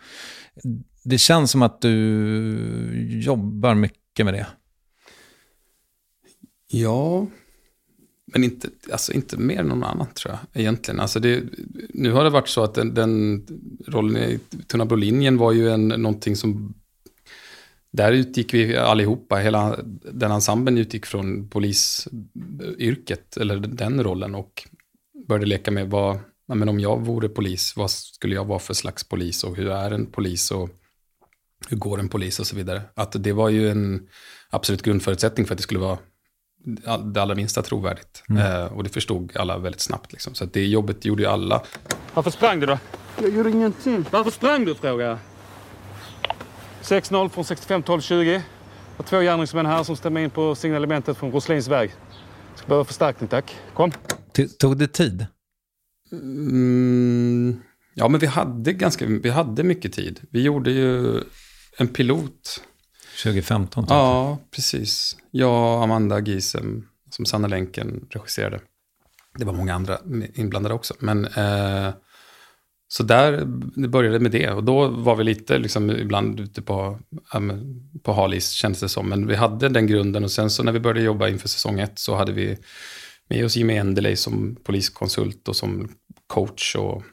Det 1.03 1.17
känns 1.17 1.51
som 1.51 1.61
att 1.61 1.81
du 1.81 3.19
jobbar 3.25 3.75
mycket 3.75 4.25
med 4.25 4.33
det. 4.33 4.47
Ja, 6.69 7.27
men 8.31 8.43
inte, 8.43 8.69
alltså 8.91 9.13
inte 9.13 9.37
mer 9.37 9.59
än 9.59 9.67
någon 9.67 9.83
annan 9.83 10.07
tror 10.13 10.33
jag 10.33 10.61
egentligen. 10.61 10.99
Alltså 10.99 11.19
det, 11.19 11.43
nu 11.89 12.11
har 12.11 12.23
det 12.23 12.29
varit 12.29 12.47
så 12.47 12.63
att 12.63 12.73
den, 12.73 12.93
den 12.93 13.43
rollen 13.87 14.17
i 14.17 14.39
Tunna 14.67 14.85
blå 14.85 14.95
linjen 14.95 15.37
var 15.37 15.51
ju 15.51 15.69
en, 15.69 15.87
någonting 15.87 16.35
som... 16.35 16.73
Där 17.91 18.11
utgick 18.11 18.53
vi 18.53 18.77
allihopa, 18.77 19.35
hela 19.35 19.79
den 20.11 20.31
ensemblen 20.31 20.77
utgick 20.77 21.05
från 21.05 21.49
polisyrket, 21.49 23.37
eller 23.37 23.57
den 23.57 24.03
rollen 24.03 24.35
och 24.35 24.67
började 25.27 25.45
leka 25.45 25.71
med 25.71 25.89
vad, 25.89 26.19
men 26.47 26.69
om 26.69 26.79
jag 26.79 27.05
vore 27.05 27.29
polis, 27.29 27.73
vad 27.75 27.91
skulle 27.91 28.35
jag 28.35 28.45
vara 28.45 28.59
för 28.59 28.73
slags 28.73 29.03
polis 29.03 29.43
och 29.43 29.55
hur 29.55 29.69
är 29.69 29.91
en 29.91 30.05
polis 30.05 30.51
och 30.51 30.69
hur 31.69 31.77
går 31.77 31.99
en 31.99 32.09
polis 32.09 32.39
och 32.39 32.47
så 32.47 32.55
vidare. 32.55 32.81
Att 32.93 33.23
det 33.23 33.33
var 33.33 33.49
ju 33.49 33.69
en 33.69 34.07
absolut 34.49 34.81
grundförutsättning 34.81 35.45
för 35.45 35.53
att 35.53 35.57
det 35.57 35.63
skulle 35.63 35.79
vara 35.79 35.97
det 37.13 37.21
allra 37.21 37.35
minsta 37.35 37.61
trovärdigt. 37.61 38.23
Eh, 38.39 38.65
och 38.73 38.83
det 38.83 38.89
förstod 38.89 39.37
alla 39.37 39.57
väldigt 39.57 39.81
snabbt. 39.81 40.11
Liksom. 40.11 40.35
Så 40.35 40.43
att 40.43 40.53
det 40.53 40.65
jobbet 40.67 41.05
gjorde 41.05 41.23
ju 41.23 41.29
alla. 41.29 41.63
Varför 42.13 42.31
sprang 42.31 42.59
du 42.59 42.65
då? 42.65 42.79
Jag 43.21 43.29
gjorde 43.29 43.49
ingenting. 43.49 44.05
Varför 44.11 44.31
sprang 44.31 44.65
du 44.65 44.75
frågar 44.75 45.07
jag? 45.07 45.17
6-0 46.83 47.29
från 47.29 47.45
65 47.45 47.83
12 47.83 48.01
20. 48.01 48.41
Och 48.97 49.05
två 49.05 49.19
gärningsmän 49.19 49.65
här 49.65 49.83
som 49.83 49.95
stämmer 49.95 50.21
in 50.21 50.29
på 50.29 50.55
signalementet 50.55 51.17
från 51.17 51.31
Roslins 51.31 51.67
väg. 51.67 51.91
Ska 52.55 52.67
behöva 52.67 52.85
förstärkning 52.85 53.27
tack. 53.27 53.55
Kom. 53.73 53.91
T- 54.35 54.47
Tog 54.47 54.77
det 54.77 54.87
tid? 54.87 55.25
Mm, 56.11 57.59
ja, 57.93 58.07
men 58.07 58.19
vi 58.19 58.27
hade, 58.27 58.73
ganska, 58.73 59.05
vi 59.05 59.29
hade 59.29 59.63
mycket 59.63 59.93
tid. 59.93 60.21
Vi 60.31 60.41
gjorde 60.41 60.71
ju 60.71 61.21
en 61.77 61.87
pilot. 61.87 62.63
2015? 63.23 63.83
Typ. 63.83 63.89
Ja, 63.89 64.37
precis. 64.51 65.17
Jag 65.31 65.77
och 65.77 65.83
Amanda 65.83 66.19
Giesem, 66.19 66.87
som 67.09 67.25
Sanna 67.25 67.47
Länken 67.47 68.07
regisserade. 68.09 68.59
Det 69.37 69.45
var 69.45 69.53
många 69.53 69.73
andra 69.73 69.97
inblandade 70.33 70.75
också. 70.75 70.93
Men, 70.99 71.25
eh, 71.25 71.93
så 72.87 73.03
där 73.03 73.31
det 73.75 73.87
började 73.87 74.19
med 74.19 74.31
det. 74.31 74.49
Och 74.49 74.63
då 74.63 74.87
var 74.87 75.15
vi 75.15 75.23
lite 75.23 75.57
liksom, 75.57 75.89
ibland 75.89 76.39
ute 76.39 76.61
på, 76.61 76.99
äm, 77.33 77.81
på 78.03 78.13
halis, 78.13 78.51
kändes 78.51 78.79
det 78.79 78.89
som. 78.89 79.09
Men 79.09 79.27
vi 79.27 79.35
hade 79.35 79.69
den 79.69 79.87
grunden. 79.87 80.23
Och 80.23 80.31
sen 80.31 80.49
så 80.49 80.63
när 80.63 80.71
vi 80.71 80.79
började 80.79 81.01
jobba 81.01 81.29
inför 81.29 81.47
säsong 81.47 81.79
ett 81.79 81.99
så 81.99 82.15
hade 82.15 82.31
vi 82.31 82.57
med 83.29 83.45
oss 83.45 83.55
Jimmy 83.55 83.73
Endeley 83.73 84.15
som 84.15 84.55
poliskonsult 84.63 85.47
och 85.47 85.55
som 85.55 85.89
coach 86.27 86.75
och 86.75 87.03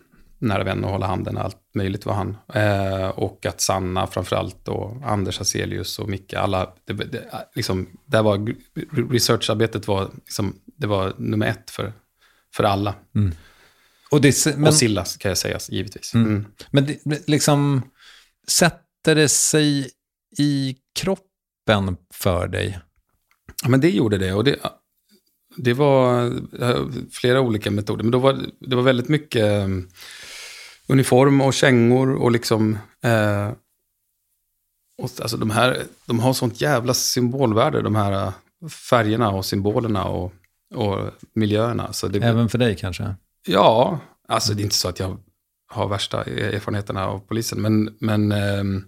nära 0.44 0.64
vän 0.64 0.84
och 0.84 0.90
hålla 0.90 1.06
handen. 1.06 1.36
Allt 1.38 1.56
möjligt 1.74 2.06
var 2.06 2.14
han. 2.14 2.36
Eh, 2.54 3.08
och 3.08 3.46
att 3.46 3.60
Sanna 3.60 4.06
framförallt 4.06 4.68
och 4.68 4.96
Anders 5.04 5.38
Hazelius 5.38 5.98
och 5.98 6.08
Micke, 6.08 6.34
alla, 6.34 6.72
det, 6.84 6.92
det, 6.92 7.24
liksom, 7.54 7.86
där 8.06 8.22
var 8.22 8.54
researcharbetet 9.12 9.88
var, 9.88 10.10
liksom, 10.14 10.54
det 10.64 10.86
var 10.86 11.14
nummer 11.18 11.46
ett 11.46 11.70
för, 11.70 11.92
för 12.54 12.64
alla. 12.64 12.94
Och, 14.10 14.20
det, 14.20 14.46
men, 14.46 14.66
Och 14.66 14.74
Silla 14.74 15.04
kan 15.18 15.28
jag 15.28 15.38
säga, 15.38 15.58
givetvis. 15.68 16.14
Mm. 16.14 16.46
men 16.70 16.86
det, 16.86 17.28
liksom, 17.28 17.82
sätter 18.48 19.14
det 19.14 19.28
sig 19.28 19.90
i 20.38 20.76
kroppen 21.00 21.96
för 22.14 22.48
dig? 22.48 22.78
Ja, 23.62 23.68
men 23.68 23.80
det 23.80 23.90
gjorde 23.90 24.18
det. 24.18 24.32
Och 24.32 24.44
det, 24.44 24.56
det 25.56 25.74
var 25.74 26.26
eh, 26.60 26.86
flera 27.10 27.40
olika 27.40 27.70
metoder. 27.70 28.02
Men 28.02 28.10
då 28.10 28.18
var, 28.18 28.46
det 28.58 28.76
var 28.76 28.82
väldigt 28.82 29.08
mycket 29.08 29.68
uniform 30.88 31.40
och 31.40 31.54
kängor 31.54 32.14
och 32.14 32.30
liksom... 32.30 32.78
Eh, 33.04 33.50
och, 35.02 35.10
alltså 35.22 35.36
de 35.36 35.50
här, 35.50 35.82
de 36.06 36.20
har 36.20 36.32
sånt 36.32 36.60
jävla 36.60 36.94
symbolvärde, 36.94 37.82
de 37.82 37.94
här 37.94 38.12
eh, 38.12 38.32
färgerna 38.68 39.30
och 39.30 39.44
symbolerna 39.44 40.04
och, 40.04 40.32
och 40.74 41.10
miljöerna. 41.34 41.92
Så 41.92 42.08
det, 42.08 42.18
Även 42.18 42.48
för 42.48 42.58
dig 42.58 42.76
kanske? 42.76 43.14
Ja, 43.46 43.98
alltså 44.28 44.54
det 44.54 44.62
är 44.62 44.64
inte 44.64 44.76
så 44.76 44.88
att 44.88 44.98
jag 44.98 45.18
har 45.68 45.88
värsta 45.88 46.24
erfarenheterna 46.24 47.06
av 47.06 47.18
polisen, 47.18 47.62
men, 47.62 47.96
men 47.98 48.32
ehm, 48.32 48.84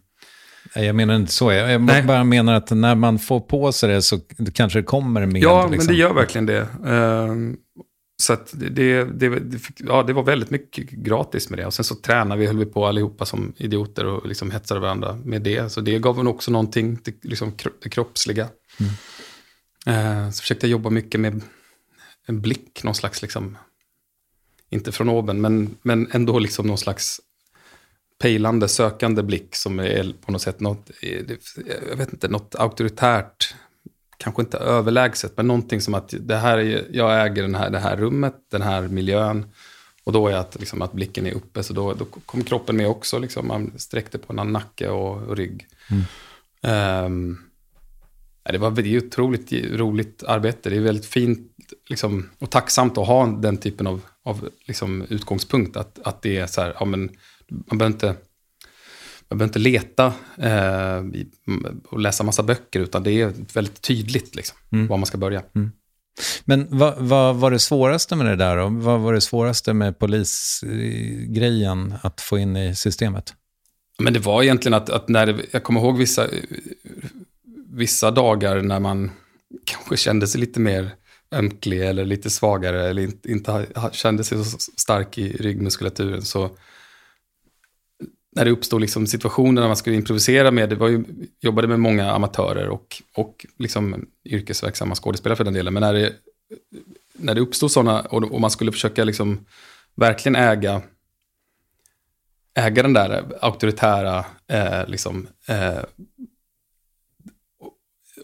Nej, 0.77 0.87
Jag 0.87 0.97
menar 0.97 1.17
inte 1.17 1.33
så. 1.33 1.53
Jag 1.53 1.71
jag 1.71 1.81
Nej. 1.81 2.03
bara 2.03 2.25
menar 2.25 2.55
att 2.55 2.71
när 2.71 2.95
man 2.95 3.19
får 3.19 3.41
på 3.41 3.73
sig 3.73 3.89
det 3.89 4.03
så 4.03 4.19
kanske 4.55 4.79
det 4.79 4.83
kommer 4.83 5.27
mer. 5.27 5.43
Ja, 5.43 5.67
liksom. 5.67 5.87
men 5.87 5.87
det 5.87 6.01
gör 6.01 6.15
verkligen 6.15 6.47
det. 6.47 6.67
Så 8.19 8.33
att 8.33 8.51
det, 8.55 9.05
det, 9.05 9.43
ja, 9.77 10.03
det 10.03 10.13
var 10.13 10.23
väldigt 10.23 10.51
mycket 10.51 10.91
gratis 10.91 11.51
med 11.51 11.59
det. 11.59 11.67
Och 11.67 11.75
sen 11.75 11.85
så 11.85 11.95
tränade 11.95 12.41
vi, 12.41 12.47
höll 12.47 12.59
vi 12.59 12.67
på 12.67 12.87
allihopa 12.87 13.27
som 13.27 13.53
idioter 13.57 14.07
och 14.07 14.27
liksom 14.27 14.51
hetsade 14.51 14.81
varandra 14.81 15.19
med 15.25 15.43
det. 15.43 15.73
Så 15.73 15.81
det 15.81 15.99
gav 15.99 16.21
en 16.21 16.27
också 16.27 16.51
någonting, 16.51 16.99
det, 17.05 17.25
liksom 17.25 17.53
det 17.83 17.89
kroppsliga. 17.89 18.49
Ehm, 19.87 20.33
så 20.33 20.41
försökte 20.41 20.67
jag 20.67 20.71
jobba 20.71 20.91
mycket 20.91 21.21
med 21.21 21.43
en 22.27 22.41
blick, 22.41 22.85
någon 22.85 22.95
slags, 22.95 23.23
liksom, 23.23 23.59
inte 24.71 24.93
från 24.93 25.09
oben, 25.09 25.41
men, 25.41 25.77
men 25.83 26.09
ändå 26.13 26.39
liksom 26.39 26.67
någon 26.67 26.79
slags 26.79 27.21
pejlande, 28.19 28.69
sökande 28.69 29.23
blick 29.23 29.57
som 29.57 29.79
är 29.79 30.15
på 30.21 30.33
något 30.33 30.43
sätt 30.43 30.61
något, 30.61 30.91
eh, 31.03 31.23
jag 31.89 31.97
vet 31.97 32.13
inte, 32.13 32.29
något 32.29 32.55
auktoritärt, 32.55 33.55
kanske 34.17 34.43
inte 34.43 34.59
överlägset, 34.59 35.33
men 35.37 35.47
någonting 35.47 35.81
som 35.81 35.95
att 35.95 36.15
det 36.21 36.37
här 36.37 36.59
är, 36.59 36.87
jag 36.91 37.27
äger 37.27 37.43
den 37.43 37.55
här, 37.55 37.71
det 37.71 37.79
här 37.79 37.97
rummet, 37.97 38.35
den 38.51 38.63
här 38.63 38.89
miljön. 38.89 39.47
Och 40.05 40.13
då 40.13 40.29
är 40.29 40.37
att, 40.37 40.61
liksom, 40.61 40.83
att 40.83 40.93
blicken 40.93 41.27
är 41.27 41.33
uppe, 41.33 41.63
så 41.63 41.73
då, 41.73 41.95
då 41.95 42.05
kom 42.05 42.45
kroppen 42.45 42.77
med 42.77 42.89
också. 42.89 43.19
Liksom, 43.19 43.47
man 43.47 43.73
sträckte 43.77 44.19
på 44.19 44.41
en 44.41 44.53
nacke 44.53 44.89
och, 44.89 45.23
och 45.23 45.37
rygg. 45.37 45.67
Ehm, 46.63 47.39
ja, 48.45 48.53
det 48.53 48.59
var 48.59 48.71
det 48.71 48.95
är 48.95 49.07
otroligt 49.07 49.53
roligt 49.53 50.23
arbete. 50.23 50.71
Det 50.71 50.77
är 50.77 50.81
väldigt 50.81 51.07
fint 51.07 51.53
liksom, 51.89 52.31
och 52.39 52.51
tacksamt 52.51 52.99
att 52.99 53.07
ha 53.07 53.27
den 53.27 53.57
typen 53.57 53.87
av, 53.87 54.01
av 54.23 54.49
liksom, 54.67 55.03
utgångspunkt. 55.03 55.77
Att, 55.77 55.99
att 56.05 56.23
det 56.23 56.37
är 56.37 56.47
så 56.47 56.61
här, 56.61 56.77
ja, 56.79 56.85
men, 56.85 57.11
man 57.49 57.79
behöver 57.79 57.95
inte, 57.95 58.15
behöver 59.29 59.45
inte 59.45 59.59
leta 59.59 60.07
eh, 60.39 61.05
och 61.89 62.01
läsa 62.01 62.25
massa 62.25 62.43
böcker, 62.43 62.81
utan 62.81 63.03
det 63.03 63.13
är 63.13 63.33
väldigt 63.55 63.81
tydligt 63.83 64.37
liksom, 64.37 64.59
var 64.89 64.97
man 64.97 65.07
ska 65.07 65.19
börja. 65.19 65.43
Men 66.45 66.67
vad, 66.71 66.95
vad 66.99 67.37
var 67.37 67.51
det 67.51 67.59
svåraste 67.59 68.17
med 68.17 68.27
det 68.27 68.37
där 68.37 68.57
då? 68.57 68.69
Vad 68.69 69.01
var 69.01 69.13
det 69.13 69.21
svåraste 69.21 69.73
med 69.73 69.99
polisgrejen 69.99 71.95
att 72.03 72.21
få 72.21 72.39
in 72.39 72.57
i 72.57 72.75
systemet? 72.75 73.35
Men 73.99 74.13
det 74.13 74.21
var 74.21 74.43
egentligen 74.43 74.75
att, 74.75 74.91
att 74.91 75.09
när 75.09 75.27
det, 75.27 75.43
jag 75.51 75.63
kommer 75.63 75.81
ihåg 75.81 75.99
vissa, 75.99 76.27
vissa 77.71 78.11
dagar 78.11 78.63
när 78.63 78.81
man 78.81 79.11
kanske 79.65 79.97
kände 79.97 80.27
sig 80.27 80.41
lite 80.41 80.61
mer 80.61 80.91
ömklig 81.33 81.87
eller 81.87 82.05
lite 82.05 82.31
svagare 82.31 82.89
eller 82.89 83.03
inte, 83.03 83.31
inte 83.33 83.67
kände 83.93 84.25
sig 84.25 84.45
så 84.45 84.59
stark 84.77 85.19
i 85.19 85.33
ryggmuskulaturen. 85.33 86.23
Så 86.23 86.51
när 88.37 88.45
det 88.45 88.51
uppstod 88.51 88.81
liksom 88.81 89.07
situationer 89.07 89.61
när 89.61 89.69
man 89.69 89.77
skulle 89.77 89.97
improvisera 89.97 90.51
med, 90.51 90.69
det 90.69 90.77
var 90.77 90.89
ju, 90.89 91.05
jobbade 91.41 91.69
med 91.69 91.81
många 91.81 92.11
amatörer 92.11 92.69
och, 92.69 93.03
och 93.15 93.47
liksom 93.59 94.07
yrkesverksamma 94.25 94.95
skådespelare 94.95 95.37
för 95.37 95.45
den 95.45 95.55
delen, 95.55 95.75
men 95.75 95.81
när 95.81 95.93
det, 95.93 96.13
när 97.13 97.35
det 97.35 97.41
uppstod 97.41 97.71
sådana 97.71 98.01
och, 98.01 98.33
och 98.33 98.41
man 98.41 98.51
skulle 98.51 98.73
försöka 98.73 99.05
liksom 99.05 99.47
verkligen 99.95 100.37
äga 100.37 100.83
äga 102.57 102.83
den 102.83 102.93
där 102.93 103.25
auktoritära, 103.41 104.25
eh, 104.47 104.87
liksom, 104.87 105.29
eh, 105.49 105.85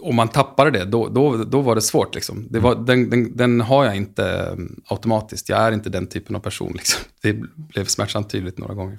om 0.00 0.16
man 0.16 0.28
tappade 0.28 0.70
det, 0.70 0.84
då, 0.84 1.08
då, 1.08 1.36
då 1.36 1.60
var 1.60 1.74
det 1.74 1.82
svårt. 1.82 2.14
Liksom. 2.14 2.46
Det 2.50 2.60
var, 2.60 2.74
den, 2.74 3.10
den, 3.10 3.36
den 3.36 3.60
har 3.60 3.84
jag 3.84 3.96
inte 3.96 4.56
automatiskt. 4.86 5.48
Jag 5.48 5.60
är 5.60 5.72
inte 5.72 5.90
den 5.90 6.06
typen 6.06 6.36
av 6.36 6.40
person. 6.40 6.72
Liksom. 6.72 7.00
Det 7.22 7.32
blev 7.56 7.84
smärtsamt 7.84 8.30
tydligt 8.30 8.58
några 8.58 8.74
gånger. 8.74 8.98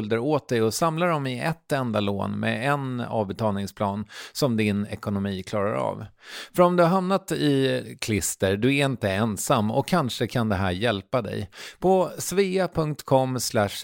skulder 0.00 0.18
åt 0.18 0.48
dig 0.48 0.62
och 0.62 0.74
samla 0.74 1.06
dem 1.06 1.26
i 1.26 1.40
ett 1.40 1.72
enda 1.72 2.00
lån 2.00 2.40
med 2.40 2.72
en 2.72 3.00
avbetalningsplan 3.00 4.04
som 4.32 4.56
din 4.56 4.86
ekonomi 4.86 5.42
klarar 5.42 5.74
av. 5.74 6.04
För 6.56 6.62
om 6.62 6.76
du 6.76 6.82
har 6.82 6.90
hamnat 6.90 7.32
i 7.32 7.96
klister, 8.00 8.56
du 8.56 8.76
är 8.76 8.84
inte 8.84 9.10
ensam 9.10 9.70
och 9.70 9.88
kanske 9.88 10.26
kan 10.26 10.48
det 10.48 10.56
här 10.56 10.70
hjälpa 10.70 11.22
dig. 11.22 11.50
På 11.78 12.10
svea.com 12.18 13.38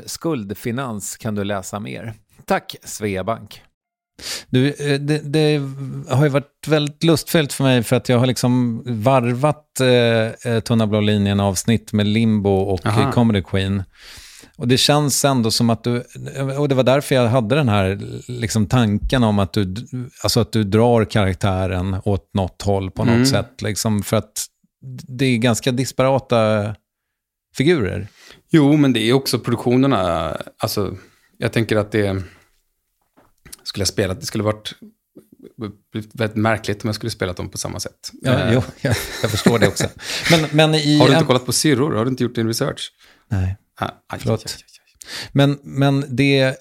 skuldfinans 0.07 1.17
kan 1.17 1.35
du 1.35 1.45
läsa 1.45 1.81
mer. 1.81 2.15
Tack 2.45 2.77
Sveabank! 2.85 3.63
Du, 4.51 4.69
eh, 4.69 5.01
det, 5.01 5.19
det, 5.19 5.61
har 6.09 6.25
ju 6.25 6.29
varit 6.29 6.69
väldigt 6.69 7.05
lustfyllt 7.05 7.53
för 7.53 7.65
mig 7.65 7.83
för 7.83 7.97
att 7.97 8.09
jag 8.09 8.19
har 8.19 8.27
liksom 8.27 8.83
varvat 8.87 9.81
eh, 9.81 10.53
eh 10.53 10.61
Tunna 10.61 10.87
blå 10.87 11.01
linjen 11.01 11.41
avsnitt 11.41 11.93
med 11.93 12.07
Limbo 12.07 12.51
och 12.51 12.87
Aha. 12.87 13.13
Comedy 13.13 13.43
Queen. 13.43 13.83
Och 14.57 14.69
det 14.69 14.77
känns 14.77 15.25
ändå 15.25 15.51
som 15.51 15.71
att 15.71 15.85
du, 15.85 16.05
och 16.59 16.69
det 16.69 16.75
var 16.75 16.83
därför 16.83 17.15
jag 17.15 17.29
hade 17.29 17.55
den 17.55 17.69
här 17.69 18.01
liksom 18.29 18.67
tanken 18.67 19.25
om 19.25 19.39
att 19.39 19.53
du, 19.53 19.75
alltså 20.23 20.41
att 20.41 20.53
du 20.53 20.65
drar 20.65 21.05
karaktären 21.05 21.97
åt 22.05 22.35
något 22.35 22.63
håll 22.63 22.91
på 22.91 23.05
något 23.05 23.15
mm. 23.15 23.27
sätt. 23.27 23.63
Liksom, 23.63 24.03
för 24.03 24.17
att 24.17 24.47
det 25.09 25.25
är 25.25 25.39
ganska 25.39 25.73
disparata 25.73 26.75
figurer. 27.57 28.09
Jo, 28.51 28.77
men 28.77 28.93
det 28.93 29.01
är 29.01 29.13
också 29.13 29.39
produktionerna. 29.39 30.37
Alltså, 30.59 30.97
jag 31.39 31.53
tänker 31.53 31.77
att 31.77 31.93
det 31.93 32.23
skulle 33.63 33.81
jag 33.81 33.89
spelat, 33.89 34.21
det 34.21 34.27
skulle 34.27 34.45
varit 34.45 34.75
väldigt 36.13 36.37
märkligt 36.37 36.85
om 36.85 36.89
jag 36.89 36.95
skulle 36.95 37.11
spelat 37.11 37.37
dem 37.37 37.49
på 37.49 37.59
samma 37.59 37.81
sätt. 37.81 38.13
Ja, 38.23 38.33
uh, 38.33 38.55
jo, 38.55 38.63
jag, 38.81 38.97
jag, 39.23 39.31
förstår 39.31 39.59
det 39.59 39.69
också. 39.69 39.89
Men, 40.31 40.47
men 40.53 40.75
i, 40.75 40.99
har 40.99 41.07
du 41.07 41.13
inte 41.13 41.27
kollat 41.27 41.47
på 41.47 41.53
syrror? 41.53 41.95
Har 41.95 42.05
du 42.05 42.11
inte 42.11 42.23
gjort 42.23 42.35
din 42.35 42.47
research? 42.47 42.93
Nej. 43.29 43.57
Ah, 43.81 43.91
aj, 44.09 44.19
Förlåt. 44.23 44.45
Aj, 44.47 44.53
aj, 44.53 44.63
men, 45.33 45.59
men 45.63 46.05
det... 46.09 46.57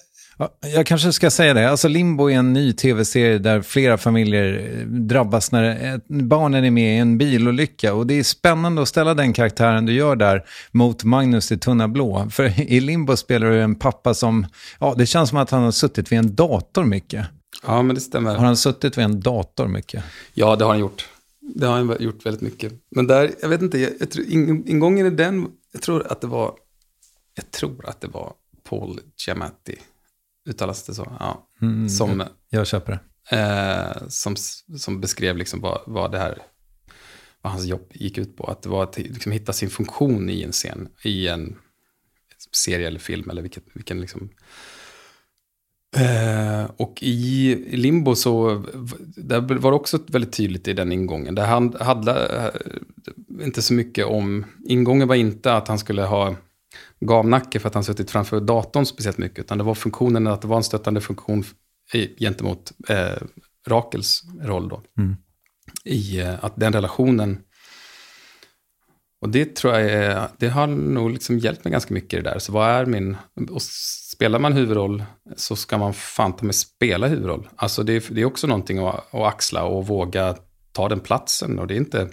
Jag 0.74 0.86
kanske 0.86 1.12
ska 1.12 1.30
säga 1.30 1.54
det. 1.54 1.70
Alltså 1.70 1.88
Limbo 1.88 2.30
är 2.30 2.34
en 2.34 2.52
ny 2.52 2.72
tv-serie 2.72 3.38
där 3.38 3.62
flera 3.62 3.98
familjer 3.98 4.84
drabbas 4.86 5.52
när 5.52 6.00
barnen 6.08 6.64
är 6.64 6.70
med 6.70 6.96
i 6.96 6.98
en 6.98 7.18
bilolycka. 7.18 7.94
Och 7.94 8.06
det 8.06 8.14
är 8.14 8.22
spännande 8.22 8.82
att 8.82 8.88
ställa 8.88 9.14
den 9.14 9.32
karaktären 9.32 9.86
du 9.86 9.92
gör 9.92 10.16
där 10.16 10.44
mot 10.72 11.04
Magnus 11.04 11.52
i 11.52 11.58
Tunna 11.58 11.88
Blå. 11.88 12.28
För 12.30 12.60
i 12.72 12.80
Limbo 12.80 13.16
spelar 13.16 13.50
du 13.50 13.62
en 13.62 13.74
pappa 13.74 14.14
som, 14.14 14.46
ja 14.80 14.94
det 14.98 15.06
känns 15.06 15.28
som 15.28 15.38
att 15.38 15.50
han 15.50 15.62
har 15.62 15.70
suttit 15.70 16.12
vid 16.12 16.18
en 16.18 16.34
dator 16.34 16.84
mycket. 16.84 17.26
Ja, 17.66 17.82
men 17.82 17.94
det 17.94 18.00
stämmer. 18.00 18.34
Har 18.34 18.46
han 18.46 18.56
suttit 18.56 18.98
vid 18.98 19.04
en 19.04 19.20
dator 19.20 19.68
mycket? 19.68 20.04
Ja, 20.34 20.56
det 20.56 20.64
har 20.64 20.70
han 20.70 20.80
gjort. 20.80 21.08
Det 21.54 21.66
har 21.66 21.74
han 21.74 21.96
gjort 22.00 22.26
väldigt 22.26 22.42
mycket. 22.42 22.72
Men 22.90 23.06
där, 23.06 23.30
jag 23.42 23.48
vet 23.48 23.62
inte, 23.62 23.78
jag, 23.78 23.92
jag 24.00 24.10
tror, 24.10 24.26
ingången 24.66 25.06
i 25.06 25.10
den, 25.10 25.46
jag 25.72 25.82
tror 25.82 26.12
att 26.12 26.20
det 26.20 26.26
var 26.26 26.52
jag 27.36 27.50
tror 27.50 27.88
att 27.88 28.00
det 28.00 28.08
var 28.08 28.34
Paul 28.64 29.00
Giamatti, 29.26 29.78
uttalas 30.48 30.82
det 30.82 30.94
så? 30.94 31.16
Ja. 31.20 31.48
Mm, 31.62 31.88
som, 31.88 32.22
jag 32.50 32.66
köper 32.66 32.92
det. 32.92 33.00
Eh, 33.36 34.08
som, 34.08 34.36
som 34.78 35.00
beskrev 35.00 35.36
liksom 35.36 35.60
vad, 35.60 35.80
vad 35.86 36.12
det 36.12 36.18
här, 36.18 36.42
vad 37.42 37.52
hans 37.52 37.64
jobb 37.64 37.90
gick 37.94 38.18
ut 38.18 38.36
på. 38.36 38.44
Att 38.44 38.62
det 38.62 38.68
var 38.68 38.82
att 38.82 38.98
liksom 38.98 39.32
hitta 39.32 39.52
sin 39.52 39.70
funktion 39.70 40.30
i 40.30 40.42
en 40.42 40.52
scen, 40.52 40.88
i 41.02 41.28
en 41.28 41.56
serie 42.52 42.86
eller 42.86 43.00
film 43.00 43.30
eller 43.30 43.42
vilket, 43.42 43.64
vilken 43.72 44.00
liksom... 44.00 44.30
Eh, 45.96 46.70
och 46.76 47.02
i 47.02 47.54
Limbo 47.76 48.14
så, 48.14 48.64
där 49.16 49.40
var 49.40 49.70
det 49.70 49.76
också 49.76 49.98
väldigt 50.06 50.32
tydligt 50.32 50.68
i 50.68 50.72
den 50.72 50.92
ingången. 50.92 51.34
Det 51.34 51.44
handlade 51.80 52.52
inte 53.40 53.62
så 53.62 53.74
mycket 53.74 54.06
om, 54.06 54.44
ingången 54.66 55.08
var 55.08 55.14
inte 55.14 55.54
att 55.54 55.68
han 55.68 55.78
skulle 55.78 56.02
ha 56.02 56.36
gavnacke 57.06 57.60
för 57.60 57.68
att 57.68 57.74
han 57.74 57.84
suttit 57.84 58.10
framför 58.10 58.40
datorn 58.40 58.86
speciellt 58.86 59.18
mycket, 59.18 59.38
utan 59.38 59.58
det 59.58 59.64
var 59.64 59.74
funktionen 59.74 60.26
att 60.26 60.42
det 60.42 60.48
var 60.48 60.56
en 60.56 60.64
stöttande 60.64 61.00
funktion 61.00 61.44
gentemot 62.18 62.72
eh, 62.88 63.22
Rakels 63.66 64.22
roll 64.40 64.68
då. 64.68 64.82
Mm. 64.98 65.16
I 65.84 66.20
eh, 66.20 66.44
att 66.44 66.56
den 66.56 66.72
relationen, 66.72 67.38
och 69.20 69.28
det 69.28 69.56
tror 69.56 69.74
jag 69.74 69.90
är, 69.90 70.28
det 70.38 70.48
har 70.48 70.66
nog 70.66 71.10
liksom 71.10 71.38
hjälpt 71.38 71.64
mig 71.64 71.72
ganska 71.72 71.94
mycket 71.94 72.18
i 72.18 72.22
det 72.22 72.30
där. 72.30 72.38
Så 72.38 72.52
vad 72.52 72.70
är 72.70 72.86
min, 72.86 73.16
och 73.50 73.62
spelar 73.62 74.38
man 74.38 74.52
huvudroll 74.52 75.04
så 75.36 75.56
ska 75.56 75.78
man 75.78 75.94
fan 75.94 76.36
ta 76.36 76.44
med 76.44 76.54
spela 76.54 77.06
huvudroll. 77.06 77.48
Alltså 77.56 77.82
det, 77.82 78.08
det 78.08 78.20
är 78.20 78.24
också 78.24 78.46
någonting 78.46 78.78
att, 78.78 79.14
att 79.14 79.26
axla 79.26 79.64
och 79.64 79.86
våga 79.86 80.36
ta 80.72 80.88
den 80.88 81.00
platsen 81.00 81.58
och 81.58 81.66
det 81.66 81.74
är 81.74 81.78
inte, 81.78 82.08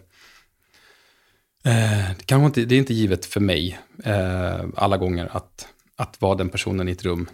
det, 1.64 2.26
kanske 2.26 2.46
inte, 2.46 2.66
det 2.66 2.76
är 2.76 2.80
inte 2.80 2.94
givet 2.94 3.26
för 3.26 3.40
mig 3.40 3.80
eh, 4.04 4.66
alla 4.76 4.98
gånger 4.98 5.30
att, 5.32 5.68
att 5.96 6.22
vara 6.22 6.36
den 6.36 6.50
personen 6.50 6.90
i 6.90 6.92
ett 6.92 7.04
rum. 7.04 7.30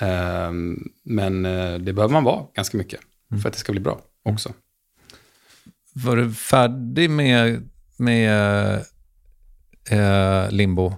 Eh, 0.00 0.52
men 1.04 1.44
eh, 1.44 1.74
det 1.74 1.92
behöver 1.92 2.12
man 2.12 2.24
vara 2.24 2.44
ganska 2.54 2.76
mycket 2.76 3.00
mm. 3.30 3.42
för 3.42 3.48
att 3.48 3.52
det 3.52 3.60
ska 3.60 3.72
bli 3.72 3.80
bra 3.80 4.00
också. 4.22 4.52
Var 5.92 6.16
du 6.16 6.32
färdig 6.32 7.10
med, 7.10 7.68
med 7.96 8.74
eh, 9.90 10.50
Limbo? 10.50 10.94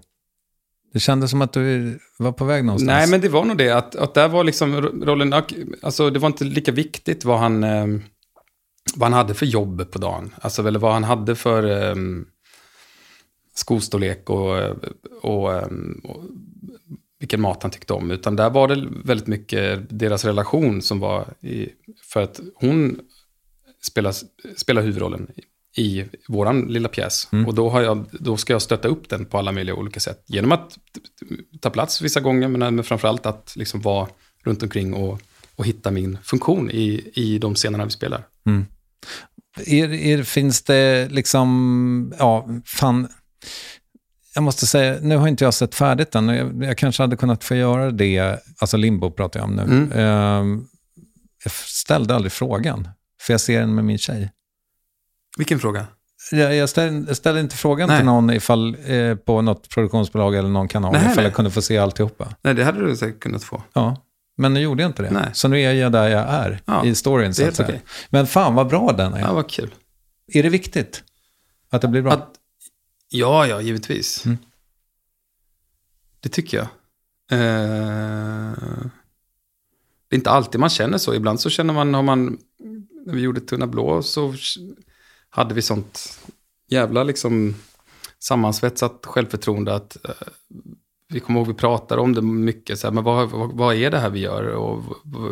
Det 0.92 1.00
kändes 1.00 1.30
som 1.30 1.42
att 1.42 1.52
du 1.52 1.98
var 2.18 2.32
på 2.32 2.44
väg 2.44 2.64
någonstans. 2.64 2.86
Nej, 2.86 3.10
men 3.10 3.20
det 3.20 3.28
var 3.28 3.44
nog 3.44 3.58
det. 3.58 3.70
Att, 3.70 3.96
att 3.96 4.14
där 4.14 4.28
var 4.28 4.44
liksom 4.44 4.82
rollen... 4.82 5.32
Alltså, 5.82 6.10
det 6.10 6.18
var 6.18 6.26
inte 6.26 6.44
lika 6.44 6.72
viktigt 6.72 7.24
vad 7.24 7.38
han, 7.38 7.64
eh, 7.64 7.86
vad 8.94 9.06
han 9.06 9.12
hade 9.12 9.34
för 9.34 9.46
jobb 9.46 9.90
på 9.90 9.98
dagen. 9.98 10.34
Alltså, 10.40 10.66
eller 10.68 10.78
vad 10.78 10.92
han 10.92 11.04
hade 11.04 11.36
för... 11.36 11.88
Eh, 11.88 11.94
skostorlek 13.60 14.30
och, 14.30 14.58
och, 15.22 15.62
och, 16.02 16.24
vilken 17.18 17.40
mat 17.40 17.62
han 17.62 17.72
tyckte 17.72 17.92
om. 17.92 18.10
Utan 18.10 18.36
där 18.36 18.50
var 18.50 18.68
det 18.68 18.88
väldigt 19.04 19.26
mycket 19.26 19.80
deras 19.98 20.24
relation 20.24 20.82
som 20.82 21.00
var 21.00 21.24
i, 21.40 21.68
för 22.02 22.22
att 22.22 22.40
hon 22.54 23.00
spelar, 23.82 24.14
spelar 24.56 24.82
huvudrollen 24.82 25.30
i 25.76 26.04
våran 26.28 26.60
lilla 26.60 26.88
pjäs. 26.88 27.28
Mm. 27.32 27.46
Och 27.46 27.54
då, 27.54 27.68
har 27.68 27.82
jag, 27.82 28.06
då 28.12 28.36
ska 28.36 28.52
jag 28.52 28.62
stötta 28.62 28.88
upp 28.88 29.08
den 29.08 29.24
på 29.24 29.38
alla 29.38 29.52
möjliga 29.52 29.74
olika 29.74 30.00
sätt. 30.00 30.24
Genom 30.26 30.52
att 30.52 30.78
ta 31.60 31.70
plats 31.70 32.02
vissa 32.02 32.20
gånger, 32.20 32.48
men 32.48 32.84
framförallt 32.84 33.26
att 33.26 33.52
liksom 33.56 33.80
vara 33.80 34.08
runt 34.44 34.62
omkring 34.62 34.94
och, 34.94 35.20
och 35.56 35.66
hitta 35.66 35.90
min 35.90 36.18
funktion 36.22 36.70
i, 36.70 37.10
i 37.14 37.38
de 37.38 37.54
scenerna 37.54 37.84
vi 37.84 37.90
spelar. 37.90 38.26
Mm. 38.46 38.66
Är, 39.66 39.92
är, 39.92 40.22
finns 40.22 40.62
det 40.62 41.08
liksom, 41.08 42.14
ja, 42.18 42.48
fan, 42.64 43.08
jag 44.34 44.42
måste 44.42 44.66
säga, 44.66 44.98
nu 45.02 45.16
har 45.16 45.28
inte 45.28 45.44
jag 45.44 45.54
sett 45.54 45.74
färdigt 45.74 46.12
den. 46.12 46.28
Jag, 46.28 46.64
jag 46.64 46.78
kanske 46.78 47.02
hade 47.02 47.16
kunnat 47.16 47.44
få 47.44 47.54
göra 47.54 47.90
det, 47.90 48.38
alltså 48.58 48.76
limbo 48.76 49.10
pratar 49.10 49.40
jag 49.40 49.48
om 49.48 49.56
nu. 49.56 49.62
Mm. 49.62 49.92
Uh, 49.92 50.62
jag 51.44 51.52
ställde 51.52 52.14
aldrig 52.14 52.32
frågan, 52.32 52.88
för 53.22 53.32
jag 53.32 53.40
ser 53.40 53.60
den 53.60 53.74
med 53.74 53.84
min 53.84 53.98
tjej. 53.98 54.32
Vilken 55.36 55.58
fråga? 55.58 55.86
Jag, 56.32 56.54
jag, 56.54 56.68
ställde, 56.68 57.08
jag 57.08 57.16
ställde, 57.16 57.40
inte 57.40 57.56
frågan 57.56 57.88
Nej. 57.88 57.98
till 57.98 58.06
någon 58.06 58.30
ifall, 58.30 58.76
eh, 58.86 59.14
på 59.14 59.42
något 59.42 59.68
produktionsbolag 59.68 60.34
eller 60.34 60.48
någon 60.48 60.68
kanal, 60.68 60.92
Nej, 60.92 61.02
ifall 61.02 61.16
nej. 61.16 61.24
jag 61.24 61.34
kunde 61.34 61.50
få 61.50 61.62
se 61.62 61.78
alltihopa. 61.78 62.28
Nej, 62.42 62.54
det 62.54 62.64
hade 62.64 62.86
du 62.86 62.96
säkert 62.96 63.20
kunnat 63.20 63.44
få. 63.44 63.62
Ja, 63.72 63.96
men 64.36 64.54
nu 64.54 64.60
gjorde 64.60 64.82
jag 64.82 64.88
inte 64.88 65.02
det. 65.02 65.10
Nej. 65.10 65.30
Så 65.32 65.48
nu 65.48 65.60
är 65.60 65.72
jag 65.72 65.92
där 65.92 66.08
jag 66.08 66.28
är 66.28 66.60
ja, 66.64 66.84
i 66.84 66.94
storyn. 66.94 67.34
Så 67.34 67.48
att 67.48 67.60
okay. 67.60 67.78
Men 68.10 68.26
fan 68.26 68.54
vad 68.54 68.68
bra 68.68 68.92
den 68.92 69.14
är. 69.14 69.20
Ja, 69.20 69.32
vad 69.32 69.50
kul. 69.50 69.74
Är 70.32 70.42
det 70.42 70.48
viktigt 70.48 71.02
att 71.70 71.82
det 71.82 71.88
blir 71.88 72.02
bra? 72.02 72.12
Att, 72.12 72.28
Ja, 73.12 73.46
ja, 73.46 73.60
givetvis. 73.60 74.26
Mm. 74.26 74.38
Det 76.20 76.28
tycker 76.28 76.56
jag. 76.56 76.66
Eh, 77.32 78.54
det 80.08 80.14
är 80.14 80.18
inte 80.18 80.30
alltid 80.30 80.60
man 80.60 80.70
känner 80.70 80.98
så. 80.98 81.14
Ibland 81.14 81.40
så 81.40 81.50
känner 81.50 81.74
man, 81.74 81.94
har 81.94 82.02
man, 82.02 82.38
när 83.06 83.14
vi 83.14 83.20
gjorde 83.20 83.40
Tunna 83.40 83.66
blå 83.66 84.02
så 84.02 84.34
hade 85.30 85.54
vi 85.54 85.62
sånt 85.62 86.20
jävla 86.68 87.02
liksom 87.02 87.54
sammansvetsat 88.18 89.06
självförtroende 89.06 89.74
att 89.74 90.04
eh, 90.04 90.28
vi 91.08 91.20
kommer 91.20 91.40
ihåg 91.40 91.48
vi 91.48 91.54
pratade 91.54 92.00
om 92.00 92.14
det 92.14 92.22
mycket. 92.22 92.78
Så 92.78 92.86
här, 92.86 92.94
men 92.94 93.04
vad, 93.04 93.30
vad, 93.30 93.52
vad, 93.52 93.74
är 93.74 93.90
det 93.90 93.98
här 93.98 94.10
vi 94.10 94.20
gör 94.20 94.42
och 94.42 94.84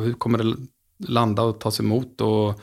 hur 0.03 0.13
kommer 0.13 0.39
det 0.39 0.57
landa 0.99 1.43
och 1.43 1.61
tas 1.61 1.81
emot? 1.81 2.21
Och, 2.21 2.61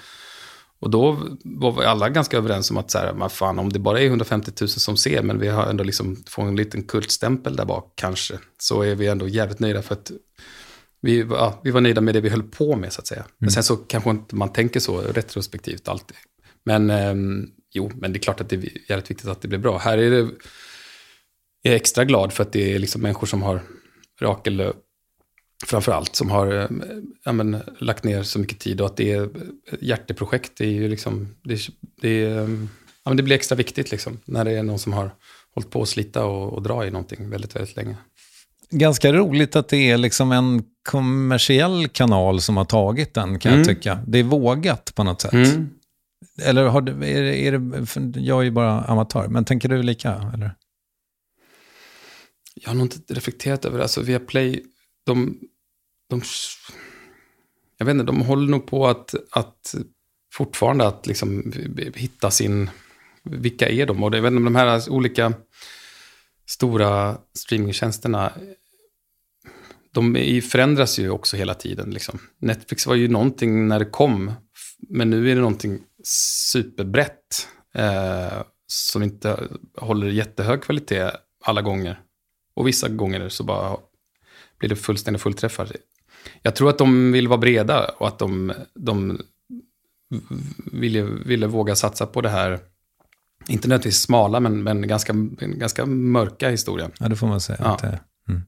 och 0.79 0.89
då 0.89 1.17
var 1.43 1.71
vi 1.71 1.85
alla 1.85 2.09
ganska 2.09 2.37
överens 2.37 2.71
om 2.71 2.77
att 2.77 2.91
så 2.91 2.97
här, 2.97 3.29
fan, 3.29 3.59
om 3.59 3.73
det 3.73 3.79
bara 3.79 4.01
är 4.01 4.05
150 4.05 4.51
000 4.61 4.69
som 4.69 4.97
ser, 4.97 5.21
men 5.21 5.39
vi 5.39 5.47
har 5.47 5.65
ändå 5.65 5.83
liksom 5.83 6.23
fått 6.27 6.45
en 6.45 6.55
liten 6.55 6.83
kultstämpel 6.83 7.55
där 7.55 7.65
bak 7.65 7.93
kanske, 7.95 8.39
så 8.57 8.81
är 8.81 8.95
vi 8.95 9.07
ändå 9.07 9.27
jävligt 9.27 9.59
nöjda 9.59 9.81
för 9.81 9.93
att 9.93 10.11
vi, 11.01 11.19
ja, 11.29 11.61
vi 11.63 11.71
var 11.71 11.81
nöjda 11.81 12.01
med 12.01 12.13
det 12.13 12.21
vi 12.21 12.29
höll 12.29 12.43
på 12.43 12.75
med 12.75 12.93
så 12.93 13.01
att 13.01 13.07
säga. 13.07 13.21
Mm. 13.21 13.31
Men 13.37 13.51
sen 13.51 13.63
så 13.63 13.75
kanske 13.75 14.09
inte 14.09 14.35
man 14.35 14.53
tänker 14.53 14.79
så 14.79 15.01
retrospektivt 15.01 15.87
alltid. 15.87 16.17
Men 16.65 16.89
eh, 16.89 17.15
jo, 17.73 17.91
men 17.95 18.13
det 18.13 18.17
är 18.17 18.21
klart 18.21 18.41
att 18.41 18.49
det 18.49 18.55
är 18.55 18.89
jävligt 18.89 19.11
viktigt 19.11 19.27
att 19.27 19.41
det 19.41 19.47
blir 19.47 19.59
bra. 19.59 19.77
Här 19.77 19.97
är 19.97 20.09
det 20.11 20.29
är 21.69 21.75
extra 21.75 22.05
glad 22.05 22.33
för 22.33 22.43
att 22.43 22.51
det 22.51 22.73
är 22.73 22.79
liksom 22.79 23.01
människor 23.01 23.27
som 23.27 23.43
har, 23.43 23.61
Rakel 24.21 24.73
framför 25.65 25.91
allt, 25.91 26.15
som 26.15 26.29
har 26.29 26.47
eh, 26.47 26.67
ja, 27.23 27.31
men, 27.31 27.57
lagt 27.79 28.03
ner 28.03 28.23
så 28.23 28.39
mycket 28.39 28.59
tid 28.59 28.81
och 28.81 28.87
att 28.87 28.97
det 28.97 29.11
är 29.11 29.29
hjärteprojekt. 29.81 30.51
Det, 30.57 30.65
är 30.65 30.71
ju 30.71 30.87
liksom, 30.87 31.35
det, 31.43 31.59
det, 32.01 32.23
är, 32.25 32.39
ja, 33.03 33.09
men 33.09 33.17
det 33.17 33.23
blir 33.23 33.35
extra 33.35 33.55
viktigt 33.55 33.91
liksom, 33.91 34.19
när 34.25 34.45
det 34.45 34.51
är 34.51 34.63
någon 34.63 34.79
som 34.79 34.93
har 34.93 35.11
hållit 35.55 35.69
på 35.69 35.81
att 35.81 35.89
slita 35.89 36.25
och, 36.25 36.53
och 36.53 36.61
dra 36.61 36.85
i 36.85 36.91
någonting 36.91 37.29
väldigt, 37.29 37.55
väldigt 37.55 37.75
länge. 37.75 37.95
Ganska 38.69 39.13
roligt 39.13 39.55
att 39.55 39.69
det 39.69 39.91
är 39.91 39.97
liksom 39.97 40.31
en 40.31 40.63
kommersiell 40.89 41.87
kanal 41.87 42.41
som 42.41 42.57
har 42.57 42.65
tagit 42.65 43.13
den, 43.13 43.39
kan 43.39 43.53
mm. 43.53 43.59
jag 43.59 43.75
tycka. 43.75 43.99
Det 44.07 44.19
är 44.19 44.23
vågat 44.23 44.95
på 44.95 45.03
något 45.03 45.21
sätt. 45.21 45.33
Mm. 45.33 45.69
Eller 46.41 46.63
har 46.63 46.81
du, 46.81 46.91
är, 46.91 47.23
det, 47.23 47.47
är 47.47 47.51
det, 47.51 48.19
jag 48.19 48.39
är 48.39 48.43
ju 48.43 48.51
bara 48.51 48.81
amatör, 48.81 49.27
men 49.27 49.45
tänker 49.45 49.69
du 49.69 49.83
lika? 49.83 50.31
Eller? 50.33 50.55
Jag 52.55 52.69
har 52.69 52.75
nog 52.75 52.85
inte 52.85 53.13
reflekterat 53.13 53.65
över 53.65 53.77
det. 53.77 53.83
Alltså 53.83 54.01
Viaplay, 54.01 54.63
de, 55.05 55.39
de, 56.09 56.21
jag 57.77 57.85
vet 57.85 57.93
inte, 57.93 58.05
de 58.05 58.21
håller 58.21 58.51
nog 58.51 58.67
på 58.67 58.87
att, 58.87 59.15
att 59.31 59.75
fortfarande 60.33 60.87
att 60.87 61.07
liksom 61.07 61.53
hitta 61.95 62.31
sin, 62.31 62.69
vilka 63.23 63.69
är 63.69 63.85
de? 63.85 64.03
Och 64.03 64.11
det, 64.11 64.17
jag 64.17 64.23
vet 64.23 64.31
inte, 64.31 64.43
de 64.43 64.55
här 64.55 64.89
olika 64.89 65.33
stora 66.45 67.17
streamingtjänsterna, 67.33 68.31
de 69.91 70.41
förändras 70.41 70.99
ju 70.99 71.09
också 71.09 71.37
hela 71.37 71.53
tiden. 71.53 71.89
Liksom. 71.89 72.19
Netflix 72.39 72.87
var 72.87 72.95
ju 72.95 73.07
någonting 73.07 73.67
när 73.67 73.79
det 73.79 73.85
kom, 73.85 74.31
men 74.89 75.09
nu 75.09 75.31
är 75.31 75.35
det 75.35 75.41
någonting 75.41 75.83
superbrett 76.51 77.47
eh, 77.75 78.41
som 78.67 79.03
inte 79.03 79.49
håller 79.77 80.07
jättehög 80.07 80.63
kvalitet 80.63 81.11
alla 81.43 81.61
gånger. 81.61 81.99
Och 82.55 82.67
vissa 82.67 82.89
gånger 82.89 83.29
så 83.29 83.43
bara 83.43 83.77
blir 84.57 84.69
det 84.69 84.75
fullständigt 84.75 85.21
fullträffar. 85.21 85.71
Jag 86.41 86.55
tror 86.55 86.69
att 86.69 86.77
de 86.77 87.11
vill 87.11 87.27
vara 87.27 87.37
breda 87.37 87.87
och 87.97 88.07
att 88.07 88.19
de, 88.19 88.53
de 88.73 89.21
ville, 90.71 91.01
ville 91.01 91.47
våga 91.47 91.75
satsa 91.75 92.05
på 92.05 92.21
det 92.21 92.29
här, 92.29 92.59
inte 93.47 93.67
nödvändigtvis 93.67 94.01
smala, 94.01 94.39
men, 94.39 94.63
men 94.63 94.87
ganska, 94.87 95.13
ganska 95.39 95.85
mörka 95.85 96.49
historien. 96.49 96.91
Ja, 96.99 97.07
det 97.07 97.15
får 97.15 97.27
man 97.27 97.41
säga. 97.41 97.77
Ja. 97.81 97.89
Mm. 98.29 98.41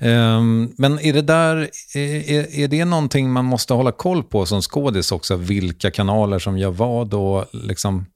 Um, 0.00 0.74
men 0.78 0.98
är 0.98 1.12
det 1.12 1.22
där, 1.22 1.70
är, 1.94 2.58
är 2.58 2.68
det 2.68 2.84
någonting 2.84 3.32
man 3.32 3.44
måste 3.44 3.74
hålla 3.74 3.92
koll 3.92 4.22
på 4.22 4.46
som 4.46 4.62
skådis 4.62 5.12
också? 5.12 5.36
Vilka 5.36 5.90
kanaler 5.90 6.38
som 6.38 6.58
gör 6.58 6.70
vad 6.70 7.14
och 7.14 7.46
liksom? 7.52 8.06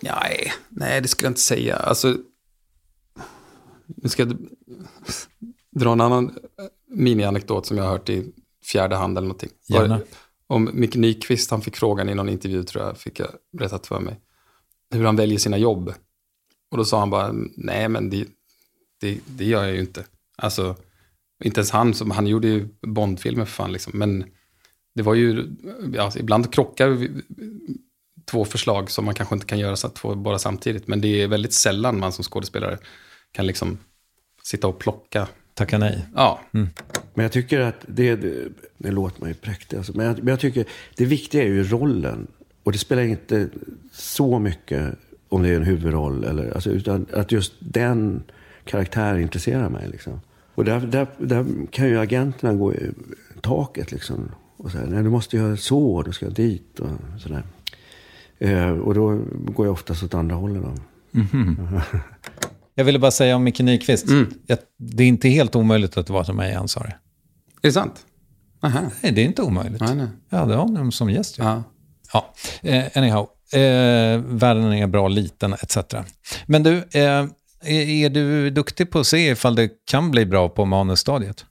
Nej, 0.00 0.52
nej, 0.68 1.00
det 1.00 1.08
skulle 1.08 1.26
jag 1.26 1.30
inte 1.30 1.40
säga. 1.40 1.76
Alltså, 1.76 2.16
nu 3.86 4.08
ska 4.08 4.22
jag 4.22 4.36
dra 5.72 5.92
en 5.92 6.00
annan 6.00 6.38
mini-anekdot 6.86 7.66
som 7.66 7.76
jag 7.76 7.84
har 7.84 7.90
hört 7.90 8.08
i 8.08 8.32
fjärde 8.64 8.96
hand 8.96 9.18
eller 9.18 9.28
någonting. 9.28 9.50
Gärna. 9.68 10.00
Om 10.46 10.70
Micke 10.72 10.94
Nyqvist, 10.94 11.50
han 11.50 11.60
fick 11.60 11.76
frågan 11.76 12.08
i 12.08 12.14
någon 12.14 12.28
intervju 12.28 12.62
tror 12.62 12.84
jag, 12.84 12.98
fick 12.98 13.20
jag 13.20 13.28
berättat 13.52 13.86
för 13.86 14.00
mig. 14.00 14.20
Hur 14.90 15.04
han 15.04 15.16
väljer 15.16 15.38
sina 15.38 15.58
jobb. 15.58 15.94
Och 16.70 16.76
då 16.76 16.84
sa 16.84 16.98
han 16.98 17.10
bara, 17.10 17.34
nej 17.56 17.88
men 17.88 18.10
det, 18.10 18.26
det, 19.00 19.20
det 19.26 19.44
gör 19.44 19.64
jag 19.64 19.74
ju 19.74 19.80
inte. 19.80 20.04
Alltså, 20.36 20.76
inte 21.44 21.60
ens 21.60 21.70
han, 21.70 21.94
som, 21.94 22.10
han 22.10 22.26
gjorde 22.26 22.48
ju 22.48 22.68
Bondfilmer 22.80 23.44
för 23.44 23.52
fan 23.52 23.72
liksom. 23.72 23.92
Men 23.98 24.24
det 24.94 25.02
var 25.02 25.14
ju, 25.14 25.50
ja, 25.94 26.12
ibland 26.16 26.52
krockar 26.52 27.08
två 28.24 28.44
förslag 28.44 28.90
som 28.90 29.04
man 29.04 29.14
kanske 29.14 29.34
inte 29.34 29.46
kan 29.46 29.58
göra 29.58 29.76
så 29.76 29.88
två 29.88 30.14
bara 30.14 30.38
samtidigt. 30.38 30.88
Men 30.88 31.00
det 31.00 31.22
är 31.22 31.28
väldigt 31.28 31.52
sällan 31.52 32.00
man 32.00 32.12
som 32.12 32.24
skådespelare 32.24 32.78
kan 33.32 33.46
liksom 33.46 33.78
sitta 34.42 34.66
och 34.66 34.78
plocka. 34.78 35.28
Tacka 35.54 35.78
nej. 35.78 36.06
Ja. 36.14 36.40
Mm. 36.52 36.68
Men 37.14 37.22
jag 37.22 37.32
tycker 37.32 37.60
att 37.60 37.84
det, 37.86 38.16
det, 38.16 38.48
det 38.78 38.90
låter 38.90 39.20
man 39.20 39.28
ju 39.28 39.34
präktig 39.34 39.76
alltså. 39.76 39.92
men, 39.96 40.06
jag, 40.06 40.18
men 40.18 40.28
jag 40.28 40.40
tycker 40.40 40.64
det 40.96 41.04
viktiga 41.04 41.42
är 41.42 41.46
ju 41.46 41.64
rollen. 41.64 42.26
Och 42.62 42.72
det 42.72 42.78
spelar 42.78 43.02
inte 43.02 43.48
så 43.92 44.38
mycket 44.38 44.94
om 45.28 45.42
det 45.42 45.48
är 45.48 45.56
en 45.56 45.62
huvudroll. 45.62 46.24
Eller, 46.24 46.54
alltså, 46.54 46.70
utan 46.70 47.06
att 47.12 47.32
just 47.32 47.52
den 47.58 48.22
karaktären 48.64 49.20
intresserar 49.20 49.68
mig. 49.68 49.88
Liksom. 49.88 50.20
Och 50.54 50.64
där, 50.64 50.80
där, 50.80 51.06
där 51.18 51.46
kan 51.70 51.88
ju 51.88 51.98
agenterna 51.98 52.54
gå 52.54 52.74
i 52.74 52.90
taket 53.40 53.92
liksom. 53.92 54.30
Och 54.56 54.70
säga, 54.70 54.86
nej 54.86 55.02
du 55.02 55.10
måste 55.10 55.36
göra 55.36 55.56
så, 55.56 56.02
du 56.02 56.12
ska 56.12 56.28
dit 56.28 56.80
och 56.80 56.90
sådär. 57.18 57.42
Eh, 58.38 58.70
och 58.70 58.94
då 58.94 59.20
går 59.30 59.66
jag 59.66 59.72
oftast 59.72 60.02
åt 60.02 60.14
andra 60.14 60.36
hållet. 60.36 60.62
Då. 60.62 60.74
Mm 61.20 61.26
-hmm. 61.26 61.80
Jag 62.74 62.84
ville 62.84 62.98
bara 62.98 63.10
säga 63.10 63.36
om 63.36 63.44
Micke 63.44 63.60
Nyqvist. 63.60 64.08
Mm. 64.08 64.34
det 64.78 65.02
är 65.02 65.08
inte 65.08 65.28
helt 65.28 65.56
omöjligt 65.56 65.96
att 65.96 66.06
det 66.06 66.12
var 66.12 66.24
till 66.24 66.34
mig 66.34 66.54
han 66.54 66.68
sa 66.68 66.80
det. 66.80 66.96
Är 67.62 67.68
det 67.68 67.72
sant? 67.72 68.06
Aha. 68.62 68.80
Nej, 69.00 69.12
det 69.12 69.20
är 69.20 69.24
inte 69.24 69.42
omöjligt. 69.42 69.80
Nej, 69.80 69.94
nej. 69.94 70.08
Ja, 70.30 70.44
det 70.44 70.54
har 70.54 70.62
honom 70.62 70.92
som 70.92 71.10
gäst. 71.10 71.38
Ja. 71.38 71.62
ja. 72.12 72.34
Eh, 72.62 72.84
anyhow, 72.94 73.28
eh, 73.52 74.18
världen 74.18 74.72
är 74.72 74.86
bra 74.86 75.08
liten 75.08 75.52
etc. 75.52 75.76
Men 76.46 76.62
du, 76.62 76.76
eh, 76.76 77.26
är, 77.62 77.88
är 77.88 78.10
du 78.10 78.50
duktig 78.50 78.90
på 78.90 78.98
att 78.98 79.06
se 79.06 79.30
ifall 79.30 79.54
det 79.54 79.70
kan 79.84 80.10
bli 80.10 80.26
bra 80.26 80.48
på 80.48 80.64
manusstadiet? 80.64 81.44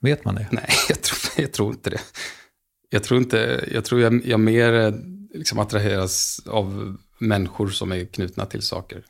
Vet 0.00 0.24
man 0.24 0.34
det? 0.34 0.46
Nej, 0.50 0.68
jag 0.88 1.02
tror, 1.02 1.44
jag 1.44 1.52
tror 1.52 1.72
inte 1.72 1.90
det. 1.90 2.00
Jag 2.90 3.02
tror, 3.02 3.20
inte, 3.20 3.68
jag, 3.72 3.84
tror 3.84 4.00
jag, 4.00 4.26
jag 4.26 4.40
mer 4.40 4.72
eh, 4.72 4.94
liksom 5.34 5.58
attraheras 5.58 6.40
av 6.46 6.96
människor 7.18 7.68
som 7.68 7.92
är 7.92 8.04
knutna 8.04 8.46
till 8.46 8.62
saker 8.62 9.04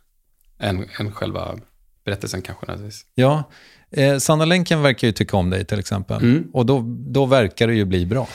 än, 0.63 0.89
än 0.99 1.13
själva 1.13 1.59
berättelsen 2.05 2.43
kanske 2.43 2.67
nödvändigtvis. 2.67 3.07
Ja, 3.15 3.51
eh, 3.91 4.19
Sanna 4.19 4.45
Länken 4.45 4.83
verkar 4.83 5.09
ju 5.09 5.13
tycka 5.13 5.37
om 5.37 5.51
dig 5.51 5.65
till 5.65 5.79
exempel. 5.79 6.23
Mm. 6.23 6.51
Och 6.53 6.67
då, 6.67 6.85
då 6.87 7.27
verkar 7.27 7.67
det 7.67 7.75
ju 7.75 7.85
bli 7.85 8.07
bra. 8.07 8.29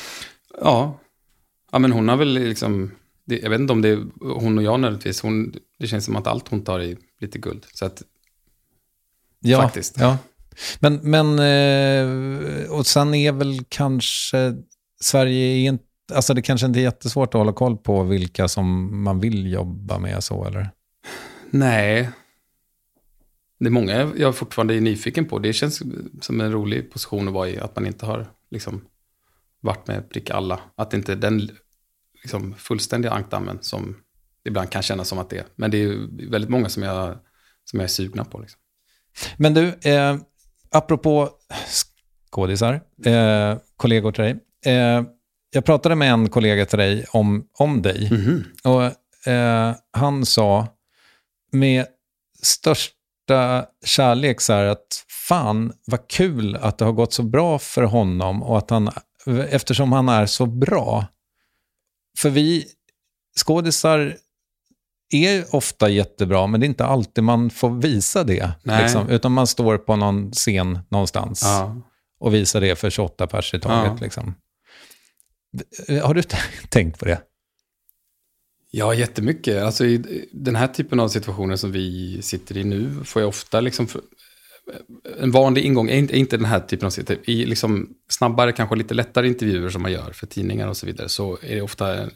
Ja, 0.62 1.00
ja 1.72 1.80
men 1.80 1.92
hon 1.92 2.10
har 2.10 2.18
väl 2.18 2.34
liksom, 2.34 2.92
det, 3.26 3.40
jag 3.40 3.50
vet 3.50 3.60
inte 3.60 3.74
om 3.74 3.82
det 3.82 3.90
är 3.90 4.06
hon 4.20 4.58
och 4.58 4.64
jag 4.64 4.80
nödvändigtvis, 4.80 5.22
hon, 5.22 5.54
det 5.80 5.88
känns 5.88 6.06
som 6.06 6.16
att 6.16 6.28
allt 6.28 6.48
hon 6.48 6.64
tar 6.64 6.80
är 6.80 6.98
lite 7.22 7.40
guld. 7.40 7.66
Så 7.74 7.86
att, 7.86 8.04
ja, 9.40 9.62
faktiskt. 9.62 9.96
Ja. 10.00 10.18
Men, 10.80 11.00
men 11.04 11.40
eh, 11.40 12.72
och 12.72 12.88
sen 12.88 13.14
är 13.14 13.32
väl 13.32 13.60
kanske, 13.70 14.54
Sverige 15.02 15.46
är 15.46 15.70
inte, 15.70 15.84
alltså 16.14 16.34
det 16.34 16.42
kanske 16.42 16.68
inte 16.68 16.80
är 16.80 16.82
jättesvårt 16.82 17.28
att 17.28 17.40
hålla 17.40 17.54
koll 17.54 17.78
på 17.78 18.04
vilka 18.04 18.48
som 18.48 18.98
man 19.04 19.20
vill 19.20 19.52
jobba 19.52 20.00
med 20.00 20.24
så, 20.24 20.46
eller? 20.46 20.70
Nej. 21.50 22.10
Det 23.60 23.66
är 23.66 23.70
många 23.70 24.12
jag 24.18 24.36
fortfarande 24.36 24.76
är 24.76 24.82
nyfiken 24.82 25.26
på. 25.26 25.40
Det 25.40 25.54
känns 25.54 25.82
som 26.22 26.42
en 26.42 26.52
rolig 26.52 26.92
position 26.92 27.28
att 27.28 27.34
vara 27.34 27.50
i. 27.50 27.60
Att 27.60 27.76
man 27.76 27.86
inte 27.86 28.06
har 28.06 28.28
liksom, 28.52 28.86
varit 29.62 29.88
med 29.88 30.10
prick 30.10 30.30
alla. 30.30 30.60
Att 30.76 30.94
inte 30.94 31.16
den 31.16 31.50
liksom, 32.22 32.56
fullständiga 32.58 33.12
ankdammen 33.12 33.58
som 33.62 33.96
det 34.44 34.50
ibland 34.50 34.70
kan 34.70 34.82
kännas 34.82 35.08
som 35.08 35.20
att 35.20 35.30
det 35.30 35.38
är. 35.38 35.46
Men 35.56 35.72
det 35.72 35.84
är 35.84 36.30
väldigt 36.30 36.50
många 36.50 36.70
som 36.70 36.84
jag, 36.84 37.18
som 37.64 37.80
jag 37.80 37.84
är 37.84 37.88
sugna 37.88 38.26
på. 38.26 38.40
Liksom. 38.40 38.60
Men 39.38 39.54
du, 39.54 39.68
eh, 39.68 40.18
apropå 40.72 41.30
skådisar, 42.32 42.82
eh, 43.06 43.58
kollegor 43.78 44.12
till 44.12 44.24
dig. 44.24 44.40
Eh, 44.66 45.04
jag 45.52 45.66
pratade 45.66 45.96
med 45.96 46.12
en 46.12 46.30
kollega 46.30 46.66
till 46.66 46.80
dig 46.80 47.06
om, 47.12 47.48
om 47.54 47.82
dig. 47.82 48.08
Mm 48.08 48.22
-hmm. 48.22 48.44
Och 48.64 49.32
eh, 49.32 49.76
Han 49.92 50.26
sa 50.26 50.68
med 51.60 51.86
största 52.42 53.66
kärlek 53.86 54.42
så 54.42 54.54
här 54.54 54.66
att 54.66 55.06
fan 55.28 55.74
vad 55.86 56.08
kul 56.08 56.56
att 56.56 56.78
det 56.78 56.86
har 56.86 56.92
gått 56.92 57.14
så 57.14 57.24
bra 57.24 57.60
för 57.60 57.84
honom 57.84 58.44
och 58.44 58.58
att 58.58 58.70
han, 58.70 58.90
eftersom 59.50 59.92
han 59.92 60.10
är 60.10 60.26
så 60.26 60.46
bra. 60.46 61.06
För 62.18 62.30
vi 62.30 62.66
skådisar 63.40 64.18
är 65.14 65.56
ofta 65.56 65.90
jättebra, 65.90 66.48
men 66.48 66.60
det 66.60 66.66
är 66.66 66.68
inte 66.68 66.86
alltid 66.86 67.24
man 67.24 67.50
får 67.50 67.70
visa 67.70 68.24
det. 68.24 68.52
Liksom, 68.64 69.10
utan 69.10 69.32
man 69.32 69.48
står 69.48 69.78
på 69.78 69.96
någon 69.96 70.32
scen 70.32 70.80
någonstans. 70.90 71.42
Ja. 71.44 71.76
och 72.20 72.34
visa 72.34 72.60
det 72.60 72.76
för 72.76 72.90
28 72.90 73.28
pers 73.28 73.54
i 73.54 73.60
taget. 73.60 73.92
Ja. 73.96 73.98
Liksom. 74.02 74.36
Har 76.04 76.14
du 76.14 76.24
tänkt 76.70 77.00
på 77.00 77.06
det? 77.06 77.22
Ja, 78.72 78.94
jättemycket. 78.94 79.64
Alltså 79.64 79.86
i 79.86 80.28
den 80.32 80.56
här 80.56 80.68
typen 80.68 81.00
av 81.00 81.08
situationer 81.08 81.56
som 81.56 81.72
vi 81.72 82.18
sitter 82.22 82.58
i 82.58 82.64
nu 82.64 83.04
får 83.04 83.22
jag 83.22 83.30
ofta 83.30 83.60
liksom... 83.60 83.88
Eh, 84.74 85.24
en 85.24 85.32
vanlig 85.32 85.66
ingång 85.66 85.90
är 85.90 85.96
inte, 85.96 86.18
inte 86.18 86.38
den 86.38 86.46
här 86.46 86.60
typen 86.60 86.86
av 86.86 86.90
situationer. 86.90 87.30
I 87.30 87.46
liksom 87.46 87.90
snabbare, 88.10 88.52
kanske 88.52 88.76
lite 88.76 88.94
lättare 88.94 89.28
intervjuer 89.28 89.70
som 89.70 89.82
man 89.82 89.92
gör 89.92 90.12
för 90.12 90.28
tidningar 90.28 90.68
och 90.68 90.78
så 90.78 90.86
vidare 90.86 91.10
så 91.10 91.38
är 91.42 91.56
det 91.56 91.62
ofta 91.62 91.96
en, 91.96 92.12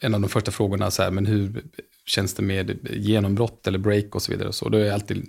en 0.00 0.14
av 0.14 0.20
de 0.20 0.28
första 0.28 0.50
frågorna 0.50 0.90
så 0.90 1.02
här, 1.02 1.10
men 1.10 1.26
hur 1.26 1.62
känns 2.06 2.34
det 2.34 2.42
med 2.42 2.88
genombrott 2.90 3.66
eller 3.66 3.78
break 3.78 4.14
och 4.14 4.22
så 4.22 4.32
vidare. 4.32 4.48
Och 4.48 4.54
så 4.54 4.68
då 4.68 4.78
är 4.78 4.84
jag 4.84 4.94
alltid... 4.94 5.28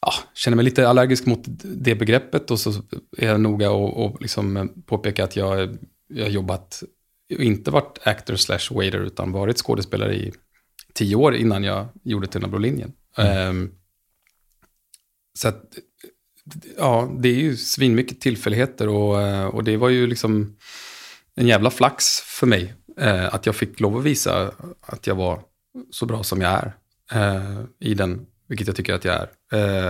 Ja, 0.00 0.12
känner 0.34 0.56
mig 0.56 0.64
lite 0.64 0.88
allergisk 0.88 1.26
mot 1.26 1.40
det 1.62 1.94
begreppet 1.94 2.50
och 2.50 2.60
så 2.60 2.70
är 3.18 3.28
jag 3.28 3.40
noga 3.40 3.70
och, 3.70 4.04
och 4.04 4.22
liksom 4.22 4.72
påpeka 4.86 5.24
att 5.24 5.36
jag, 5.36 5.76
jag 6.08 6.24
har 6.24 6.30
jobbat 6.30 6.82
inte 7.28 7.70
varit 7.70 7.98
actor 8.02 8.36
slash 8.36 8.70
waiter 8.70 8.98
utan 8.98 9.32
varit 9.32 9.58
skådespelare 9.58 10.14
i 10.14 10.32
tio 10.92 11.16
år 11.16 11.34
innan 11.34 11.64
jag 11.64 11.88
gjorde 12.02 12.26
Tunna 12.26 12.48
blå 12.48 12.58
linjen. 12.58 12.92
Mm. 13.16 13.70
så 15.38 15.48
att, 15.48 15.78
ja, 16.78 17.12
det 17.18 17.28
är 17.28 17.34
ju 17.34 17.56
svinmycket 17.56 18.20
tillfälligheter 18.20 18.88
och, 18.88 19.54
och 19.54 19.64
det 19.64 19.76
var 19.76 19.88
ju 19.88 20.06
liksom 20.06 20.56
en 21.34 21.46
jävla 21.46 21.70
flax 21.70 22.20
för 22.20 22.46
mig 22.46 22.74
eh, 23.00 23.34
att 23.34 23.46
jag 23.46 23.56
fick 23.56 23.80
lov 23.80 23.96
att 23.96 24.04
visa 24.04 24.52
att 24.80 25.06
jag 25.06 25.14
var 25.14 25.42
så 25.90 26.06
bra 26.06 26.22
som 26.22 26.40
jag 26.40 26.52
är 26.52 26.72
eh, 27.12 27.64
i 27.80 27.94
den, 27.94 28.26
vilket 28.48 28.66
jag 28.66 28.76
tycker 28.76 28.94
att 28.94 29.04
jag 29.04 29.14
är. 29.14 29.28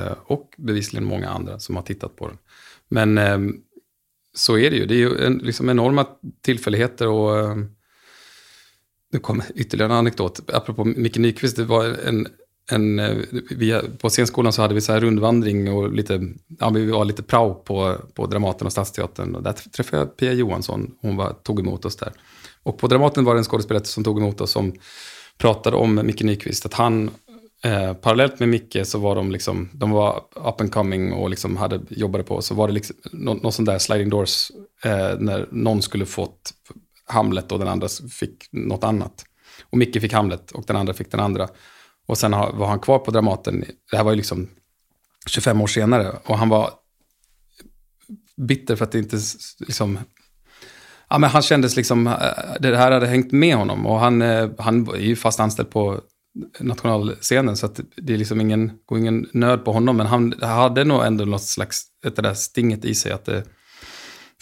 Eh, 0.07 0.13
och 0.25 0.55
bevisligen 0.57 1.05
många 1.05 1.29
andra 1.29 1.59
som 1.59 1.77
har 1.77 1.83
tittat 1.83 2.17
på 2.17 2.29
den. 2.29 2.39
Men 2.89 3.19
ehm, 3.19 3.57
så 4.35 4.59
är 4.59 4.71
det 4.71 4.77
ju. 4.77 4.87
Det 4.87 4.95
är 4.95 4.99
ju 4.99 5.25
en, 5.27 5.39
liksom 5.39 5.71
enorma 5.71 6.07
tillfälligheter 6.43 7.09
och 7.09 7.39
ehm, 7.39 7.67
nu 9.13 9.19
kommer 9.19 9.45
ytterligare 9.55 9.93
en 9.93 9.99
anekdot. 9.99 10.41
Apropå 10.53 10.85
Micke 10.85 11.17
Nyqvist, 11.17 11.57
det 11.57 11.65
var 11.65 11.85
en, 11.85 12.27
en 12.71 12.99
eh, 12.99 13.17
vi, 13.51 13.81
på 13.99 14.11
scenskolan 14.11 14.53
så 14.53 14.63
hade 14.63 14.75
vi 14.75 14.81
så 14.81 14.93
här 14.93 15.01
rundvandring 15.01 15.73
och 15.73 15.93
lite, 15.93 16.21
ja, 16.59 16.71
vi 16.71 16.91
var 16.91 17.05
lite 17.05 17.23
prao 17.23 17.55
på, 17.55 17.97
på 18.15 18.27
Dramaten 18.27 18.67
och 18.67 18.73
Stadsteatern. 18.73 19.35
Och 19.35 19.43
där 19.43 19.53
träffade 19.53 20.03
jag 20.03 20.17
Pia 20.17 20.33
Johansson, 20.33 20.95
hon 21.01 21.17
var, 21.17 21.33
tog 21.33 21.61
emot 21.61 21.85
oss 21.85 21.97
där. 21.97 22.13
Och 22.63 22.79
på 22.79 22.87
Dramaten 22.87 23.25
var 23.25 23.35
det 23.35 23.41
en 23.41 23.45
skådespelare 23.45 23.85
som 23.85 24.05
tog 24.05 24.19
emot 24.19 24.41
oss 24.41 24.51
som 24.51 24.73
pratade 25.39 25.77
om 25.77 26.01
Micke 26.05 26.23
Nyqvist, 26.23 26.67
att 26.67 26.75
han 26.75 27.11
Eh, 27.65 27.95
parallellt 27.95 28.41
med 28.41 28.49
Micke 28.49 28.77
så 28.85 28.99
var 28.99 29.15
de 29.15 29.31
liksom, 29.31 29.69
de 29.73 29.91
var 29.91 30.25
up 30.35 30.61
and 30.61 30.73
coming 30.73 31.13
och 31.13 31.31
liksom 31.31 31.57
hade, 31.57 31.81
jobbade 31.89 32.25
på, 32.25 32.43
så 32.43 32.55
var 32.55 32.69
det 32.69 32.75
liksom 32.75 32.97
någon, 33.13 33.37
någon 33.37 33.53
sån 33.53 33.65
där 33.65 33.79
sliding 33.79 34.11
doors, 34.11 34.51
eh, 34.85 35.19
när 35.19 35.49
någon 35.51 35.83
skulle 35.83 36.07
fått 36.07 36.53
Hamlet 37.07 37.53
och 37.53 37.59
den 37.59 37.69
andra 37.69 37.89
fick 38.11 38.49
något 38.53 38.85
annat. 38.85 39.25
Och 39.71 39.79
Micke 39.79 40.01
fick 40.01 40.13
Hamlet 40.13 40.53
och 40.53 40.65
den 40.67 40.77
andra 40.77 40.95
fick 40.95 41.11
den 41.11 41.21
andra. 41.21 41.49
Och 42.07 42.19
sen 42.19 42.33
har, 42.33 42.53
var 42.53 42.67
han 42.67 42.81
kvar 42.81 42.99
på 42.99 43.11
Dramaten, 43.11 43.65
det 43.91 43.97
här 43.97 44.05
var 44.05 44.13
ju 44.13 44.17
liksom 44.17 44.49
25 45.27 45.61
år 45.61 45.67
senare, 45.67 46.13
och 46.25 46.39
han 46.39 46.49
var 46.49 46.71
bitter 48.37 48.77
för 48.77 48.85
att 48.85 48.93
det 48.93 48.99
inte 48.99 49.19
liksom 49.59 49.99
Ja, 51.09 51.19
men 51.19 51.31
han 51.31 51.43
kändes 51.43 51.77
liksom, 51.77 52.07
eh, 52.07 52.15
det 52.61 52.77
här 52.77 52.91
hade 52.91 53.07
hängt 53.07 53.33
med 53.33 53.57
honom 53.57 53.87
och 53.87 54.01
han, 54.01 54.23
eh, 54.23 54.51
han 54.59 54.89
är 54.89 54.97
ju 54.97 55.17
fast 55.17 55.41
anställd 55.41 55.71
på 55.71 56.01
nationalscenen. 56.61 57.57
Så 57.57 57.67
att 57.67 57.81
det 57.97 58.15
är 58.15 58.19
liksom 58.19 58.41
ingen, 58.41 58.73
går 58.87 58.99
ingen 58.99 59.29
nöd 59.33 59.65
på 59.65 59.73
honom. 59.73 59.97
Men 59.97 60.07
han 60.07 60.35
hade 60.41 60.85
nog 60.85 61.05
ändå 61.05 61.25
något 61.25 61.43
slags, 61.43 61.85
det 62.03 62.23
där 62.23 62.35
stinget 62.35 62.85
i 62.85 62.95
sig. 62.95 63.13
att 63.13 63.25
det, 63.25 63.45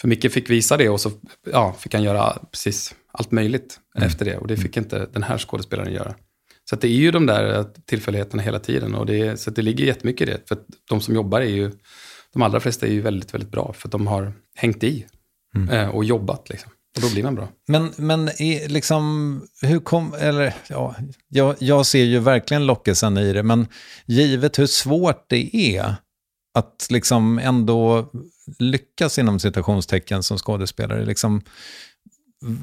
För 0.01 0.09
Micke 0.09 0.32
fick 0.32 0.51
visa 0.51 0.76
det 0.76 0.88
och 0.88 1.01
så 1.01 1.11
ja, 1.53 1.76
fick 1.78 1.95
han 1.95 2.03
göra 2.03 2.38
precis 2.53 2.95
allt 3.12 3.30
möjligt 3.30 3.80
mm. 3.97 4.07
efter 4.07 4.24
det. 4.24 4.36
Och 4.36 4.47
det 4.47 4.57
fick 4.57 4.76
inte 4.76 5.09
den 5.12 5.22
här 5.22 5.38
skådespelaren 5.38 5.93
göra. 5.93 6.14
Så 6.70 6.76
det 6.76 6.86
är 6.86 6.93
ju 6.93 7.11
de 7.11 7.26
där 7.26 7.66
tillfälligheterna 7.86 8.43
hela 8.43 8.59
tiden. 8.59 8.95
Och 8.95 9.07
det, 9.07 9.40
så 9.40 9.51
det 9.51 9.62
ligger 9.62 9.84
jättemycket 9.84 10.28
i 10.28 10.32
det. 10.32 10.49
För 10.49 10.59
de 10.88 11.01
som 11.01 11.14
jobbar 11.14 11.40
är 11.40 11.47
ju, 11.47 11.70
de 12.32 12.43
allra 12.43 12.61
flesta 12.61 12.86
är 12.86 12.90
ju 12.90 13.01
väldigt, 13.01 13.34
väldigt 13.34 13.51
bra. 13.51 13.72
För 13.72 13.88
de 13.88 14.07
har 14.07 14.32
hängt 14.55 14.84
i 14.84 15.07
mm. 15.55 15.68
Eh, 15.68 15.88
och 15.88 16.05
jobbat 16.05 16.49
liksom. 16.49 16.72
Och 16.97 17.03
då 17.03 17.11
blir 17.11 17.22
man 17.22 17.34
bra. 17.34 17.49
Men, 17.68 17.93
men 17.97 18.28
i, 18.28 18.68
liksom, 18.68 19.47
hur 19.62 19.80
kom, 19.80 20.14
eller 20.14 20.55
ja, 20.68 20.97
jag, 21.28 21.57
jag 21.59 21.86
ser 21.86 22.05
ju 22.05 22.18
verkligen 22.18 22.66
lockelsen 22.66 23.18
i 23.18 23.32
det, 23.32 23.43
men 23.43 23.66
givet 24.07 24.59
hur 24.59 24.66
svårt 24.66 25.24
det 25.28 25.57
är 25.57 25.95
att 26.55 26.86
liksom 26.90 27.38
ändå 27.38 28.11
lyckas 28.59 29.18
inom 29.18 29.40
citationstecken 29.40 30.22
som 30.22 30.38
skådespelare, 30.38 31.05
liksom, 31.05 31.43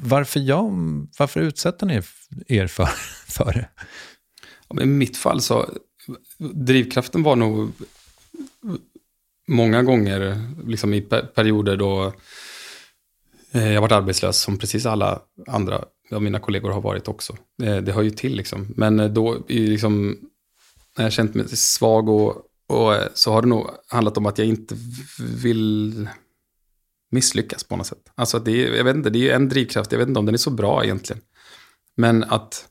varför, 0.02 0.40
jag, 0.40 0.70
varför 1.18 1.40
utsätter 1.40 1.86
ni 1.86 2.02
er 2.46 2.66
för, 2.66 2.84
för 3.28 3.52
det? 3.52 3.68
I 4.82 4.86
mitt 4.86 5.16
fall 5.16 5.40
så, 5.40 5.70
drivkraften 6.38 7.22
var 7.22 7.36
nog 7.36 7.72
många 9.48 9.82
gånger 9.82 10.46
liksom 10.66 10.94
i 10.94 11.00
perioder 11.34 11.76
då 11.76 12.12
jag 13.52 13.74
har 13.74 13.80
varit 13.80 13.92
arbetslös 13.92 14.38
som 14.40 14.58
precis 14.58 14.86
alla 14.86 15.22
andra 15.46 15.84
av 16.12 16.22
mina 16.22 16.38
kollegor 16.38 16.70
har 16.70 16.80
varit 16.80 17.08
också. 17.08 17.36
Det, 17.58 17.80
det 17.80 17.92
hör 17.92 18.02
ju 18.02 18.10
till 18.10 18.36
liksom. 18.36 18.74
Men 18.76 19.00
eh, 19.00 19.08
då, 19.08 19.44
liksom, 19.48 20.18
när 20.96 21.04
jag 21.04 21.12
känt 21.12 21.34
mig 21.34 21.48
svag 21.48 22.08
och, 22.08 22.36
och 22.68 22.94
eh, 22.94 23.08
så 23.14 23.32
har 23.32 23.42
det 23.42 23.48
nog 23.48 23.66
handlat 23.88 24.16
om 24.16 24.26
att 24.26 24.38
jag 24.38 24.46
inte 24.46 24.76
vill 25.18 26.08
misslyckas 27.10 27.64
på 27.64 27.76
något 27.76 27.86
sätt. 27.86 28.12
Alltså 28.14 28.38
det 28.38 28.66
är, 28.66 28.76
jag 28.76 28.84
vet 28.84 28.96
inte, 28.96 29.10
det 29.10 29.30
är 29.30 29.36
en 29.36 29.48
drivkraft, 29.48 29.92
jag 29.92 29.98
vet 29.98 30.08
inte 30.08 30.20
om 30.20 30.26
den 30.26 30.34
är 30.34 30.38
så 30.38 30.50
bra 30.50 30.84
egentligen. 30.84 31.22
Men 31.96 32.24
att... 32.24 32.66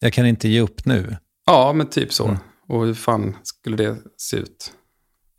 Jag 0.00 0.12
kan 0.12 0.26
inte 0.26 0.48
ge 0.48 0.60
upp 0.60 0.84
nu. 0.84 1.16
Ja, 1.46 1.72
men 1.72 1.86
typ 1.86 2.12
så. 2.12 2.24
Mm. 2.24 2.38
Och 2.68 2.86
hur 2.86 2.94
fan 2.94 3.36
skulle 3.42 3.76
det 3.76 3.96
se 4.16 4.36
ut? 4.36 4.72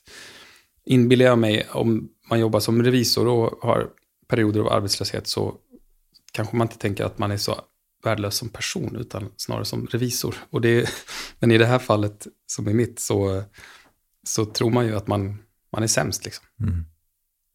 inbillar 0.85 1.25
jag 1.25 1.39
mig, 1.39 1.67
om 1.71 2.09
man 2.31 2.41
jobbar 2.41 2.61
som 2.61 2.83
revisor 2.83 3.29
och 3.29 3.59
har 3.63 3.89
perioder 4.29 4.61
av 4.61 4.69
arbetslöshet 4.69 5.27
så 5.27 5.55
kanske 6.33 6.57
man 6.57 6.65
inte 6.67 6.79
tänker 6.79 7.05
att 7.05 7.19
man 7.19 7.31
är 7.31 7.37
så 7.37 7.61
värdelös 8.05 8.35
som 8.35 8.49
person, 8.49 8.97
utan 8.97 9.31
snarare 9.37 9.65
som 9.65 9.87
revisor. 9.87 10.35
Och 10.51 10.61
det, 10.61 10.91
men 11.39 11.51
i 11.51 11.59
det 11.59 11.67
här 11.67 11.79
fallet, 11.79 12.27
som 12.47 12.69
är 12.69 12.75
mitt, 12.75 13.01
så, 13.01 13.43
så 14.27 14.45
tror 14.45 14.71
man 14.71 14.87
ju 14.87 14.97
att 14.97 15.07
man, 15.07 15.39
man 15.73 15.83
är 15.83 15.87
sämst. 15.87 16.25
Liksom. 16.25 16.45
Mm. 16.61 16.85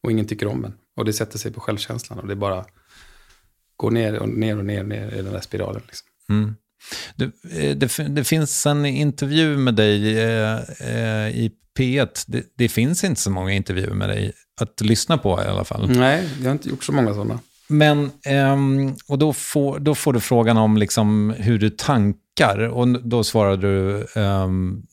Och 0.03 0.11
ingen 0.11 0.28
tycker 0.28 0.47
om 0.47 0.65
en. 0.65 0.73
Och 0.95 1.05
det 1.05 1.13
sätter 1.13 1.39
sig 1.39 1.53
på 1.53 1.59
självkänslan. 1.59 2.19
Och 2.19 2.28
det 2.28 2.36
bara 2.36 2.65
går 3.75 3.91
ner 3.91 4.19
och 4.19 4.30
ner 4.30 4.57
och 4.57 4.65
ner, 4.65 4.84
ner 4.84 5.13
i 5.13 5.21
den 5.21 5.34
där 5.34 5.41
spiralen. 5.41 5.82
Liksom. 5.88 6.07
Mm. 6.30 6.55
Eh, 7.51 7.78
det, 7.78 8.07
det, 8.09 8.23
finns 8.23 8.65
en 8.65 8.86
intervju 8.86 9.57
med 9.57 9.75
dig 9.75 10.19
eh, 10.19 10.59
eh, 10.80 11.30
i 11.30 11.51
P1. 11.80 12.23
Det, 12.28 12.43
det, 12.55 12.69
finns 12.69 13.03
inte 13.03 13.21
så 13.21 13.30
många 13.32 13.53
intervjuer 13.53 13.93
med 13.93 14.09
dig 14.09 14.34
att 14.61 14.82
lyssna 14.82 15.17
på 15.17 15.41
i 15.41 15.47
alla 15.47 15.63
fall. 15.63 15.89
Nej, 15.89 16.30
jag 16.38 16.45
har 16.45 16.51
inte 16.51 16.69
gjort 16.69 16.84
så 16.84 16.91
många 16.91 17.13
sådana. 17.13 17.39
Men, 17.68 18.11
ehm, 18.26 18.95
och 19.07 19.18
då 19.18 19.34
får, 19.34 19.80
då 19.80 19.95
får 19.95 20.13
du 20.13 20.20
frågan 20.20 20.57
om 20.57 20.78
liksom 20.78 21.34
hur 21.38 21.59
du 21.59 21.70
tankar. 21.70 22.59
Och 22.59 22.88
då 22.88 23.24
svarade 23.24 23.68
du, 23.68 24.07
ehm, 24.15 24.84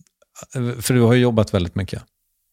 för 0.80 0.94
du 0.94 1.00
har 1.00 1.14
ju 1.14 1.20
jobbat 1.20 1.54
väldigt 1.54 1.74
mycket. 1.74 2.02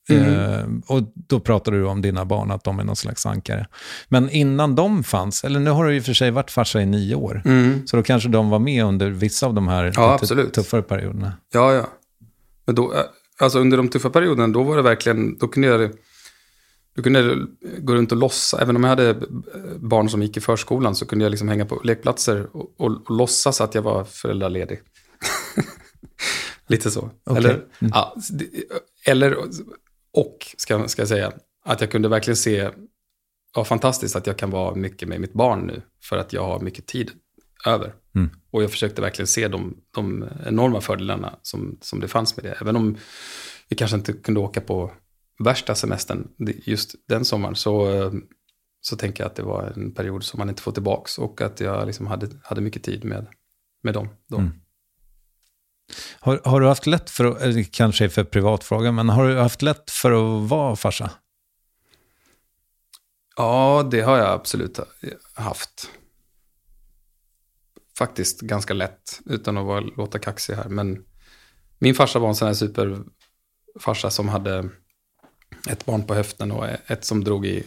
Mm. 0.10 0.34
Eh, 0.34 0.66
och 0.88 1.04
då 1.16 1.40
pratade 1.40 1.78
du 1.78 1.86
om 1.86 2.02
dina 2.02 2.26
barn, 2.26 2.52
att 2.52 2.64
de 2.64 2.80
är 2.80 2.84
någon 2.84 2.96
slags 2.96 3.26
ankare. 3.26 3.68
Men 4.10 4.30
innan 4.30 4.76
de 4.76 5.04
fanns, 5.04 5.44
eller 5.44 5.60
nu 5.60 5.70
har 5.70 5.86
du 5.86 5.98
och 5.98 6.06
för 6.06 6.14
sig 6.14 6.32
varit 6.32 6.52
farsa 6.52 6.82
i 6.82 6.86
nio 6.86 7.16
år, 7.16 7.42
mm. 7.46 7.88
så 7.88 7.98
då 7.98 8.04
kanske 8.04 8.30
de 8.30 8.50
var 8.50 8.60
med 8.60 8.86
under 8.86 9.10
vissa 9.10 9.46
av 9.46 9.54
de 9.54 9.68
här 9.68 9.94
ja, 9.96 10.18
tuffare 10.54 10.82
perioderna. 10.82 11.34
Ja, 11.54 11.74
ja. 11.74 11.88
Men 12.66 12.76
då, 12.76 12.94
eh, 12.94 13.00
alltså 13.40 13.60
under 13.60 13.78
de 13.78 13.88
tuffa 13.88 14.10
perioderna, 14.10 14.48
då 14.48 14.64
var 14.64 14.76
det 14.76 14.82
verkligen, 14.82 15.38
då 15.38 15.48
kunde 15.48 15.68
jag, 15.68 15.92
då 16.96 17.04
kunde 17.04 17.20
jag 17.20 17.48
gå 17.86 17.96
runt 17.96 18.12
och 18.12 18.18
lossa, 18.18 18.62
även 18.62 18.76
om 18.76 18.84
jag 18.84 18.89
hade 18.89 19.16
barn 19.80 20.10
som 20.10 20.22
gick 20.22 20.38
i 20.38 20.42
förskolan, 20.42 20.96
så 20.96 21.06
kunde 21.06 21.26
jag 21.26 21.30
liksom 21.30 21.48
hänga 21.48 21.66
på 21.66 21.82
lekplatser 21.84 22.48
och, 22.56 22.74
och, 22.78 22.92
och 22.92 23.12
låtsas 23.12 23.62
att 23.62 23.76
jag 23.76 23.82
var 23.82 24.04
föräldraledig. 24.04 24.82
Lite 26.68 26.92
så. 26.92 27.10
Okay. 27.26 27.38
Eller, 27.38 27.54
mm. 27.54 27.92
ja, 27.94 28.16
eller 29.06 29.36
och, 30.14 30.38
ska, 30.58 30.88
ska 30.88 31.02
jag 31.02 31.10
säga, 31.10 31.32
att 31.66 31.82
jag 31.82 31.92
kunde 31.92 32.10
verkligen 32.10 32.38
se, 32.38 32.70
ja 33.56 33.64
fantastiskt 33.64 34.16
att 34.16 34.28
jag 34.28 34.38
kan 34.38 34.50
vara 34.50 34.76
mycket 34.76 35.08
med 35.08 35.22
mitt 35.22 35.34
barn 35.34 35.60
nu, 35.60 35.82
för 36.04 36.18
att 36.18 36.34
jag 36.34 36.44
har 36.44 36.60
mycket 36.60 36.86
tid 36.86 37.12
över. 37.66 37.94
Mm. 38.16 38.30
Och 38.52 38.64
jag 38.64 38.72
försökte 38.72 39.02
verkligen 39.02 39.28
se 39.28 39.48
de, 39.48 39.78
de 39.92 40.26
enorma 40.46 40.82
fördelarna 40.82 41.39
som, 41.42 41.78
som 41.82 42.00
det 42.00 42.08
fanns 42.08 42.38
med 42.38 42.46
det. 42.46 42.58
Även 42.62 42.76
om 42.76 42.98
vi 43.70 43.76
kanske 43.76 43.98
inte 43.98 44.14
kunde 44.14 44.39
åka 44.39 44.62
på 44.62 44.92
värsta 45.44 45.76
semestern 45.76 46.28
just 46.66 46.96
den 47.08 47.26
sommaren, 47.26 47.56
så, 47.56 48.12
så 48.82 48.96
tänker 48.96 49.24
jag 49.24 49.30
att 49.30 49.36
det 49.36 49.44
var 49.44 49.74
en 49.76 49.94
period 49.94 50.24
som 50.24 50.38
man 50.38 50.50
inte 50.50 50.62
får 50.62 50.72
tillbaka 50.72 51.22
och 51.22 51.42
att 51.42 51.60
jag 51.60 51.88
liksom 51.88 52.08
hade, 52.08 52.30
hade 52.44 52.62
mycket 52.62 52.84
tid 52.84 53.04
med, 53.04 53.28
med 53.84 53.94
dem 53.94 54.10
då. 54.28 54.38
Mm. 54.38 54.52
Har, 56.20 56.42
har, 56.44 56.62
du 56.62 56.68
haft 56.68 56.88
lätt 56.88 57.10
för, 57.10 57.26
att, 57.26 57.72
kanske 57.72 58.10
för 58.10 58.24
privatfråga, 58.24 58.92
men 58.92 59.10
har 59.10 59.28
du 59.28 59.38
haft 59.38 59.62
lätt 59.62 59.92
för 59.92 60.12
att 60.12 60.50
vara 60.50 60.76
farsa? 60.76 61.12
Ja, 63.36 63.88
det 63.92 64.02
har 64.02 64.18
jag 64.18 64.28
absolut 64.28 64.80
haft. 65.34 65.89
Faktiskt 67.98 68.42
ganska 68.42 68.74
lätt, 68.74 69.20
utan 69.26 69.58
att 69.58 69.66
vara, 69.66 69.80
låta 69.80 70.20
kaxig 70.20 70.54
här. 70.54 70.70
Men 70.70 71.06
min 71.80 71.96
farsa 71.96 72.20
var 72.20 72.30
en 72.30 72.36
sån 72.36 72.48
här 72.48 72.56
superfarsa 72.56 74.10
som 74.10 74.30
hade 74.30 74.70
ett 75.70 75.86
barn 75.86 76.04
på 76.04 76.14
höften 76.14 76.52
och 76.52 76.66
ett 76.88 77.06
som 77.06 77.24
drog 77.24 77.45
i, 77.45 77.64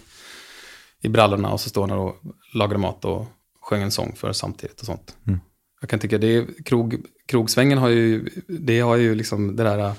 i 1.01 1.09
brallorna 1.09 1.53
och 1.53 1.61
så 1.61 1.69
står 1.69 1.89
han 1.89 1.99
och 1.99 2.17
lagade 2.55 2.79
mat 2.79 3.05
och 3.05 3.27
sjöng 3.61 3.83
en 3.83 3.91
sång 3.91 4.17
för 4.17 4.33
samtidigt 4.33 4.81
och 4.81 4.87
sånt. 4.87 5.17
Mm. 5.27 5.41
Jag 5.81 5.91
kan 5.91 5.99
tycka 5.99 6.19
det 6.19 6.27
är, 6.37 6.47
krog, 6.65 6.97
krogsvängen 7.27 7.79
har 7.79 7.89
ju, 7.89 8.29
det 8.47 8.81
har 8.81 8.97
ju 8.97 9.15
liksom 9.15 9.57
det 9.57 9.63
där, 9.63 9.95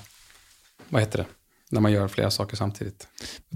vad 0.88 1.02
heter 1.02 1.18
det, 1.18 1.26
när 1.70 1.80
man 1.80 1.92
gör 1.92 2.08
flera 2.08 2.30
saker 2.30 2.56
samtidigt. 2.56 3.08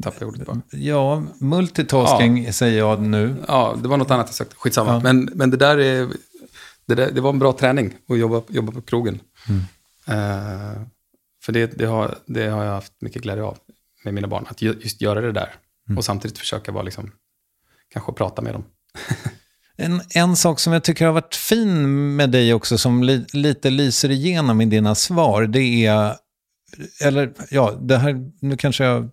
Tappar 0.03 0.26
ordet 0.26 0.47
bara. 0.47 0.61
Ja, 0.70 1.22
multitasking 1.39 2.45
ja. 2.45 2.53
säger 2.53 2.78
jag 2.78 3.01
nu. 3.01 3.37
Ja, 3.49 3.76
det 3.83 3.89
var 3.89 3.97
något 3.97 4.11
annat 4.11 4.26
jag 4.26 4.35
sagt, 4.35 4.55
skitsamma. 4.55 4.93
Ja. 4.93 5.01
Men, 5.01 5.31
men 5.35 5.51
det 5.51 5.57
där 5.57 5.78
är, 5.78 6.09
det, 6.87 6.95
där, 6.95 7.11
det 7.11 7.20
var 7.20 7.31
en 7.31 7.39
bra 7.39 7.53
träning 7.53 7.95
att 8.09 8.18
jobba, 8.18 8.43
jobba 8.49 8.72
på 8.72 8.81
krogen. 8.81 9.20
Mm. 9.49 9.61
Uh, 10.09 10.83
för 11.43 11.53
det, 11.53 11.66
det, 11.66 11.87
har, 11.87 12.18
det 12.26 12.49
har 12.49 12.64
jag 12.64 12.72
haft 12.72 12.93
mycket 13.01 13.22
glädje 13.22 13.45
av 13.45 13.59
med 14.05 14.15
mina 14.15 14.29
barn, 14.29 14.47
att 14.49 14.63
just 14.63 15.01
göra 15.01 15.21
det 15.21 15.33
där. 15.33 15.55
Mm. 15.89 15.99
Och 15.99 16.05
samtidigt 16.05 16.39
försöka 16.39 16.73
vara 16.73 16.83
liksom, 16.83 17.13
kanske 17.93 18.13
prata 18.13 18.43
med 18.43 18.55
dem. 18.55 18.65
En, 19.83 20.01
en 20.15 20.37
sak 20.37 20.61
som 20.61 20.73
jag 20.73 20.85
tycker 20.85 21.07
har 21.07 21.13
varit 21.13 21.35
fin 21.35 22.17
med 22.17 22.31
dig 22.31 22.55
också, 22.55 22.79
som 22.79 23.03
li, 23.03 23.27
lite 23.33 23.71
lyser 23.71 24.11
igenom 24.11 24.61
i 24.61 24.67
dina 24.67 24.95
svar, 24.95 25.47
det 25.47 25.87
är, 25.87 26.15
eller 27.03 27.33
ja, 27.51 27.79
det 27.81 27.99
här, 27.99 28.31
nu 28.41 28.57
kanske 28.57 28.85
jag 28.85 29.11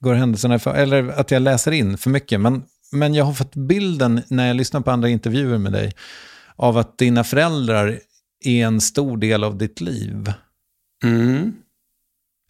går 0.00 0.14
händelserna 0.14 0.58
för, 0.58 0.74
eller 0.74 1.08
att 1.08 1.30
jag 1.30 1.42
läser 1.42 1.72
in 1.72 1.98
för 1.98 2.10
mycket, 2.10 2.40
men, 2.40 2.62
men 2.92 3.14
jag 3.14 3.24
har 3.24 3.32
fått 3.32 3.54
bilden 3.54 4.22
när 4.28 4.46
jag 4.46 4.56
lyssnar 4.56 4.80
på 4.80 4.90
andra 4.90 5.08
intervjuer 5.08 5.58
med 5.58 5.72
dig, 5.72 5.92
av 6.56 6.78
att 6.78 6.98
dina 6.98 7.24
föräldrar 7.24 8.00
är 8.44 8.66
en 8.66 8.80
stor 8.80 9.16
del 9.16 9.44
av 9.44 9.58
ditt 9.58 9.80
liv. 9.80 10.32
Mm. 11.04 11.52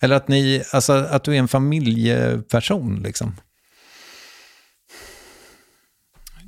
Eller 0.01 0.16
att, 0.16 0.28
ni, 0.28 0.62
alltså, 0.72 0.92
att 0.92 1.24
du 1.24 1.34
är 1.34 1.38
en 1.38 1.48
familjeperson 1.48 3.03
liksom. 3.03 3.36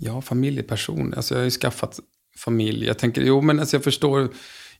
Ja, 0.01 0.23
familjeperson. 0.23 1.15
Alltså 1.15 1.35
jag 1.35 1.41
har 1.41 1.45
ju 1.45 1.51
skaffat 1.51 2.01
familj. 2.39 2.87
Jag 2.87 2.99
tänker, 2.99 3.23
jo 3.23 3.41
men 3.41 3.61
alltså 3.61 3.77
jag 3.77 3.85
förstår, 3.85 4.29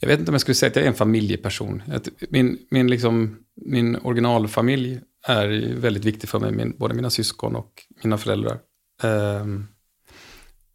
jag 0.01 0.09
vet 0.09 0.19
inte 0.19 0.31
om 0.31 0.35
jag 0.35 0.41
skulle 0.41 0.55
säga 0.55 0.71
att 0.71 0.77
jag 0.77 0.85
är 0.85 0.89
en 0.89 0.95
familjeperson. 0.95 1.83
Min, 2.29 2.59
min, 2.71 2.91
liksom, 2.91 3.39
min 3.57 3.97
originalfamilj 3.97 5.01
är 5.27 5.75
väldigt 5.77 6.05
viktig 6.05 6.29
för 6.29 6.39
mig, 6.39 6.53
min, 6.53 6.77
både 6.79 6.95
mina 6.95 7.11
syskon 7.11 7.57
och 7.57 7.73
mina 8.03 8.19
föräldrar. 8.19 8.59
Um, 9.03 9.69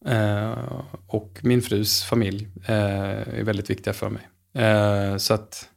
uh, 0.09 0.83
och 1.07 1.39
min 1.41 1.61
frus 1.61 2.03
familj 2.03 2.45
uh, 2.45 2.69
är 2.69 3.43
väldigt 3.43 3.69
viktiga 3.69 3.93
för 3.93 4.09
mig. 4.09 4.27
Uh, 4.65 5.17
så 5.17 5.33
att 5.33 5.69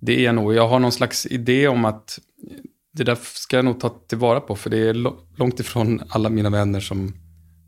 det 0.00 0.20
är 0.20 0.24
jag 0.24 0.34
nog. 0.34 0.54
Jag 0.54 0.68
har 0.68 0.78
någon 0.78 0.92
slags 0.92 1.26
idé 1.26 1.68
om 1.68 1.84
att 1.84 2.18
det 2.92 3.04
där 3.04 3.18
ska 3.22 3.56
jag 3.56 3.64
nog 3.64 3.80
ta 3.80 3.88
tillvara 3.88 4.40
på, 4.40 4.56
för 4.56 4.70
det 4.70 4.78
är 4.78 4.94
långt 5.38 5.60
ifrån 5.60 6.02
alla 6.08 6.28
mina 6.28 6.50
vänner 6.50 6.80
som 6.80 7.12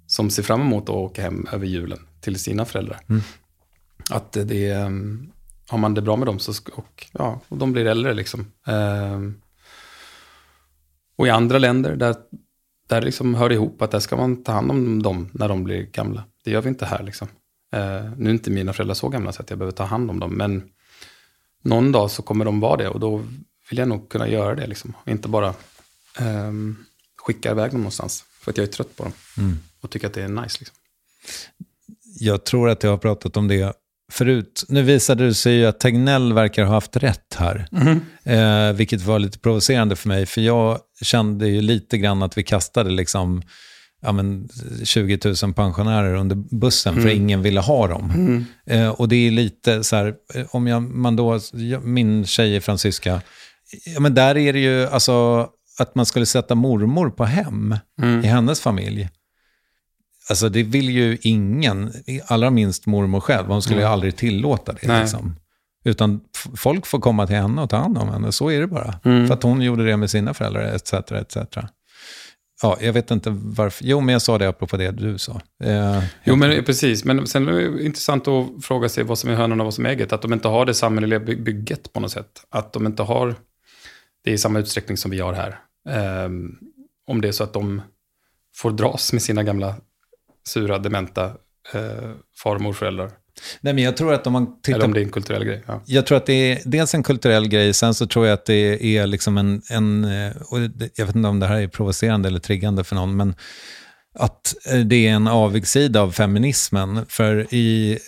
som 0.09 0.31
ser 0.31 0.43
fram 0.43 0.61
emot 0.61 0.83
att 0.83 0.95
åka 0.95 1.23
hem 1.23 1.47
över 1.53 1.67
julen 1.67 1.99
till 2.21 2.39
sina 2.39 2.65
föräldrar. 2.65 3.01
Mm. 3.09 3.23
Att 4.11 4.33
det 4.33 4.71
är, 4.71 4.87
um, 4.87 5.33
har 5.69 5.79
man 5.79 5.95
det 5.95 6.03
bra 6.03 6.17
med 6.17 6.27
dem 6.27 6.39
så, 6.39 6.53
och, 6.73 7.07
ja, 7.13 7.41
och 7.49 7.59
de 7.59 7.73
blir 7.73 7.87
äldre 7.87 8.15
liksom. 8.15 8.53
Um, 8.67 9.41
och 11.17 11.27
i 11.27 11.31
andra 11.31 11.59
länder 11.59 11.97
där, 11.97 12.17
där 12.89 13.03
liksom 13.03 13.35
hör 13.35 13.49
det 13.49 13.55
ihop 13.55 13.83
att 13.83 13.91
där 13.91 14.01
ska 14.01 14.17
man 14.17 14.43
ta 14.43 14.53
hand 14.53 14.71
om 14.71 15.03
dem 15.03 15.31
när 15.33 15.49
de 15.49 15.65
blir 15.65 15.83
gamla. 15.83 16.25
Det 16.45 16.51
gör 16.51 16.63
vi 16.63 16.69
inte 16.69 16.87
här 16.87 17.03
liksom. 17.03 17.29
Uh, 17.77 18.13
nu 18.17 18.31
är 18.31 18.35
inte 18.35 18.51
mina 18.51 18.73
föräldrar 18.73 18.95
så 18.95 19.09
gamla 19.09 19.33
så 19.33 19.43
att 19.43 19.51
jag 19.51 19.59
behöver 19.59 19.77
ta 19.77 19.85
hand 19.85 20.11
om 20.11 20.21
dem, 20.21 20.35
men 20.35 20.71
någon 21.69 21.93
dag 21.93 22.11
så 22.11 22.23
kommer 22.23 22.45
de 22.45 22.61
vara 22.61 22.77
det 22.77 22.89
och 22.89 23.01
då 23.01 23.25
vill 23.71 23.79
jag 23.79 23.89
nog 23.89 24.09
kunna 24.09 24.29
göra 24.29 24.55
det 24.55 24.67
liksom. 24.67 24.95
Inte 25.07 25.29
bara 25.29 25.55
um, 26.21 26.85
skicka 27.17 27.51
iväg 27.51 27.71
dem 27.71 27.81
någonstans 27.81 28.25
för 28.41 28.51
att 28.51 28.57
jag 28.57 28.67
är 28.67 28.73
trött 28.73 28.97
på 28.97 29.03
dem. 29.03 29.13
Mm 29.39 29.59
och 29.81 29.91
tycker 29.91 30.07
att 30.07 30.15
det 30.15 30.23
är 30.23 30.29
nice. 30.29 30.57
Liksom. 30.59 30.77
Jag 32.21 32.45
tror 32.45 32.69
att 32.69 32.83
jag 32.83 32.91
har 32.91 32.99
pratat 32.99 33.37
om 33.37 33.49
det 33.49 33.73
förut. 34.13 34.65
Nu 34.69 34.83
visade 34.83 35.27
det 35.27 35.35
sig 35.35 35.55
ju 35.55 35.67
att 35.67 35.81
Tegnell 35.81 36.33
verkar 36.33 36.65
ha 36.65 36.75
haft 36.75 36.97
rätt 36.97 37.35
här. 37.35 37.69
Mm. 37.73 38.01
Eh, 38.25 38.77
vilket 38.77 39.03
var 39.03 39.19
lite 39.19 39.39
provocerande 39.39 39.97
för 39.97 40.09
mig, 40.09 40.27
för 40.27 40.41
jag 40.41 40.79
kände 41.03 41.49
ju 41.49 41.61
lite 41.61 41.99
grann 41.99 42.23
att 42.23 42.39
vi 42.39 42.43
kastade 42.43 42.91
liksom 42.91 43.43
ja, 44.03 44.13
men 44.13 44.49
20 44.85 45.19
000 45.43 45.55
pensionärer 45.55 46.15
under 46.15 46.37
bussen 46.37 46.93
mm. 46.93 47.05
för 47.05 47.11
ingen 47.11 47.43
ville 47.43 47.61
ha 47.61 47.87
dem. 47.89 48.11
Mm. 48.11 48.45
Eh, 48.67 48.89
och 48.89 49.09
det 49.09 49.17
är 49.17 49.31
lite 49.31 49.85
så 49.85 49.97
här, 49.97 50.15
eh, 50.35 50.47
om 50.51 50.67
jag, 50.67 50.83
man 50.83 51.17
då, 51.17 51.41
min 51.83 52.27
tjej 52.27 52.57
är 52.57 52.61
fransyska, 52.61 53.23
ja, 53.95 54.01
men 54.01 54.15
där 54.15 54.37
är 54.37 54.53
det 54.53 54.61
ju 54.61 54.87
alltså 54.87 55.49
att 55.79 55.95
man 55.95 56.07
skulle 56.07 56.27
sätta 56.27 56.55
mormor 56.55 57.11
på 57.11 57.25
hem 57.25 57.77
mm. 58.03 58.25
i 58.25 58.27
hennes 58.27 58.61
familj. 58.61 59.09
Alltså 60.31 60.49
det 60.49 60.63
vill 60.63 60.91
ju 60.91 61.19
ingen, 61.23 61.93
allra 62.27 62.51
minst 62.51 62.87
mormor 62.87 63.21
själv. 63.21 63.47
Hon 63.47 63.63
skulle 63.63 63.81
mm. 63.81 63.89
ju 63.89 63.93
aldrig 63.93 64.17
tillåta 64.17 64.73
det. 64.73 65.01
Liksom. 65.01 65.37
Utan 65.85 66.21
folk 66.57 66.87
får 66.87 67.01
komma 67.01 67.27
till 67.27 67.37
henne 67.37 67.63
och 67.63 67.71
ta 67.71 67.77
hand 67.77 67.99
om 67.99 68.09
henne. 68.09 68.33
Så 68.33 68.51
är 68.51 68.61
det 68.61 68.67
bara. 68.67 68.95
Mm. 69.05 69.27
För 69.27 69.35
att 69.35 69.43
hon 69.43 69.63
gjorde 69.63 69.85
det 69.85 69.97
med 69.97 70.11
sina 70.11 70.35
föräldrar, 70.35 70.63
etc. 70.63 70.93
etc. 70.93 71.37
Ja, 72.63 72.79
jag 72.81 72.93
vet 72.93 73.11
inte 73.11 73.31
varför. 73.31 73.85
Jo, 73.85 74.01
men 74.01 74.13
jag 74.13 74.23
sa 74.23 74.39
det 74.39 74.49
apropå 74.49 74.77
det 74.77 74.91
du 74.91 75.19
sa. 75.19 75.41
Eh, 75.65 76.05
jo, 76.25 76.37
men 76.37 76.65
precis. 76.65 77.05
Men 77.05 77.27
sen 77.27 77.49
är 77.49 77.53
det 77.53 77.85
intressant 77.85 78.29
att 78.29 78.47
fråga 78.63 78.89
sig 78.89 79.05
vad 79.05 79.19
som 79.19 79.31
är 79.31 79.35
hönan 79.35 79.61
och 79.61 79.65
vad 79.65 79.75
som 79.75 79.87
är 79.87 79.91
ägget. 79.91 80.13
Att 80.13 80.23
de 80.23 80.33
inte 80.33 80.49
har 80.49 80.67
det 80.67 80.75
samhälleliga 80.75 81.21
bygget 81.21 81.93
på 81.93 82.01
något 82.01 82.13
sätt. 82.13 82.47
Att 82.51 82.73
de 82.73 82.87
inte 82.87 83.03
har 83.03 83.35
det 84.25 84.31
i 84.31 84.39
samma 84.39 84.59
utsträckning 84.59 84.97
som 84.97 85.11
vi 85.11 85.21
har 85.21 85.33
här. 85.33 85.61
Eh, 85.89 86.31
om 87.07 87.21
det 87.21 87.29
är 87.29 87.33
så 87.33 87.45
att 87.45 87.53
de 87.53 87.83
får 88.57 88.71
dras 88.71 89.13
med 89.13 89.23
sina 89.23 89.43
gamla 89.43 89.75
sura, 90.47 90.79
dementa 90.79 91.25
eh, 91.75 92.11
far 92.43 92.55
och 92.55 92.61
morföräldrar. 92.61 93.11
Nej, 93.61 93.75
men 93.75 93.85
jag 93.85 93.97
tror 93.97 94.15
att 94.15 94.27
om 94.27 94.33
man 94.33 94.61
tittar... 94.61 94.79
Eller 94.79 94.87
om 94.87 94.95
det 94.95 95.01
är 95.01 95.05
en 95.05 95.11
kulturell 95.11 95.45
grej. 95.45 95.63
Ja. 95.67 95.83
Jag 95.87 96.07
tror 96.07 96.19
att 96.19 96.27
det 96.27 96.53
är 96.53 96.61
dels 96.65 96.95
en 96.95 97.03
kulturell 97.03 97.49
grej, 97.49 97.75
sen 97.75 97.95
så 97.95 98.07
tror 98.07 98.27
jag 98.27 98.35
att 98.35 98.47
det 98.47 98.97
är 98.97 99.07
liksom 99.07 99.39
en, 99.39 99.63
en 99.71 100.05
och 100.49 100.61
jag 100.95 101.07
vet 101.07 101.17
inte 101.17 101.29
om 101.29 101.41
det 101.41 101.47
här 101.47 101.61
är 101.61 101.69
provocerande 101.69 102.29
eller 102.29 102.41
triggande 102.41 102.85
för 102.85 102.95
någon, 102.95 103.17
men 103.17 103.35
att 104.19 104.55
det 104.85 105.07
är 105.07 105.11
en 105.11 105.29
avigsida 105.29 106.01
av 106.01 106.13
feminismen. 106.13 107.07
För 107.09 107.55
i 107.55 107.99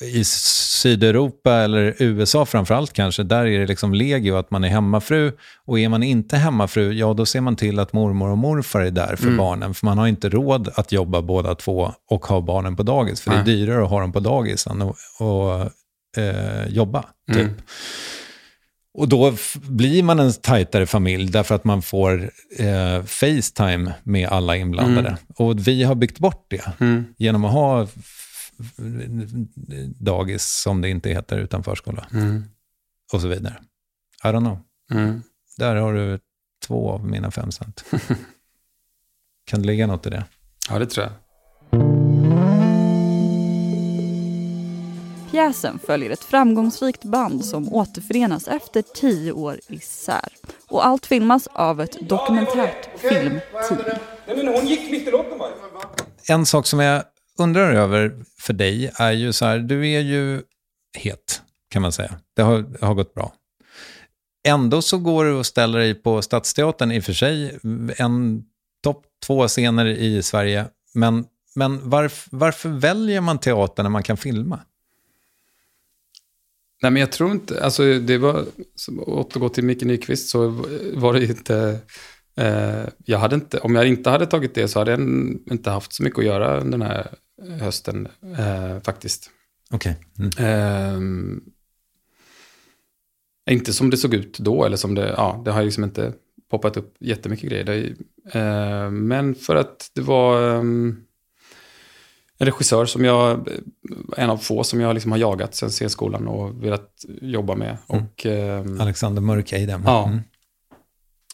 i 0.00 0.24
Sydeuropa 0.24 1.52
eller 1.52 1.94
USA 1.98 2.46
framförallt 2.46 2.92
kanske, 2.92 3.22
där 3.22 3.46
är 3.46 3.60
det 3.60 3.66
liksom 3.66 3.94
legio 3.94 4.36
att 4.36 4.50
man 4.50 4.64
är 4.64 4.68
hemmafru. 4.68 5.32
Och 5.64 5.78
är 5.80 5.88
man 5.88 6.02
inte 6.02 6.36
hemmafru, 6.36 6.92
ja 6.92 7.14
då 7.14 7.26
ser 7.26 7.40
man 7.40 7.56
till 7.56 7.78
att 7.78 7.92
mormor 7.92 8.28
och 8.30 8.38
morfar 8.38 8.80
är 8.80 8.90
där 8.90 9.16
för 9.16 9.24
Mm. 9.24 9.36
barnen. 9.36 9.74
För 9.74 9.86
man 9.86 9.98
har 9.98 10.06
inte 10.06 10.28
råd 10.28 10.68
att 10.74 10.92
jobba 10.92 11.22
båda 11.22 11.54
två 11.54 11.92
och 12.10 12.26
ha 12.26 12.40
barnen 12.40 12.76
på 12.76 12.82
dagis. 12.82 13.20
För 13.20 13.30
det 13.30 13.36
är 13.36 13.44
Nej. 13.44 13.54
dyrare 13.56 13.82
att 13.84 13.90
ha 13.90 14.00
dem 14.00 14.12
på 14.12 14.20
dagis 14.20 14.66
än 14.66 14.82
att 14.82 14.96
och, 15.18 15.60
eh, 16.22 16.66
jobba. 16.68 17.04
Typ. 17.32 17.36
Mm. 17.40 17.54
Och 18.98 19.08
då 19.08 19.34
blir 19.62 20.02
man 20.02 20.18
en 20.18 20.32
tajtare 20.32 20.86
familj 20.86 21.30
därför 21.32 21.54
att 21.54 21.64
man 21.64 21.82
får 21.82 22.30
eh, 22.58 23.02
Facetime 23.06 23.92
med 24.02 24.28
alla 24.28 24.56
inblandade. 24.56 25.08
Mm. 25.08 25.20
Och 25.36 25.68
vi 25.68 25.82
har 25.84 25.94
byggt 25.94 26.18
bort 26.18 26.46
det 26.48 26.72
Mm. 26.80 27.04
genom 27.18 27.44
att 27.44 27.52
ha 27.52 27.86
dagis, 29.98 30.60
som 30.62 30.80
det 30.80 30.88
inte 30.88 31.08
heter, 31.08 31.38
utan 31.38 31.64
förskola. 31.64 32.06
Mm. 32.12 32.44
Och 33.12 33.20
så 33.20 33.28
vidare. 33.28 33.56
I 34.24 34.26
don't 34.26 34.40
know. 34.40 34.58
Mm. 34.90 35.22
Där 35.56 35.76
har 35.76 35.94
du 35.94 36.18
två 36.66 36.90
av 36.90 37.06
mina 37.06 37.30
fem 37.30 37.52
cent. 37.52 37.84
kan 39.44 39.60
det 39.60 39.66
ligga 39.66 39.86
något 39.86 40.06
i 40.06 40.10
det? 40.10 40.24
Ja, 40.70 40.78
det 40.78 40.86
tror 40.86 41.06
jag. 41.06 41.12
Pjäsen 45.30 45.78
följer 45.86 46.10
ett 46.10 46.24
framgångsrikt 46.24 47.04
band 47.04 47.44
som 47.44 47.74
återförenas 47.74 48.48
efter 48.48 48.82
tio 48.82 49.32
år 49.32 49.60
isär. 49.68 50.28
Och 50.68 50.86
allt 50.86 51.06
filmas 51.06 51.46
av 51.46 51.80
ett 51.80 52.08
dokumentärt 52.08 53.00
filmteam. 53.00 53.40
Nej 54.26 54.36
men 54.36 54.48
hon 54.48 54.66
gick 54.66 54.90
mitt 54.90 55.08
i 55.08 55.10
loppen 55.10 55.38
va? 55.38 55.48
En 56.28 56.46
sak 56.46 56.66
som 56.66 56.80
jag 56.80 57.02
undrar 57.38 57.74
över 57.74 58.24
för 58.38 58.52
dig 58.52 58.90
är 58.94 59.12
ju 59.12 59.32
så 59.32 59.44
här, 59.44 59.58
du 59.58 59.88
är 59.88 60.00
ju 60.00 60.42
het, 60.98 61.42
kan 61.70 61.82
man 61.82 61.92
säga. 61.92 62.14
Det 62.34 62.42
har, 62.42 62.62
det 62.62 62.86
har 62.86 62.94
gått 62.94 63.14
bra. 63.14 63.32
Ändå 64.46 64.82
så 64.82 64.98
går 64.98 65.24
du 65.24 65.32
och 65.32 65.46
ställer 65.46 65.78
dig 65.78 65.94
på 65.94 66.22
Stadsteatern, 66.22 66.92
i 66.92 67.00
och 67.00 67.04
för 67.04 67.12
sig 67.12 67.58
en 67.96 68.44
topp 68.82 69.04
två 69.26 69.48
scener 69.48 69.86
i 69.86 70.22
Sverige. 70.22 70.64
Men, 70.94 71.24
men 71.54 71.90
varf, 71.90 72.28
varför 72.30 72.68
väljer 72.68 73.20
man 73.20 73.38
teater 73.38 73.82
när 73.82 73.90
man 73.90 74.02
kan 74.02 74.16
filma? 74.16 74.60
Nej, 76.82 76.92
men 76.92 77.00
jag 77.00 77.12
tror 77.12 77.30
inte, 77.30 77.64
alltså 77.64 77.98
det 77.98 78.18
var, 78.18 78.44
som 78.74 79.00
återgå 79.00 79.48
till 79.48 79.64
Micke 79.64 79.82
Nyqvist, 79.82 80.28
så 80.28 80.48
var 80.94 81.12
det 81.12 81.24
inte, 81.24 81.78
eh, 82.36 82.84
jag 83.04 83.18
hade 83.18 83.34
inte, 83.34 83.58
om 83.58 83.74
jag 83.74 83.88
inte 83.88 84.10
hade 84.10 84.26
tagit 84.26 84.54
det 84.54 84.68
så 84.68 84.78
hade 84.78 84.90
jag 84.90 85.00
inte 85.50 85.70
haft 85.70 85.92
så 85.92 86.02
mycket 86.02 86.18
att 86.18 86.24
göra 86.24 86.64
den 86.64 86.82
här 86.82 87.14
hösten, 87.60 88.08
eh, 88.38 88.80
faktiskt. 88.82 89.30
Okej. 89.70 89.96
Mm. 90.18 90.30
Ehm, 90.38 91.42
inte 93.50 93.72
som 93.72 93.90
det 93.90 93.96
såg 93.96 94.14
ut 94.14 94.38
då, 94.38 94.64
eller 94.64 94.76
som 94.76 94.94
det, 94.94 95.08
ja, 95.16 95.42
det 95.44 95.50
har 95.50 95.62
liksom 95.62 95.84
inte 95.84 96.12
poppat 96.50 96.76
upp 96.76 96.94
jättemycket 97.00 97.50
grejer. 97.50 97.64
Det, 97.64 97.72
är 97.72 97.76
ju- 97.76 97.96
eh, 98.32 98.90
men 98.90 99.34
för 99.34 99.56
att 99.56 99.90
det 99.94 100.00
var 100.00 100.50
ehm, 100.58 101.04
en 102.38 102.44
regissör 102.46 102.84
som 102.86 103.04
jag, 103.04 103.48
en 104.16 104.30
av 104.30 104.36
få 104.36 104.64
som 104.64 104.80
jag 104.80 104.94
liksom 104.94 105.12
har 105.12 105.18
jagat 105.18 105.54
sen 105.54 105.70
C-skolan 105.70 106.28
och 106.28 106.64
velat 106.64 107.04
jobba 107.22 107.54
med. 107.54 107.76
Mm. 107.88 108.04
Och, 108.04 108.26
ehm, 108.26 108.80
Alexander 108.80 109.22
Mörkeidem. 109.22 109.82
Ja. 109.84 110.06
Mm. 110.08 110.20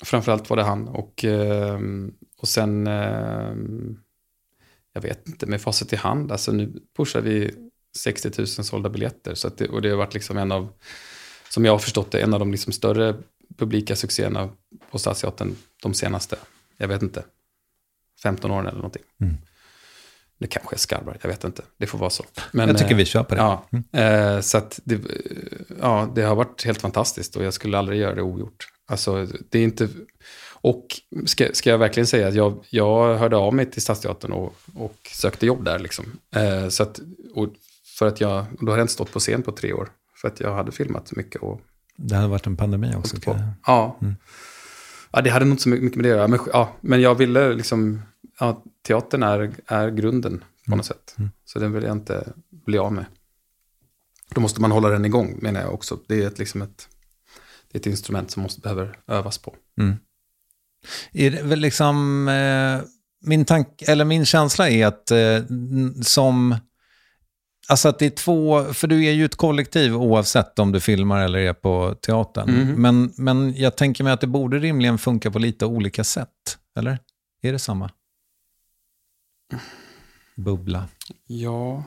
Framförallt 0.05 0.51
var 0.51 0.57
det 0.57 0.63
han. 0.63 0.89
Och, 0.89 1.25
ehm, 1.25 2.13
och 2.39 2.49
sen, 2.49 2.87
ehm, 2.87 3.97
jag 4.95 5.01
vet 5.01 5.29
inte, 5.29 5.47
med 5.47 5.61
facit 5.61 5.93
i 5.93 5.97
hand, 5.97 6.33
alltså 6.33 6.53
nu 6.53 6.73
pushar 6.97 7.21
vi 7.21 7.55
60 7.99 8.31
000 8.39 8.47
sålda 8.47 8.89
biljetter. 8.89 9.35
Så 9.35 9.49
det, 9.49 9.69
och 9.69 9.83
det 9.83 9.91
har 9.91 9.97
varit 9.97 10.15
liksom 10.15 10.39
en 10.39 10.53
av, 10.53 10.69
som 11.49 11.65
jag 11.65 11.73
har 11.73 11.79
förstått 11.79 12.11
det, 12.11 12.21
en 12.21 12.35
av 12.35 12.41
de 12.41 12.53
liksom 12.53 12.73
större 12.73 13.17
publika 13.59 13.97
succéerna 13.97 14.51
på 14.91 14.99
Stadsteatern 14.99 15.57
de 15.83 15.95
senaste, 15.95 16.37
jag 16.77 16.89
vet 16.89 17.03
inte, 17.03 17.25
15 18.23 18.51
åren 18.51 18.67
eller 18.67 18.77
någonting. 18.77 19.03
Mm. 19.21 19.37
Det 20.39 20.47
kanske 20.47 20.77
är 20.77 20.79
skarvar, 20.79 21.19
jag 21.23 21.29
vet 21.29 21.45
inte. 21.45 21.63
Det 21.77 21.87
får 21.87 21.99
vara 21.99 22.11
så. 22.11 22.25
Jag 22.53 22.79
tycker 22.79 22.91
eh, 22.91 22.97
vi 22.97 23.05
kör 23.05 23.23
på 23.23 23.35
det. 23.35 23.41
Ja, 23.41 23.69
Mm. 23.73 23.85
eh, 24.37 24.41
så 24.41 24.63
det, 24.85 25.01
ja, 25.81 26.13
det 26.15 26.23
har 26.23 26.35
varit 26.35 26.65
helt 26.65 26.81
fantastiskt 26.81 27.37
och 27.37 27.45
jag 27.45 27.55
skulle 27.55 27.79
aldrig 27.79 28.01
göra 28.01 28.15
det 28.15 28.23
ogjort. 28.23 28.67
Alltså, 28.87 29.27
det 29.51 29.59
är 29.59 29.63
inte... 29.65 29.89
Och 30.65 30.87
ska, 31.27 31.49
ska 31.53 31.71
jag 31.71 31.79
verkligen 31.79 32.07
säga 32.07 32.29
att 32.29 32.35
jag, 32.35 32.65
jag 32.71 33.19
hörde 33.19 33.37
av 33.37 33.55
mig 33.55 33.71
till 33.71 33.83
Stadsteatern 33.83 34.33
och, 34.33 34.55
och 34.75 34.97
sökte 35.13 35.47
jobb 35.47 35.65
där. 35.65 35.79
Liksom. 35.79 36.05
Eh, 36.37 36.69
så 36.69 36.83
att, 36.83 37.01
och 37.35 37.49
för 37.99 38.07
att 38.07 38.21
jag, 38.21 38.45
då 38.61 38.67
hade 38.67 38.79
jag 38.81 38.85
inte 38.85 38.93
stått 38.93 39.13
på 39.13 39.19
scen 39.21 39.43
på 39.43 39.53
tre 39.53 39.73
år. 39.73 39.89
För 40.21 40.29
att 40.29 40.41
jag 40.41 40.55
hade 40.55 40.73
filmat 40.73 41.13
mycket. 41.17 41.43
Och, 41.43 41.61
Det 41.97 42.15
hade 42.17 42.29
varit 42.29 42.47
en 42.47 42.57
pandemi 42.57 42.95
också. 42.97 43.17
jag- 43.27 43.41
ja. 43.67 43.99
Mm. 44.03 44.15
ja, 45.13 45.21
det 45.21 45.31
hade 45.31 45.45
nog 45.45 45.53
inte 45.53 45.63
så 45.63 45.69
mycket 45.69 45.97
med 45.97 46.05
det 46.05 46.11
att 46.11 46.17
göra. 46.17 46.29
Men, 46.29 46.41
ja, 46.53 46.73
men 46.81 47.01
jag 47.01 47.15
ville 47.15 47.53
liksom, 47.55 48.03
ja, 48.41 48.63
teatern 48.87 49.23
är, 49.23 49.53
är 49.67 49.91
grunden 49.91 50.45
på 50.69 50.77
något 50.77 50.87
sätt. 50.87 51.15
Mm. 51.19 51.31
Så 51.45 51.59
den 51.59 51.73
vill 51.73 51.83
jag 51.83 51.93
inte 51.93 52.33
bli 52.51 52.79
av 52.79 52.93
med. 52.93 53.05
Då 54.35 54.41
måste 54.41 54.61
man 54.61 54.73
hålla 54.73 54.89
den 54.89 55.05
igång, 55.05 55.39
menar 55.43 55.61
jag 55.61 55.75
också. 55.75 55.99
Det 56.09 56.23
är 56.23 56.27
ett, 56.27 56.39
liksom 56.39 56.63
ett, 56.63 56.89
det 57.73 57.77
är 57.79 57.81
ett 57.81 57.87
instrument 57.87 58.31
som 58.31 58.43
måste 58.43 58.61
behöver 58.61 58.99
övas 59.07 59.39
på. 59.39 59.55
Mm. 59.81 59.95
Är 61.13 61.31
det 61.31 61.57
liksom, 61.57 62.29
eh, 62.29 62.89
min, 63.27 63.45
tank, 63.45 63.83
eller 63.89 64.05
min 64.05 64.27
känsla 64.27 64.71
är 64.71 64.87
att 64.87 65.11
eh, 65.11 65.43
som, 66.03 66.57
alltså 67.69 67.89
att 67.89 67.99
det 67.99 68.07
är 68.07 68.11
två, 68.11 68.65
för 68.65 68.87
du 68.87 69.07
är 69.07 69.13
ju 69.13 69.25
ett 69.25 69.37
kollektiv 69.37 69.97
oavsett 69.97 70.59
om 70.59 70.73
du 70.73 70.81
filmar 70.81 71.25
eller 71.25 71.39
är 71.39 71.53
på 71.53 71.95
teatern. 72.01 72.51
Mhm. 72.51 72.83
Men, 72.83 73.13
men 73.17 73.57
jag 73.57 73.77
tänker 73.77 74.05
mig 74.05 74.13
att 74.13 74.21
det 74.21 74.27
borde 74.27 74.59
rimligen 74.59 74.99
funka 74.99 75.31
på 75.31 75.39
lite 75.39 75.67
olika 75.67 76.05
sätt, 76.05 76.59
eller? 76.79 76.99
Är 77.43 77.53
det 77.53 77.59
samma? 77.59 77.91
Bubbla. 80.37 80.89
Ja. 81.27 81.85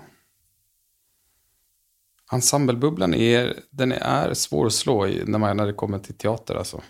Ensemblebubblan 2.31 3.13
är, 3.13 3.59
den 3.69 3.91
är 3.91 4.33
svår 4.33 4.65
att 4.65 4.73
slå 4.73 5.07
i 5.07 5.23
när, 5.25 5.39
man, 5.39 5.57
när 5.57 5.65
det 5.65 5.73
kommer 5.73 5.99
till 5.99 6.17
teater. 6.17 6.55
Alltså. 6.55 6.81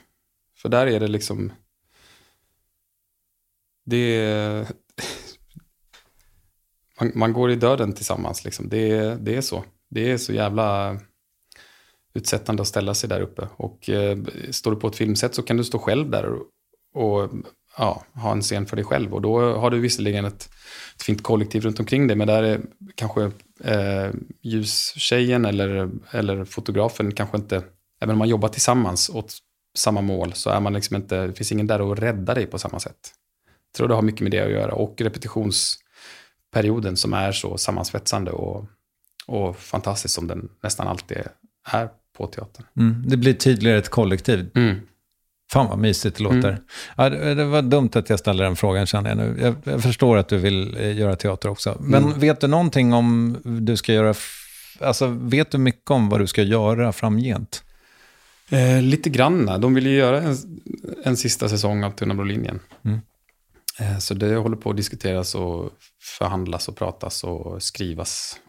För 0.57 0.69
där 0.69 0.87
är 0.87 0.99
det 0.99 1.07
liksom... 1.07 1.51
Det 3.87 4.15
är... 4.15 4.67
Man, 6.99 7.11
man 7.15 7.33
går 7.33 7.51
i 7.51 7.55
döden 7.55 7.93
tillsammans. 7.93 8.45
Liksom. 8.45 8.69
Det, 8.69 8.91
är- 8.91 9.15
det 9.15 9.35
är 9.35 9.41
så. 9.41 9.63
Det 9.89 10.11
är 10.11 10.17
så 10.17 10.33
jävla 10.33 10.97
utsättande 12.13 12.61
att 12.61 12.67
ställa 12.67 12.93
sig 12.93 13.09
där 13.09 13.21
uppe. 13.21 13.47
Och 13.57 13.89
eh, 13.89 14.17
står 14.51 14.71
du 14.71 14.77
på 14.77 14.87
ett 14.87 14.95
filmset 14.95 15.35
så 15.35 15.41
kan 15.43 15.57
du 15.57 15.63
stå 15.63 15.79
själv 15.79 16.09
där 16.09 16.25
och, 16.25 16.41
och 17.03 17.29
ja, 17.77 18.03
ha 18.13 18.31
en 18.31 18.41
scen 18.41 18.65
för 18.65 18.75
dig 18.75 18.85
själv. 18.85 19.13
Och 19.13 19.21
då 19.21 19.55
har 19.57 19.69
du 19.69 19.79
visserligen 19.79 20.25
ett, 20.25 20.49
ett 20.95 21.03
fint 21.03 21.23
kollektiv 21.23 21.61
runt 21.63 21.79
omkring 21.79 22.07
dig, 22.07 22.17
men 22.17 22.27
där 22.27 22.43
är 22.43 22.61
kanske 22.95 23.31
eh, 23.63 24.11
ljustjejen 24.41 25.45
eller, 25.45 25.89
eller 26.11 26.45
fotografen 26.45 27.11
kanske 27.11 27.37
inte, 27.37 27.63
även 28.01 28.13
om 28.13 28.19
man 28.19 28.29
jobbar 28.29 28.49
tillsammans 28.49 29.09
åt 29.09 29.37
samma 29.77 30.01
mål, 30.01 30.33
så 30.33 30.49
är 30.49 30.59
man 30.59 30.73
liksom 30.73 30.95
inte, 30.95 31.27
det 31.27 31.33
finns 31.33 31.51
ingen 31.51 31.67
där 31.67 31.91
att 31.91 31.99
rädda 31.99 32.33
dig 32.33 32.45
på 32.45 32.59
samma 32.59 32.79
sätt. 32.79 33.13
Tror 33.77 33.87
det 33.87 33.93
har 33.95 34.01
mycket 34.01 34.21
med 34.21 34.31
det 34.31 34.39
att 34.39 34.51
göra. 34.51 34.71
Och 34.73 35.01
repetitionsperioden 35.01 36.97
som 36.97 37.13
är 37.13 37.31
så 37.31 37.57
sammansvetsande 37.57 38.31
och, 38.31 38.65
och 39.27 39.57
fantastisk 39.57 40.15
som 40.15 40.27
den 40.27 40.49
nästan 40.63 40.87
alltid 40.87 41.17
är 41.17 41.89
på 42.17 42.27
teatern. 42.27 42.65
Mm. 42.77 43.03
Det 43.07 43.17
blir 43.17 43.33
tydligare 43.33 43.77
ett 43.77 43.89
kollektiv. 43.89 44.49
Mm. 44.55 44.75
Fan 45.51 45.67
vad 45.67 45.79
mysigt 45.79 46.17
det 46.17 46.23
låter. 46.23 46.49
Mm. 46.49 46.61
Ja, 46.97 47.09
det 47.09 47.45
var 47.45 47.61
dumt 47.61 47.89
att 47.93 48.09
jag 48.09 48.19
ställde 48.19 48.43
den 48.43 48.55
frågan 48.55 48.85
känner 48.85 49.09
jag 49.09 49.17
nu. 49.17 49.37
Jag, 49.41 49.55
jag 49.63 49.83
förstår 49.83 50.17
att 50.17 50.27
du 50.27 50.37
vill 50.37 50.77
eh, 50.79 50.97
göra 50.97 51.15
teater 51.15 51.49
också. 51.49 51.77
Men 51.79 52.03
Mm. 52.03 52.19
vet 52.19 52.41
du 52.41 52.47
någonting 52.47 52.93
om 52.93 53.37
du 53.43 53.77
ska 53.77 53.93
göra, 53.93 54.13
alltså 54.81 55.07
vet 55.07 55.51
du 55.51 55.57
mycket 55.57 55.91
om 55.91 56.09
vad 56.09 56.19
du 56.19 56.27
ska 56.27 56.41
göra 56.43 56.93
framgent? 56.93 57.63
Eh, 58.49 58.81
lite 58.81 59.09
granna. 59.09 59.57
De 59.57 59.73
vill 59.73 59.87
ju 59.87 59.95
göra 59.95 60.21
en, 60.21 60.37
en 61.03 61.17
sista 61.17 61.49
säsong 61.49 61.83
av 61.83 61.91
Tunna 61.91 62.13
blå 62.13 62.23
linjen. 62.23 62.59
Mm. 62.85 62.99
Eh, 63.79 63.97
så 63.97 64.13
det 64.13 64.35
håller 64.35 64.57
på 64.57 64.69
att 64.69 64.77
diskuteras 64.77 65.35
och 65.35 65.71
förhandlas 66.01 66.67
och 66.67 66.75
pratas 66.75 67.23
och 67.23 67.63
skrivas. 67.63 68.39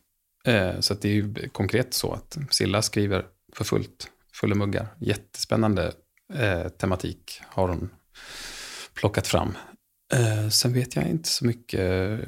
Eh, 0.44 0.80
så 0.80 0.92
att 0.92 1.02
det 1.02 1.08
är 1.08 1.12
ju 1.12 1.48
konkret 1.48 1.94
så 1.94 2.12
att 2.12 2.38
Silla 2.50 2.82
skriver 2.82 3.26
för 3.52 3.64
fullt, 3.64 4.10
fulla 4.32 4.54
muggar. 4.54 4.86
Jättespännande 5.00 5.92
eh, 6.34 6.68
tematik 6.68 7.40
har 7.44 7.68
hon 7.68 7.90
plockat 8.94 9.26
fram. 9.26 9.56
Sen 10.50 10.72
vet 10.72 10.96
jag 10.96 11.06
inte 11.06 11.28
så 11.28 11.46
mycket 11.46 12.20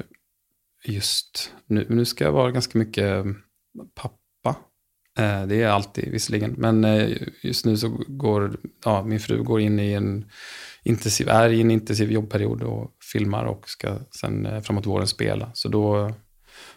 just 0.83 1.51
nu. 1.65 1.85
Nu 1.89 2.05
ska 2.05 2.23
jag 2.23 2.31
vara 2.31 2.51
ganska 2.51 2.77
mycket 2.77 3.25
pappa. 3.95 4.55
Det 5.47 5.55
är 5.55 5.61
jag 5.61 5.71
alltid 5.71 6.11
visserligen. 6.11 6.55
Men 6.57 6.85
just 7.41 7.65
nu 7.65 7.77
så 7.77 7.89
går 8.07 8.57
ja, 8.85 9.03
min 9.03 9.19
fru 9.19 9.43
går 9.43 9.61
in 9.61 9.79
i 9.79 9.93
en 9.93 10.25
intensiv, 10.83 11.29
är 11.29 11.49
i 11.49 11.61
en 11.61 11.71
intensiv 11.71 12.11
jobbperiod 12.11 12.63
och 12.63 12.91
filmar 13.13 13.45
och 13.45 13.69
ska 13.69 13.97
sen 14.21 14.45
eh, 14.45 14.61
framåt 14.61 14.85
våren 14.85 15.07
spela. 15.07 15.51
Så 15.53 15.69
då 15.69 16.13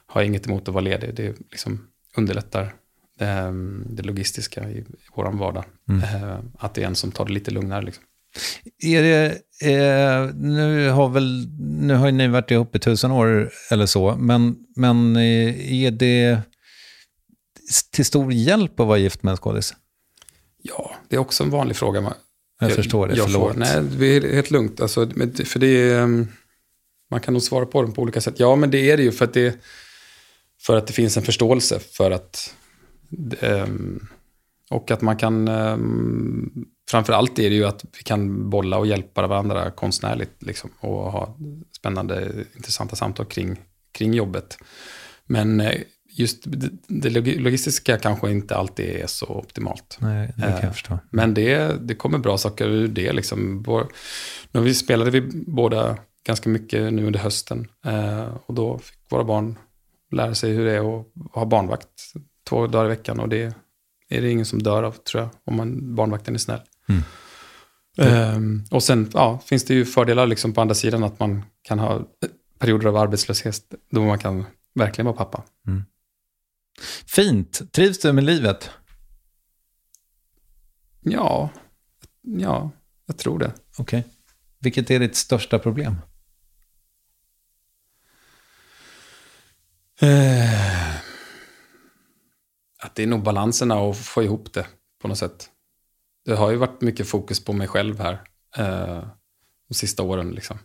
har 0.06 0.20
jag 0.20 0.26
inget 0.26 0.46
emot 0.46 0.68
att 0.68 0.74
vara 0.74 0.84
ledig. 0.84 1.14
Det 1.14 1.34
liksom 1.50 1.86
underlättar 2.16 2.74
eh, 3.20 3.52
det 3.86 4.02
logistiska 4.02 4.70
i 4.70 4.84
vår 5.14 5.32
vardag. 5.32 5.64
Mm. 5.88 6.02
Eh, 6.02 6.38
att 6.58 6.74
det 6.74 6.82
är 6.82 6.86
en 6.86 6.94
som 6.94 7.12
tar 7.12 7.24
det 7.24 7.32
lite 7.32 7.50
lugnare. 7.50 7.82
Liksom. 7.82 8.04
Är 8.78 9.02
det, 9.02 9.26
eh, 9.62 10.34
nu, 10.34 10.88
har 10.88 11.08
väl, 11.08 11.48
nu 11.58 11.94
har 11.94 12.06
ju 12.06 12.12
ni 12.12 12.28
varit 12.28 12.50
ihop 12.50 12.76
i 12.76 12.78
tusen 12.78 13.10
år 13.10 13.50
eller 13.70 13.86
så, 13.86 14.16
men, 14.16 14.56
men 14.76 15.16
eh, 15.16 15.72
är 15.84 15.90
det 15.90 16.40
till 17.90 18.04
stor 18.04 18.32
hjälp 18.32 18.80
att 18.80 18.86
vara 18.86 18.98
gift 18.98 19.22
med 19.22 19.30
en 19.30 19.36
skådis? 19.36 19.74
Ja, 20.62 20.94
det 21.08 21.16
är 21.16 21.20
också 21.20 21.44
en 21.44 21.50
vanlig 21.50 21.76
fråga. 21.76 22.14
Man, 22.64 22.70
Jag 22.70 22.76
förstår 22.76 23.08
det, 23.08 23.16
jag 23.16 23.26
förlåt. 23.26 23.52
Får, 23.52 23.60
nej, 23.60 23.82
det 23.98 24.06
är 24.06 24.34
helt 24.34 24.50
lugnt. 24.50 24.80
Alltså, 24.80 25.08
för 25.44 25.58
det 25.58 25.66
är, 25.66 26.00
ehm, 26.02 26.26
man 27.10 27.20
kan 27.20 27.34
nog 27.34 27.42
svara 27.42 27.66
på 27.66 27.82
den 27.82 27.92
på 27.92 28.02
olika 28.02 28.20
sätt. 28.20 28.34
Ja, 28.38 28.56
men 28.56 28.70
det 28.70 28.90
är 28.90 28.96
det 28.96 29.02
ju 29.02 29.12
för 29.12 29.24
att 29.24 29.34
det, 29.34 29.60
för 30.62 30.76
att 30.76 30.86
det 30.86 30.92
finns 30.92 31.16
en 31.16 31.22
förståelse 31.22 31.78
för 31.78 32.10
att... 32.10 32.54
ehm, 33.40 34.06
och 34.70 34.90
att 34.90 35.02
man 35.02 35.16
kan... 35.16 35.48
Um, 35.48 36.66
framför 36.90 37.12
allt 37.12 37.38
är 37.38 37.50
det 37.50 37.56
ju 37.56 37.64
att 37.64 37.84
vi 37.98 38.02
kan 38.02 38.50
bolla 38.50 38.78
och 38.78 38.86
hjälpa 38.86 39.26
varandra 39.26 39.70
konstnärligt. 39.70 40.42
Liksom, 40.42 40.70
och 40.80 41.12
ha 41.12 41.36
spännande, 41.76 42.32
intressanta 42.56 42.96
samtal 42.96 43.26
kring, 43.26 43.60
kring 43.92 44.14
jobbet. 44.14 44.58
Men 45.26 45.60
eh, 45.60 45.80
just 46.16 46.42
det, 46.46 46.70
det 46.86 47.10
log- 47.10 47.40
logistiska 47.40 47.98
kanske 47.98 48.30
inte 48.30 48.56
alltid 48.56 48.86
är 48.86 49.06
så 49.06 49.26
optimalt. 49.26 49.96
Nej, 50.00 50.32
det 50.36 50.42
kan 50.42 50.52
Eh, 50.52 50.64
jag 50.64 50.72
förstå. 50.72 50.98
Men 51.10 51.34
det, 51.34 51.76
det 51.86 51.94
kommer 51.94 52.18
bra 52.18 52.38
saker 52.38 52.68
ur 52.68 52.88
det. 52.88 53.12
Liksom. 53.12 53.64
Nu 54.52 54.60
vi 54.60 54.74
spelade 54.74 55.10
vi 55.10 55.20
båda 55.46 55.98
ganska 56.26 56.48
mycket 56.48 56.92
nu 56.92 57.06
under 57.06 57.20
hösten. 57.20 57.68
Eh, 57.84 58.36
och 58.46 58.54
då 58.54 58.78
fick 58.78 58.98
våra 59.08 59.24
barn 59.24 59.58
lära 60.12 60.34
sig 60.34 60.52
hur 60.52 60.64
det 60.64 60.72
är 60.72 61.00
att 61.00 61.06
ha 61.32 61.44
barnvakt 61.44 61.88
två 62.48 62.66
dagar 62.66 62.84
i 62.84 62.88
veckan. 62.88 63.20
Och 63.20 63.28
det 63.28 63.54
är 64.08 64.20
det 64.22 64.30
ingen 64.30 64.46
som 64.46 64.62
dör 64.62 64.82
av, 64.82 64.92
tror 64.92 65.22
jag, 65.22 65.30
om 65.44 65.56
man, 65.56 65.94
barnvakten 65.94 66.34
är 66.34 66.38
snäll. 66.38 66.60
Mm. 66.88 67.02
Ehm, 67.98 68.64
och 68.70 68.82
sen 68.82 69.10
ja, 69.14 69.40
finns 69.46 69.64
det 69.64 69.74
ju 69.74 69.84
fördelar 69.84 70.26
liksom 70.26 70.52
på 70.52 70.60
andra 70.60 70.74
sidan 70.74 71.04
att 71.04 71.20
man 71.20 71.42
kan 71.62 71.78
ha 71.78 72.00
perioder 72.58 72.86
av 72.88 72.96
arbetslöshet 72.96 73.74
då 73.90 74.04
man 74.04 74.18
kan 74.18 74.44
verkligen 74.74 75.06
vara 75.06 75.16
pappa. 75.16 75.42
Fint. 77.06 77.72
Trivs 77.72 77.98
du 77.98 78.12
med 78.12 78.24
livet? 78.24 78.70
Ja, 81.00 81.50
ja 82.22 82.70
jag 83.06 83.18
tror 83.18 83.38
det. 83.38 83.52
Okej. 83.78 84.04
Vilket 84.58 84.90
är 84.90 85.00
ditt 85.00 85.16
största 85.16 85.58
problem? 85.58 85.96
Eh, 90.00 90.96
att 92.78 92.94
det 92.94 93.02
är 93.02 93.06
nog 93.06 93.22
balanserna 93.22 93.78
och 93.78 93.96
få 93.96 94.22
ihop 94.22 94.52
det 94.52 94.66
på 95.02 95.08
något 95.08 95.18
sätt. 95.18 95.50
Det 96.24 96.34
har 96.34 96.50
ju 96.50 96.56
varit 96.56 96.80
mycket 96.80 97.08
fokus 97.08 97.44
på 97.44 97.52
mig 97.52 97.68
själv 97.68 98.00
här 98.00 98.12
eh, 98.56 99.08
de 99.68 99.74
sista 99.74 100.02
åren. 100.02 100.30
Liksom. 100.30 100.58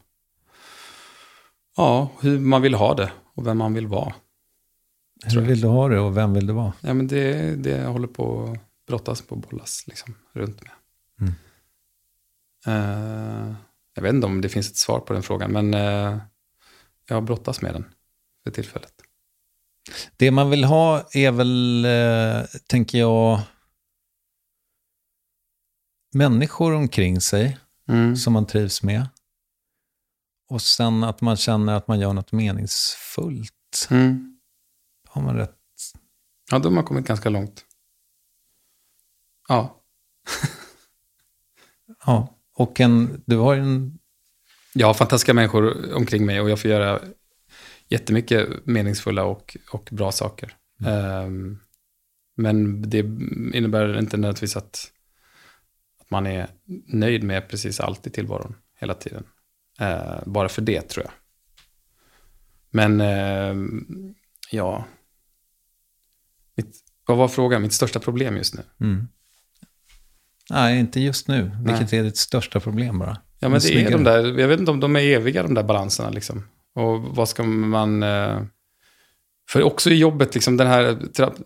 Ja, 1.76 2.12
hur 2.22 2.39
man 2.39 2.62
vill 2.62 2.74
ha 2.74 2.93
det 2.93 3.12
och 3.34 3.47
vem 3.47 3.57
man 3.57 3.74
vill 3.74 3.88
vara. 3.88 4.14
Hur 5.26 5.41
vill 5.41 5.61
du 5.61 5.67
ha 5.67 5.88
det 5.89 5.99
och 5.99 6.17
vem 6.17 6.34
vill 6.34 6.47
du 6.47 6.53
vara? 6.53 6.74
Ja, 6.82 6.93
men 6.93 7.07
det, 7.07 7.55
det 7.55 7.70
jag 7.70 7.91
håller 7.91 8.07
på 8.07 8.43
att 8.43 8.86
brottas 8.88 9.22
på 9.22 9.36
bollas 9.36 9.84
liksom, 9.88 10.15
runt 10.34 10.61
med. 10.61 10.72
Mm. 11.22 11.34
Eh, 12.67 13.55
jag 13.95 14.01
vet 14.03 14.13
inte 14.13 14.28
om 14.28 14.41
det 14.41 14.49
finns 14.49 14.70
ett 14.70 14.78
svar 14.78 14.99
på 14.99 15.13
den 15.13 15.24
frågan, 15.24 15.51
men 15.51 15.74
eh, 15.74 16.17
jag 17.07 17.24
brottas 17.24 17.61
med 17.61 17.74
den 17.74 17.86
för 18.43 18.51
tillfället. 18.51 18.93
Det 20.17 20.32
man 20.32 20.49
vill 20.49 20.63
ha 20.63 21.07
är 21.13 21.32
väl, 21.32 21.86
eh, 21.86 22.45
tänker 22.67 22.97
jag, 22.99 23.41
människor 26.13 26.74
omkring 26.74 27.22
sig 27.22 27.57
Mm. 27.89 28.15
som 28.15 28.34
man 28.34 28.45
trivs 28.45 28.84
med. 28.84 29.07
Och 30.49 30.61
sen 30.61 31.03
att 31.03 31.22
man 31.22 31.38
känner 31.38 31.74
att 31.74 31.88
man 31.88 31.99
gör 31.99 32.13
något 32.13 32.32
meningsfullt. 32.32 33.88
Mm. 33.89 34.38
Har 35.10 35.22
man 35.22 35.36
rätt? 35.36 35.55
Ja, 36.51 36.60
de 36.60 36.78
har 36.78 36.84
kommit 36.84 37.07
ganska 37.07 37.30
långt. 37.30 37.66
Ja. 39.47 39.84
Ja. 42.05 42.36
Och 42.53 42.80
en, 42.80 43.24
du 43.26 43.38
har 43.38 43.53
ju 43.53 43.62
en... 43.62 43.99
Jag 44.74 44.88
har 44.88 44.93
fantastiska 44.93 45.34
människor 45.34 45.93
omkring 45.93 46.26
mig 46.26 46.41
och 46.41 46.49
jag 46.49 46.62
får 46.62 46.72
göra 46.72 46.99
jättemycket 47.88 48.66
meningsfulla 48.66 49.24
och, 49.24 49.57
och 49.72 49.89
bra 49.91 50.12
saker. 50.12 50.55
Ehm, 50.86 51.60
men 52.36 52.89
det 52.89 52.97
innebär 53.57 53.99
inte 53.99 54.18
nödvändigtvis 54.18 54.57
att, 54.57 54.91
att 55.99 56.12
man 56.12 56.28
är 56.28 56.47
nöjd 56.88 57.24
med 57.24 57.47
precis 57.49 57.80
allt 57.80 58.07
i 58.07 58.10
tillvaron 58.10 58.55
hela 58.80 58.93
tiden. 58.93 59.24
Eh, 59.80 60.20
bara 60.26 60.49
för 60.49 60.62
det 60.62 60.82
tror 60.82 61.05
jag. 61.05 61.14
Men 62.70 63.01
ehm, 63.01 64.16
ja, 64.51 64.86
mitt, 66.66 66.76
vad 67.07 67.18
var 67.18 67.28
frågan? 67.28 67.62
Mitt 67.62 67.74
största 67.74 67.99
problem 67.99 68.38
just 68.38 68.55
nu? 68.55 68.62
Mm. 68.82 69.07
Nej, 70.49 70.80
inte 70.80 70.99
just 70.99 71.28
nu. 71.28 71.51
Vilket 71.66 71.93
är 71.93 72.03
ditt 72.03 72.18
största 72.18 72.60
problem 72.60 72.99
bara? 72.99 73.18
Ja, 73.39 73.49
men 73.49 73.60
det 73.60 73.84
är 73.84 73.91
de 73.91 74.03
där, 74.03 74.39
jag 74.39 74.47
vet 74.47 74.60
inte 74.60 74.72
om 74.72 74.80
de 74.80 74.95
är 74.95 74.99
eviga 74.99 75.43
de 75.43 75.53
där 75.53 75.64
balanserna 75.64 76.10
liksom. 76.10 76.43
Och 76.76 77.01
vad 77.01 77.30
ska 77.30 77.43
man... 77.43 78.03
eh, 78.03 78.41
För 79.49 79.64
också 79.64 79.89
i 79.89 79.95
jobbet, 79.95 80.34
liksom 80.34 80.57
den 80.57 80.68
här 80.68 80.97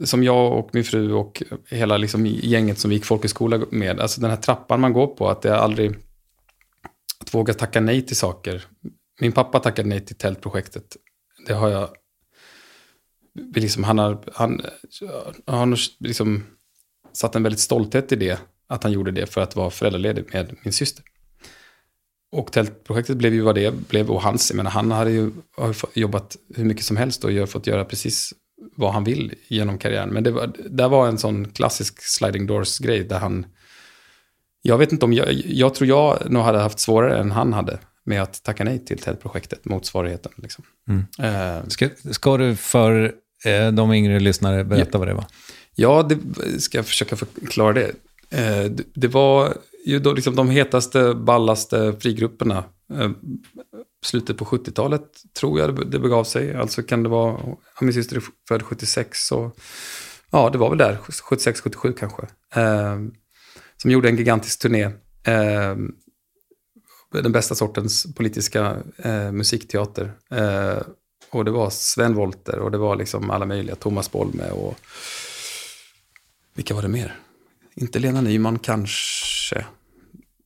som 0.05 0.23
jag 0.23 0.51
och 0.59 0.69
min 0.73 0.83
fru 0.83 1.13
och 1.13 1.43
hela 1.69 1.97
liksom 1.97 2.25
gänget 2.25 2.79
som 2.79 2.89
vi 2.89 2.95
gick 2.95 3.05
folkhögskola 3.05 3.61
med, 3.71 3.99
alltså 3.99 4.21
den 4.21 4.29
här 4.29 4.37
trappan 4.37 4.81
man 4.81 4.93
går 4.93 5.07
på, 5.07 5.29
att 5.29 5.41
det 5.41 5.49
är 5.49 5.55
aldrig... 5.55 5.95
Att 7.19 7.33
våga 7.33 7.53
tacka 7.53 7.81
nej 7.81 8.05
till 8.05 8.15
saker. 8.15 8.65
Min 9.21 9.31
pappa 9.31 9.59
tackade 9.59 9.89
nej 9.89 10.05
till 10.05 10.15
tältprojektet. 10.15 10.97
Det 11.47 11.53
har 11.53 11.69
jag... 11.69 11.89
Liksom, 13.55 13.83
han 13.83 13.97
har, 13.97 14.23
han, 14.33 14.61
han 15.45 15.69
har 15.69 15.79
liksom 15.99 16.43
satt 17.13 17.35
en 17.35 17.43
väldigt 17.43 17.59
stolthet 17.59 18.11
i 18.11 18.15
det, 18.15 18.39
att 18.67 18.83
han 18.83 18.91
gjorde 18.91 19.11
det 19.11 19.25
för 19.25 19.41
att 19.41 19.55
vara 19.55 19.69
föräldraledig 19.69 20.25
med 20.33 20.55
min 20.63 20.73
syster. 20.73 21.05
Och 22.31 22.51
tältprojektet 22.51 23.17
blev 23.17 23.33
ju 23.33 23.41
vad 23.41 23.55
det 23.55 23.87
blev 23.89 24.11
och 24.11 24.21
hans, 24.21 24.49
jag 24.49 24.57
menar, 24.57 24.71
han 24.71 24.91
hade 24.91 25.11
ju 25.11 25.31
har 25.57 25.75
jobbat 25.93 26.37
hur 26.55 26.65
mycket 26.65 26.85
som 26.85 26.97
helst 26.97 27.23
och 27.23 27.31
gör, 27.31 27.45
fått 27.45 27.67
göra 27.67 27.85
precis 27.85 28.33
vad 28.75 28.93
han 28.93 29.03
vill 29.03 29.33
genom 29.47 29.77
karriären. 29.77 30.09
Men 30.09 30.23
det 30.23 30.31
var, 30.31 30.51
där 30.69 30.89
var 30.89 31.07
en 31.07 31.17
sån 31.17 31.51
klassisk 31.51 32.01
sliding 32.01 32.47
doors-grej 32.47 33.03
där 33.03 33.19
han... 33.19 33.45
Jag 34.61 34.77
vet 34.77 34.91
inte 34.91 35.05
om, 35.05 35.13
jag, 35.13 35.33
jag 35.33 35.75
tror 35.75 35.89
jag 35.89 36.31
nog 36.31 36.43
hade 36.43 36.59
haft 36.59 36.79
svårare 36.79 37.17
än 37.17 37.31
han 37.31 37.53
hade 37.53 37.79
med 38.03 38.21
att 38.21 38.43
tacka 38.43 38.63
nej 38.63 38.85
till 38.85 38.97
tältprojektet, 38.97 39.65
motsvarigheten. 39.65 40.31
Liksom. 40.35 40.63
Mm. 40.87 41.05
Eh, 41.19 41.67
Ska, 41.67 41.89
ska 42.11 42.37
du 42.37 42.55
för 42.55 43.13
de 43.73 43.93
yngre 43.93 44.19
lyssnare 44.19 44.63
berätta 44.63 44.97
vad 44.97 45.07
det 45.07 45.13
var? 45.13 45.25
Ja, 45.75 46.09
det 46.09 46.61
ska 46.61 46.77
jag 46.77 46.85
försöka 46.85 47.15
förklara 47.15 47.73
det. 47.73 47.91
Eh, 48.33 48.71
det, 48.95 49.07
var 49.07 49.57
ju 49.85 49.99
då 49.99 50.13
liksom 50.13 50.35
de 50.35 50.49
hetaste, 50.49 51.13
ballaste 51.13 51.95
frigrupperna. 51.99 52.63
Eh, 52.93 53.11
slutet 54.05 54.37
på 54.37 54.45
70-talet 54.45 55.03
tror 55.39 55.59
jag 55.59 55.91
det, 55.91 55.99
begav 55.99 56.23
sig. 56.23 56.55
Alltså 56.55 56.83
kan 56.83 57.03
det 57.03 57.09
vara, 57.09 57.39
ja, 57.45 57.57
min 57.81 57.93
syster 57.93 58.15
är 58.15 58.23
född 58.47 58.63
76 58.63 59.27
så 59.27 59.51
ja, 60.31 60.49
det 60.49 60.57
var 60.57 60.69
väl 60.69 60.77
där, 60.77 60.97
76, 60.97 61.61
77 61.61 61.93
kanske. 61.93 62.21
Eh, 62.55 62.97
som 63.77 63.91
gjorde 63.91 64.09
en 64.09 64.17
gigantisk 64.17 64.59
turné. 64.59 64.83
Eh, 65.23 65.75
den 67.21 67.31
bästa 67.31 67.55
sortens 67.55 68.15
politiska 68.15 68.77
eh, 68.97 69.31
musikteater. 69.31 70.13
Eh, 70.31 70.77
och 71.35 71.45
det 71.45 71.51
var 71.51 71.69
Sven 71.69 72.13
Wollter 72.13 72.59
och 72.59 72.71
det 72.71 72.77
var 72.77 72.95
liksom 72.95 73.29
alla 73.29 73.45
möjliga, 73.45 73.75
Thomas 73.75 74.11
Bolme 74.11 74.49
och 74.49 74.75
vilka 76.53 76.73
var 76.73 76.81
det 76.81 76.87
mer? 76.87 77.19
Inte 77.75 77.99
Lena 77.99 78.21
Nyman 78.21 78.59
kanske. 78.59 79.65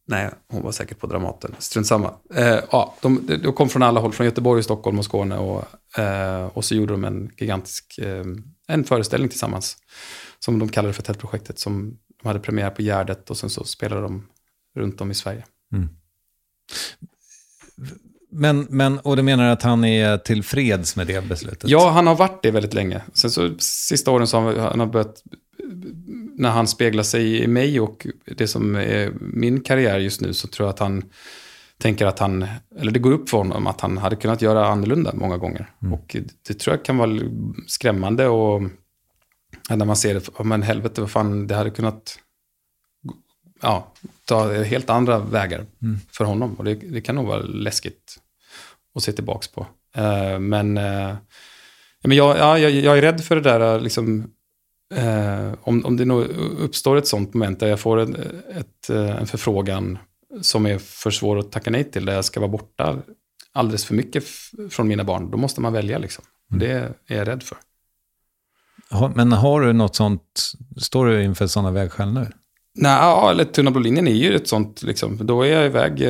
Nej, 0.05 0.29
hon 0.47 0.63
var 0.63 0.71
säkert 0.71 0.99
på 0.99 1.07
Dramaten. 1.07 1.55
Strunt 1.59 1.87
samma. 1.87 2.13
Eh, 2.33 2.59
ja, 2.71 2.95
de, 3.01 3.39
de 3.43 3.53
kom 3.53 3.69
från 3.69 3.83
alla 3.83 3.99
håll, 3.99 4.13
från 4.13 4.25
Göteborg, 4.25 4.63
Stockholm 4.63 4.99
och 4.99 5.05
Skåne. 5.05 5.37
Och, 5.37 5.99
eh, 5.99 6.45
och 6.45 6.65
så 6.65 6.75
gjorde 6.75 6.93
de 6.93 7.03
en 7.03 7.31
gigantisk 7.37 7.97
eh, 7.97 8.23
en 8.67 8.83
föreställning 8.83 9.29
tillsammans. 9.29 9.77
Som 10.39 10.59
de 10.59 10.69
kallade 10.69 10.93
för 10.93 11.03
Tältprojektet. 11.03 11.59
Som 11.59 11.97
de 12.21 12.27
hade 12.27 12.39
premiär 12.39 12.69
på 12.69 12.81
Gärdet 12.81 13.29
och 13.29 13.37
sen 13.37 13.49
så 13.49 13.63
spelade 13.63 14.01
de 14.01 14.27
runt 14.75 15.01
om 15.01 15.11
i 15.11 15.15
Sverige. 15.15 15.45
Mm. 15.73 15.89
Men, 18.37 18.67
men, 18.69 18.99
och 18.99 19.15
du 19.15 19.23
menar 19.23 19.49
att 19.49 19.63
han 19.63 19.83
är 19.85 20.17
tillfreds 20.17 20.95
med 20.95 21.07
det 21.07 21.27
beslutet? 21.27 21.69
Ja, 21.69 21.89
han 21.89 22.07
har 22.07 22.15
varit 22.15 22.43
det 22.43 22.51
väldigt 22.51 22.73
länge. 22.73 23.01
Sen 23.13 23.31
så 23.31 23.55
sista 23.59 24.11
åren 24.11 24.27
så 24.27 24.39
har 24.39 24.55
han, 24.55 24.79
har 24.79 24.87
börjat, 24.87 25.23
när 26.35 26.49
han 26.49 26.67
speglar 26.67 27.03
sig 27.03 27.43
i 27.43 27.47
mig 27.47 27.79
och 27.79 28.07
det 28.37 28.47
som 28.47 28.75
är 28.75 29.13
min 29.19 29.61
karriär 29.61 29.99
just 29.99 30.21
nu 30.21 30.33
så 30.33 30.47
tror 30.47 30.67
jag 30.67 30.73
att 30.73 30.79
han 30.79 31.03
tänker 31.77 32.05
att 32.05 32.19
han, 32.19 32.45
eller 32.79 32.91
det 32.91 32.99
går 32.99 33.11
upp 33.11 33.29
för 33.29 33.37
honom 33.37 33.67
att 33.67 33.81
han 33.81 33.97
hade 33.97 34.15
kunnat 34.15 34.41
göra 34.41 34.67
annorlunda 34.67 35.11
många 35.13 35.37
gånger. 35.37 35.71
Och 35.93 36.15
det 36.47 36.53
tror 36.53 36.75
jag 36.75 36.85
kan 36.85 36.97
vara 36.97 37.19
skrämmande 37.67 38.27
och 38.27 38.61
när 39.69 39.85
man 39.85 39.95
ser 39.95 40.13
det, 40.13 40.43
men 40.43 40.61
helvete, 40.63 41.01
vad 41.01 41.11
fan, 41.11 41.47
det 41.47 41.55
hade 41.55 41.69
kunnat 41.69 42.19
ja, 43.61 43.93
ta 44.25 44.53
helt 44.63 44.89
andra 44.89 45.19
vägar 45.19 45.65
Mm. 45.81 45.99
för 46.11 46.25
honom. 46.25 46.53
Och 46.53 46.63
det, 46.63 46.75
det 46.75 47.01
kan 47.01 47.15
nog 47.15 47.25
vara 47.27 47.41
läskigt 47.41 48.19
att 48.97 49.03
se 49.03 49.11
tillbaka 49.11 49.47
på. 49.53 49.67
Eh, 50.01 50.39
men 50.39 50.77
eh, 50.77 51.15
men 52.03 52.17
jag, 52.17 52.37
ja, 52.37 52.59
jag, 52.59 52.71
jag 52.71 52.97
är 52.97 53.01
rädd 53.01 53.23
för 53.23 53.35
det 53.35 53.41
där, 53.41 53.79
liksom, 53.79 54.31
eh, 54.95 55.53
om, 55.61 55.85
om 55.85 55.97
det 55.97 56.05
nog 56.05 56.21
uppstår 56.59 56.97
ett 56.97 57.07
sånt 57.07 57.33
moment 57.33 57.59
där 57.59 57.67
jag 57.67 57.79
får 57.79 57.97
en, 57.99 58.15
ett, 58.55 58.89
en 58.89 59.27
förfrågan 59.27 59.97
som 60.41 60.65
är 60.65 60.77
för 60.77 61.11
svår 61.11 61.39
att 61.39 61.51
tacka 61.51 61.71
nej 61.71 61.83
till, 61.91 62.05
där 62.05 62.13
jag 62.13 62.25
ska 62.25 62.39
vara 62.39 62.51
borta 62.51 62.97
alldeles 63.51 63.85
för 63.85 63.93
mycket 63.93 64.23
från 64.69 64.87
mina 64.87 65.03
barn, 65.03 65.31
då 65.31 65.37
måste 65.37 65.61
man 65.61 65.73
välja. 65.73 65.97
Liksom. 65.97 66.23
Och 66.51 66.57
Det 66.57 66.71
är 67.07 67.17
jag 67.17 67.27
rädd 67.27 67.43
för. 67.43 67.57
Ha- 68.91 69.11
Men 69.15 69.31
har 69.31 69.61
du 69.61 69.73
något 69.73 69.95
sånt, 69.95 70.51
står 70.77 71.05
du 71.05 71.23
inför 71.23 71.47
sådana 71.47 71.71
vägskäl 71.71 72.13
nu? 72.13 72.27
Nej, 72.75 72.91
ja, 72.91 73.31
eller 73.31 73.43
Tunna 73.45 73.71
blå 73.71 73.81
linjen 73.81 74.07
är 74.07 74.11
ju 74.13 74.35
ett 74.35 74.47
sånt, 74.47 74.83
liksom. 74.83 75.17
då 75.21 75.41
är 75.41 75.47
jag 75.47 75.65
iväg 75.65 76.01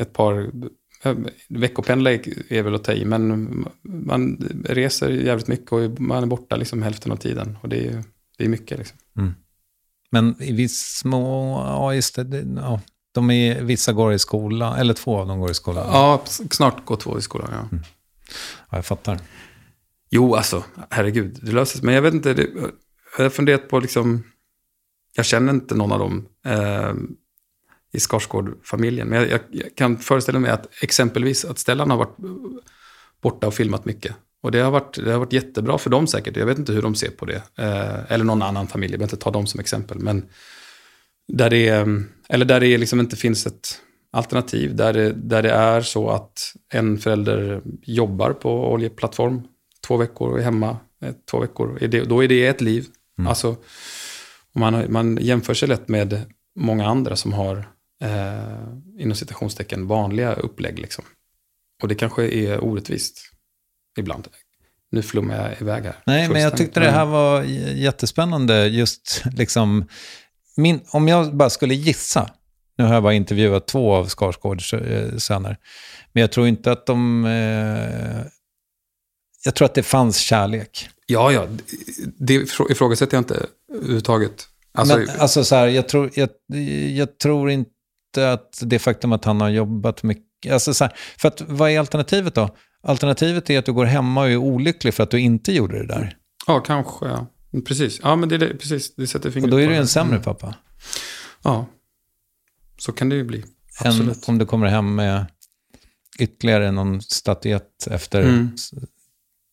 ett 0.00 0.12
par, 0.12 0.50
veckopendla 1.48 2.10
är 2.10 2.62
väl 2.62 2.74
att 2.74 2.84
ta 2.84 2.92
i, 2.92 3.04
men 3.04 3.66
man 3.82 4.36
reser 4.64 5.10
jävligt 5.10 5.48
mycket 5.48 5.72
och 5.72 6.00
man 6.00 6.22
är 6.22 6.26
borta 6.26 6.56
liksom 6.56 6.82
hälften 6.82 7.12
av 7.12 7.16
tiden. 7.16 7.58
Och 7.62 7.68
det 7.68 7.86
är, 7.86 8.04
det 8.38 8.44
är 8.44 8.48
mycket 8.48 8.78
liksom. 8.78 8.98
Men 10.10 10.42
i 10.42 10.52
viss 10.52 10.98
små, 10.98 11.54
ja 11.66 11.94
just 11.94 12.14
det, 12.14 12.44
ja, 12.56 12.80
de 13.12 13.30
är, 13.30 13.62
vissa 13.62 13.92
går 13.92 14.12
i 14.12 14.18
skola, 14.18 14.76
eller 14.76 14.94
två 14.94 15.18
av 15.18 15.26
dem 15.26 15.40
går 15.40 15.50
i 15.50 15.54
skolan. 15.54 15.86
Ja, 15.92 16.22
snart 16.50 16.84
går 16.84 16.96
två 16.96 17.18
i 17.18 17.22
skolan, 17.22 17.48
ja. 17.52 17.78
Ja, 18.70 18.78
jag 18.78 18.86
fattar. 18.86 19.18
Jo, 20.10 20.34
alltså, 20.34 20.64
herregud, 20.90 21.38
det 21.42 21.52
löser 21.52 21.78
sig. 21.78 21.86
Men 21.86 21.94
jag 21.94 22.02
vet 22.02 22.14
inte, 22.14 22.34
det, 22.34 22.48
jag 23.16 23.24
har 23.24 23.30
funderat 23.30 23.68
på 23.68 23.80
liksom, 23.80 24.22
jag 25.14 25.24
känner 25.24 25.52
inte 25.52 25.74
någon 25.74 25.92
av 25.92 25.98
dem 25.98 26.26
eh, 26.46 26.94
i 27.92 28.00
Skarsgård-familjen. 28.00 29.08
Men 29.08 29.18
jag, 29.18 29.30
jag, 29.30 29.40
jag 29.50 29.74
kan 29.74 29.98
föreställa 29.98 30.38
mig 30.38 30.50
att 30.50 30.82
exempelvis 30.82 31.44
att 31.44 31.58
Stellan 31.58 31.90
har 31.90 31.96
varit 31.96 32.16
borta 33.22 33.46
och 33.46 33.54
filmat 33.54 33.84
mycket. 33.84 34.16
Och 34.42 34.52
det 34.52 34.58
har, 34.58 34.70
varit, 34.70 35.04
det 35.04 35.12
har 35.12 35.18
varit 35.18 35.32
jättebra 35.32 35.78
för 35.78 35.90
dem 35.90 36.06
säkert. 36.06 36.36
Jag 36.36 36.46
vet 36.46 36.58
inte 36.58 36.72
hur 36.72 36.82
de 36.82 36.94
ser 36.94 37.10
på 37.10 37.26
det. 37.26 37.42
Eh, 37.58 38.12
eller 38.12 38.24
någon 38.24 38.42
annan 38.42 38.66
familj, 38.66 38.92
jag 38.92 38.98
behöver 38.98 39.14
inte 39.14 39.24
ta 39.24 39.30
dem 39.30 39.46
som 39.46 39.60
exempel. 39.60 39.98
Men 39.98 40.28
där 41.32 41.50
det, 41.50 41.88
eller 42.28 42.44
där 42.44 42.60
det 42.60 42.78
liksom 42.78 43.00
inte 43.00 43.16
finns 43.16 43.46
ett 43.46 43.78
alternativ. 44.12 44.76
Där 44.76 44.92
det, 44.92 45.12
där 45.12 45.42
det 45.42 45.50
är 45.50 45.80
så 45.80 46.10
att 46.10 46.54
en 46.72 46.98
förälder 46.98 47.62
jobbar 47.82 48.32
på 48.32 48.72
oljeplattform 48.72 49.42
två 49.86 49.96
veckor 49.96 50.30
och 50.30 50.38
är 50.38 50.42
hemma 50.42 50.76
eh, 51.02 51.12
två 51.30 51.40
veckor. 51.40 52.04
Då 52.04 52.24
är 52.24 52.28
det 52.28 52.46
ett 52.46 52.60
liv. 52.60 52.86
Alltså, 53.28 53.56
och 54.52 54.60
man, 54.60 54.92
man 54.92 55.18
jämför 55.20 55.54
sig 55.54 55.68
lätt 55.68 55.88
med 55.88 56.24
många 56.56 56.86
andra 56.86 57.16
som 57.16 57.32
har 57.32 57.64
eh, 58.02 58.68
inom 58.98 59.14
citationstecken 59.14 59.86
vanliga 59.86 60.32
upplägg. 60.34 60.78
Liksom. 60.78 61.04
Och 61.82 61.88
det 61.88 61.94
kanske 61.94 62.28
är 62.28 62.64
orättvist 62.64 63.20
ibland. 63.98 64.28
Nu 64.90 65.02
flummar 65.02 65.34
jag 65.48 65.60
iväg 65.60 65.84
här. 65.84 65.96
Nej, 66.06 66.28
men 66.28 66.42
jag 66.42 66.56
tyckte 66.56 66.80
det 66.80 66.90
här 66.90 67.06
var 67.06 67.42
jättespännande. 67.42 68.66
Just 68.66 69.22
liksom, 69.36 69.88
min, 70.56 70.80
om 70.90 71.08
jag 71.08 71.36
bara 71.36 71.50
skulle 71.50 71.74
gissa, 71.74 72.30
nu 72.78 72.84
har 72.84 72.94
jag 72.94 73.02
bara 73.02 73.14
intervjuat 73.14 73.66
två 73.66 73.94
av 73.94 74.08
Skarsgårds 74.08 74.74
eh, 74.74 75.16
söner, 75.16 75.56
men 76.12 76.20
jag 76.20 76.32
tror 76.32 76.46
inte 76.48 76.72
att 76.72 76.86
de... 76.86 77.24
Eh, 77.24 78.26
jag 79.44 79.54
tror 79.54 79.66
att 79.66 79.74
det 79.74 79.82
fanns 79.82 80.16
kärlek. 80.18 80.88
Ja, 81.06 81.32
ja. 81.32 81.46
Det 82.18 82.34
ifrå- 82.38 82.72
ifrågasätter 82.72 83.16
jag 83.16 83.20
inte 83.20 83.46
överhuvudtaget. 83.74 84.48
Alltså, 84.74 84.98
men, 84.98 85.08
alltså 85.18 85.44
så 85.44 85.54
här, 85.54 85.66
jag 85.66 85.88
tror, 85.88 86.10
jag, 86.14 86.28
jag 86.90 87.18
tror 87.18 87.50
inte 87.50 87.71
att 88.18 88.62
det 88.62 88.78
faktum 88.78 89.12
att 89.12 89.24
han 89.24 89.40
har 89.40 89.48
jobbat 89.48 90.02
mycket... 90.02 90.52
Alltså 90.52 90.74
så 90.74 90.84
här, 90.84 90.92
för 91.18 91.28
att, 91.28 91.40
vad 91.40 91.70
är 91.70 91.78
alternativet 91.78 92.34
då? 92.34 92.56
Alternativet 92.82 93.50
är 93.50 93.58
att 93.58 93.66
du 93.66 93.72
går 93.72 93.84
hemma 93.84 94.20
och 94.20 94.28
är 94.30 94.36
olycklig 94.36 94.94
för 94.94 95.02
att 95.02 95.10
du 95.10 95.20
inte 95.20 95.52
gjorde 95.52 95.78
det 95.78 95.86
där. 95.86 96.16
Ja, 96.46 96.60
kanske. 96.60 97.06
Ja. 97.06 97.26
Precis. 97.66 98.00
Ja, 98.02 98.16
men 98.16 98.28
det, 98.28 98.34
är 98.34 98.56
precis, 98.56 98.94
det 98.94 99.06
sätter 99.06 99.28
Och 99.28 99.32
fingret 99.32 99.50
då 99.50 99.56
är 99.56 99.66
på 99.66 99.70
du 99.72 99.76
en 99.76 99.86
sämre 99.88 100.12
Mm. 100.14 100.22
pappa. 100.24 100.54
Ja, 101.42 101.66
så 102.78 102.92
kan 102.92 103.08
det 103.08 103.16
ju 103.16 103.24
bli. 103.24 103.38
än 103.38 103.86
Absolut. 103.88 104.28
om 104.28 104.38
du 104.38 104.46
kommer 104.46 104.66
hem 104.66 104.94
med 104.94 105.26
ytterligare 106.18 106.70
någon 106.70 107.02
statyett 107.02 107.86
efter 107.90 108.22
Mm. 108.22 108.50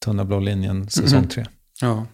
Tunna 0.06 0.26
blå 0.26 0.40
linjen 0.40 0.90
säsong 0.90 1.20
Mhm. 1.20 1.28
tre. 1.30 1.46
Ja. 1.82 2.06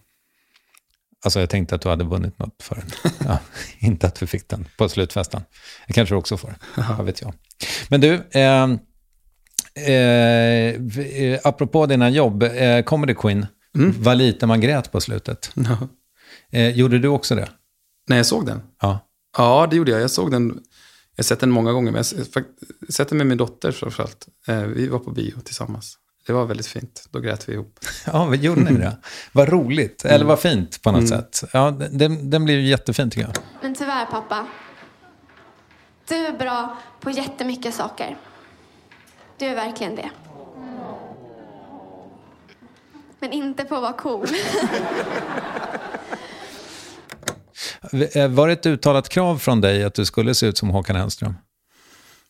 Alltså 1.25 1.39
jag 1.39 1.49
tänkte 1.49 1.75
att 1.75 1.81
du 1.81 1.89
hade 1.89 2.03
vunnit 2.03 2.39
något 2.39 2.63
för 2.63 2.75
den. 2.75 3.11
Ja, 3.27 3.39
inte 3.79 4.07
att 4.07 4.21
vi 4.21 4.27
fick 4.27 4.49
den 4.49 4.67
på 4.77 4.89
slutfesten. 4.89 5.41
Jag 5.87 5.95
kanske 5.95 6.15
också 6.15 6.37
får. 6.37 6.55
Vad 6.97 7.05
vet 7.05 7.21
jag. 7.21 7.33
Men 7.89 8.01
du, 8.01 8.13
eh, 8.31 8.67
eh, 9.87 10.75
eh, 11.23 11.39
apropå 11.43 11.85
dina 11.85 12.09
jobb, 12.09 12.43
eh, 12.43 12.83
Comedy 12.83 13.13
Queen, 13.13 13.45
Mm. 13.75 13.93
vad 13.99 14.17
lite 14.17 14.45
man 14.47 14.61
grät 14.61 14.91
på 14.91 15.01
slutet. 15.01 15.51
Ja. 15.53 15.77
Eh, 16.51 16.69
gjorde 16.69 16.99
du 16.99 17.07
också 17.07 17.35
det? 17.35 17.49
När 18.07 18.17
jag 18.17 18.25
såg 18.25 18.45
den? 18.45 18.61
Ja. 18.81 18.99
Ja, 19.37 19.67
det 19.69 19.75
gjorde 19.75 19.91
jag. 19.91 20.01
Jag 20.01 20.11
såg 20.11 20.31
den. 20.31 20.47
Jag 21.15 21.23
har 21.23 21.23
sett 21.23 21.39
den 21.39 21.51
många 21.51 21.71
gånger, 21.71 21.91
men 21.91 22.03
jag 22.13 22.15
har 22.35 22.45
sett 22.91 23.09
den 23.09 23.17
med 23.17 23.27
min 23.27 23.37
dotter 23.37 23.71
framförallt. 23.71 24.27
Eh, 24.47 24.61
vi 24.61 24.87
var 24.87 24.99
på 24.99 25.11
bio 25.11 25.39
tillsammans. 25.43 25.97
Det 26.27 26.33
var 26.33 26.45
väldigt 26.45 26.67
fint. 26.67 27.07
Då 27.11 27.19
grät 27.19 27.49
vi 27.49 27.53
ihop. 27.53 27.79
Ja, 28.05 28.25
vad 28.25 28.35
gjorde 28.37 28.61
ni 28.61 28.71
det? 28.79 28.97
Vad 29.31 29.49
roligt, 29.49 30.05
eller 30.05 30.25
vad 30.25 30.39
fint 30.39 30.81
på 30.81 30.91
något 30.91 30.97
Mm. 30.99 31.09
sätt. 31.09 31.43
Ja, 31.53 31.71
den, 31.91 32.29
den 32.29 32.45
blir 32.45 32.55
ju 32.59 32.67
jättefin 32.67 33.09
tycker 33.09 33.27
jag. 33.27 33.35
Men 33.61 33.75
tyvärr 33.75 34.05
pappa. 34.05 34.47
Du 36.07 36.15
är 36.15 36.31
bra 36.37 36.77
på 36.99 37.09
jättemycket 37.11 37.73
saker. 37.75 38.17
Du 39.37 39.45
är 39.45 39.55
verkligen 39.55 39.95
det. 39.95 40.09
Men 43.19 43.31
inte 43.31 43.63
på 43.65 43.75
att 43.75 43.81
vara 43.81 43.93
cool. 43.93 44.27
Eh, 48.15 48.27
Var 48.27 48.47
det 48.47 48.53
ett 48.53 48.65
uttalat 48.65 49.09
krav 49.09 49.37
från 49.37 49.61
dig 49.61 49.83
att 49.83 49.93
du 49.93 50.05
skulle 50.05 50.35
se 50.35 50.45
ut 50.47 50.57
som 50.57 50.69
Håkan 50.69 50.95
Hellström? 50.95 51.33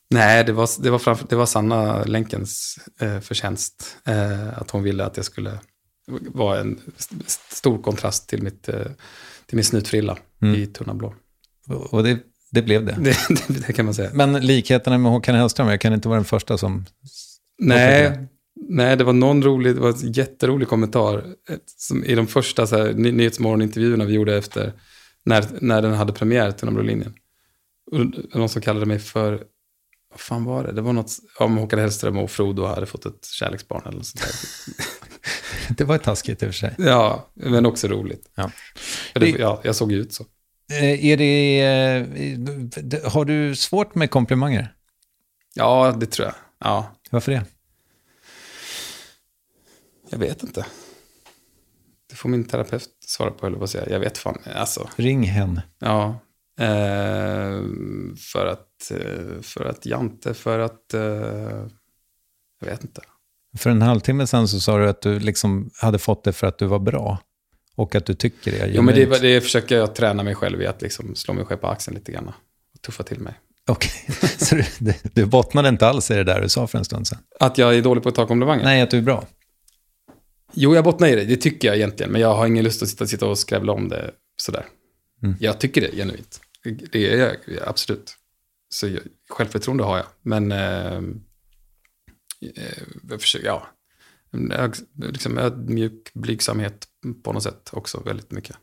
Nej, 0.10 0.44
det 0.44 0.52
var, 0.52 0.70
det 0.84 0.90
var, 0.90 1.00
framför, 1.00 1.26
det 1.30 1.36
var 1.36 1.46
Sanna 1.46 2.04
Länkens 2.04 2.80
eh, 3.00 3.20
förtjänst. 3.20 3.98
Eh, 4.06 4.58
att 4.60 4.72
hon 4.72 4.84
ville 4.84 5.06
att 5.06 5.18
jag 5.18 5.26
skulle 5.26 5.60
vara 6.34 6.60
en 6.60 6.80
st- 6.98 7.16
stor 7.50 7.82
kontrast 7.82 8.30
till, 8.30 8.44
mitt, 8.44 8.70
eh, 8.70 8.76
till 9.46 9.56
min 9.56 9.64
snutfrilla 9.66 10.18
Mm. 10.42 10.56
i 10.62 10.66
tunna 10.68 10.94
blå. 10.94 11.14
Och 11.68 12.04
det, 12.04 12.20
det 12.52 12.62
blev 12.62 12.86
det. 12.86 12.94
Det, 13.48 13.68
det, 13.68 13.74
kan 13.74 13.86
man 13.86 13.94
säga. 13.94 14.10
Men 14.14 14.34
likheterna 14.34 14.98
med 14.98 15.12
Håkan 15.12 15.36
Hellström, 15.36 15.68
jag 15.68 15.82
kan 15.82 15.94
inte 15.94 16.08
vara 16.08 16.18
den 16.18 16.26
första 16.26 16.58
som... 16.58 16.86
Nej, 17.60 18.28
nej, 18.70 18.96
det 18.98 19.04
var 19.04 19.14
någon 19.14 19.44
rolig, 19.44 19.76
det 19.76 19.82
var 19.82 19.90
en 19.90 20.12
jätterolig 20.12 20.68
kommentar 20.68 21.24
som 21.66 22.04
i 22.04 22.16
de 22.16 22.28
första 22.28 22.68
så 22.68 22.78
här, 22.78 22.94
ny, 22.94 23.12
Nyhetsmorgon-intervjuerna 23.12 24.06
vi 24.06 24.14
gjorde 24.14 24.38
efter 24.38 24.74
när, 25.26 25.46
när 25.62 25.82
den 25.82 25.94
hade 25.94 26.14
premiär, 26.14 26.52
Tunna 26.52 26.72
blå 26.72 26.82
linjen. 26.84 27.14
Och 27.92 28.00
någon 28.40 28.50
som 28.50 28.62
kallade 28.62 28.86
mig 28.86 29.00
för, 29.00 29.44
vad 30.16 30.22
fan 30.22 30.44
var 30.46 30.64
det? 30.64 30.72
Det 30.72 30.82
var 30.82 30.94
något 30.94 31.12
om 31.40 31.58
Håkan 31.58 31.80
Hellström 31.80 32.18
och 32.18 32.32
Frodo 32.32 32.66
hade 32.66 32.86
fått 32.86 33.06
ett 33.06 33.26
kärleksbarn 33.26 33.82
eller 33.86 33.98
något 33.98 34.06
sånt 34.06 34.22
där. 34.26 34.36
Det 35.78 35.84
var 35.84 35.98
taskigt 35.98 36.44
i 36.44 36.46
och 36.46 36.50
för 36.50 36.54
sig. 36.54 36.76
Ja, 36.78 37.30
men 37.34 37.66
också 37.66 37.88
roligt. 37.88 38.30
Ja. 38.36 38.52
Det, 39.14 39.30
ja, 39.30 39.62
jag 39.64 39.76
såg 39.76 39.92
ju 39.92 39.98
ut 39.98 40.14
så. 40.14 40.26
Eh, 40.72 41.06
Är 41.06 41.18
det, 41.18 41.62
eh, 41.62 42.08
det- 42.84 43.06
har 43.06 43.26
du 43.26 43.56
svårt 43.56 43.96
med 43.96 44.10
komplimanger? 44.12 44.74
Ja, 45.54 45.96
det 46.00 46.06
tror 46.06 46.26
jag. 46.26 46.36
Ja, 46.60 46.96
Varför 47.12 47.32
det? 47.32 47.46
jag 50.10 50.18
vet 50.20 50.44
inte. 50.44 50.66
Det 52.10 52.16
får 52.16 52.30
min 52.30 52.44
terapeut 52.44 52.90
svara 53.08 53.32
på, 53.32 53.48
eller 53.48 53.58
vad 53.58 53.70
säger 53.70 53.86
jag? 53.86 53.96
Jag 53.96 54.00
vet 54.00 54.18
fan. 54.18 54.38
Alltså, 54.56 54.90
Ring 54.96 55.24
hen. 55.24 55.62
Ja. 55.80 56.20
Eh, 56.60 57.62
för 58.18 58.46
att, 58.46 58.92
eh, 58.92 59.42
för 59.42 59.66
att 59.66 59.86
Jante, 59.86 60.34
för 60.34 60.60
att, 60.60 60.94
eh, 60.94 61.02
jag 62.62 62.68
vet 62.68 62.84
inte. 62.84 63.02
För 63.58 63.70
en 63.70 63.82
halvtimme 63.82 64.28
sedan 64.28 64.48
så 64.48 64.60
sa 64.60 64.78
du 64.78 64.90
att 64.90 65.02
du 65.02 65.20
liksom 65.20 65.70
hade 65.82 65.98
fått 66.00 66.24
det 66.24 66.34
för 66.34 66.48
att 66.48 66.58
du 66.58 66.66
var 66.66 66.80
bra. 66.80 67.20
Och 67.76 67.96
att 67.96 68.06
du 68.06 68.14
tycker 68.14 68.52
det. 68.52 68.68
Jo, 68.74 68.82
men 68.82 68.96
det, 68.96 69.22
det 69.22 69.42
försöker 69.42 69.78
jag 69.78 69.96
träna 69.96 70.24
mig 70.24 70.36
själv 70.36 70.62
i, 70.62 70.68
att 70.68 70.82
liksom 70.82 71.16
slå 71.16 71.34
mig 71.34 71.46
själv 71.46 71.58
på 71.60 71.68
axeln 71.68 71.96
lite 71.98 72.12
grann. 72.12 72.28
Och 72.28 72.82
tuffa 72.82 73.04
till 73.04 73.20
mig. 73.20 73.34
Okej, 73.68 73.92
så 74.38 74.56
du, 74.56 74.64
du- 74.80 74.94
du 75.14 75.26
bottnade 75.26 75.70
inte 75.70 75.88
alls 75.88 76.12
i 76.12 76.14
det 76.14 76.24
där 76.24 76.42
du 76.42 76.50
sa 76.50 76.68
för 76.68 76.78
en 76.78 76.86
stund 76.86 77.08
sedan? 77.08 77.20
Att 77.40 77.58
jag 77.58 77.76
är 77.76 77.82
dålig 77.82 78.04
på 78.04 78.10
att 78.10 78.16
ta 78.16 78.28
komplimanger? 78.28 78.64
Nej, 78.64 78.82
att 78.82 78.92
du 78.92 78.98
är 78.98 79.02
bra. 79.02 79.26
Jo, 80.54 80.76
jag 80.76 80.84
bottnar 80.84 81.08
i 81.08 81.16
det. 81.16 81.26
Det 81.26 81.38
tycker 81.38 81.68
jag 81.68 81.78
egentligen. 81.78 82.12
Men 82.12 82.22
jag 82.22 82.36
har 82.36 82.48
ingen 82.48 82.64
lust 82.64 82.84
att 82.84 82.90
sitta, 82.90 83.08
sitta 83.08 83.26
och 83.28 83.38
skrävla 83.38 83.74
om 83.74 83.90
det 83.90 84.12
sådär. 84.38 84.66
Mm. 85.24 85.36
Jag 85.40 85.60
tycker 85.60 85.82
det 85.82 85.92
genuint. 85.96 86.42
Det 86.92 87.14
är 87.14 87.18
jag 87.18 87.38
absolut. 87.68 88.18
Så 88.70 88.88
jag, 88.88 89.02
självförtroende 89.30 89.84
har 89.84 89.98
jag. 89.98 90.08
Men 90.22 90.52
eh, 90.52 90.98
eh, 92.56 92.84
jag 93.10 93.22
försöker, 93.22 93.46
ja. 93.46 93.68
Liksom 94.96 95.38
ödmjuk 95.38 96.14
blygsamhet 96.14 96.88
på 97.24 97.34
något 97.34 97.44
sätt 97.44 97.70
också 97.74 98.00
väldigt 98.00 98.32
mycket. 98.32 98.58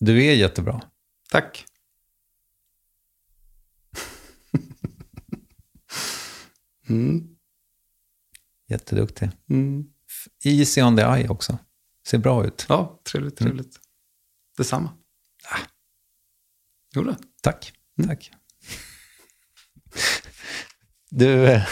Du 0.00 0.24
är 0.24 0.34
jättebra. 0.34 0.82
Tack. 1.30 1.66
mm. 6.88 7.36
Jätteduktig. 8.68 9.30
Mm. 9.50 9.84
Easy 10.44 10.82
on 10.82 10.96
the 10.96 11.02
eye 11.02 11.28
också. 11.28 11.58
Ser 12.06 12.18
bra 12.18 12.46
ut. 12.46 12.66
Ja, 12.68 13.00
trevligt, 13.04 13.36
trevligt. 13.36 13.80
Detsamma. 14.56 14.90
Jo 16.94 17.02
då. 17.02 17.14
Tack. 17.42 17.72
Tack. 18.06 18.30
Du, 21.10 21.46
eh, 21.46 21.62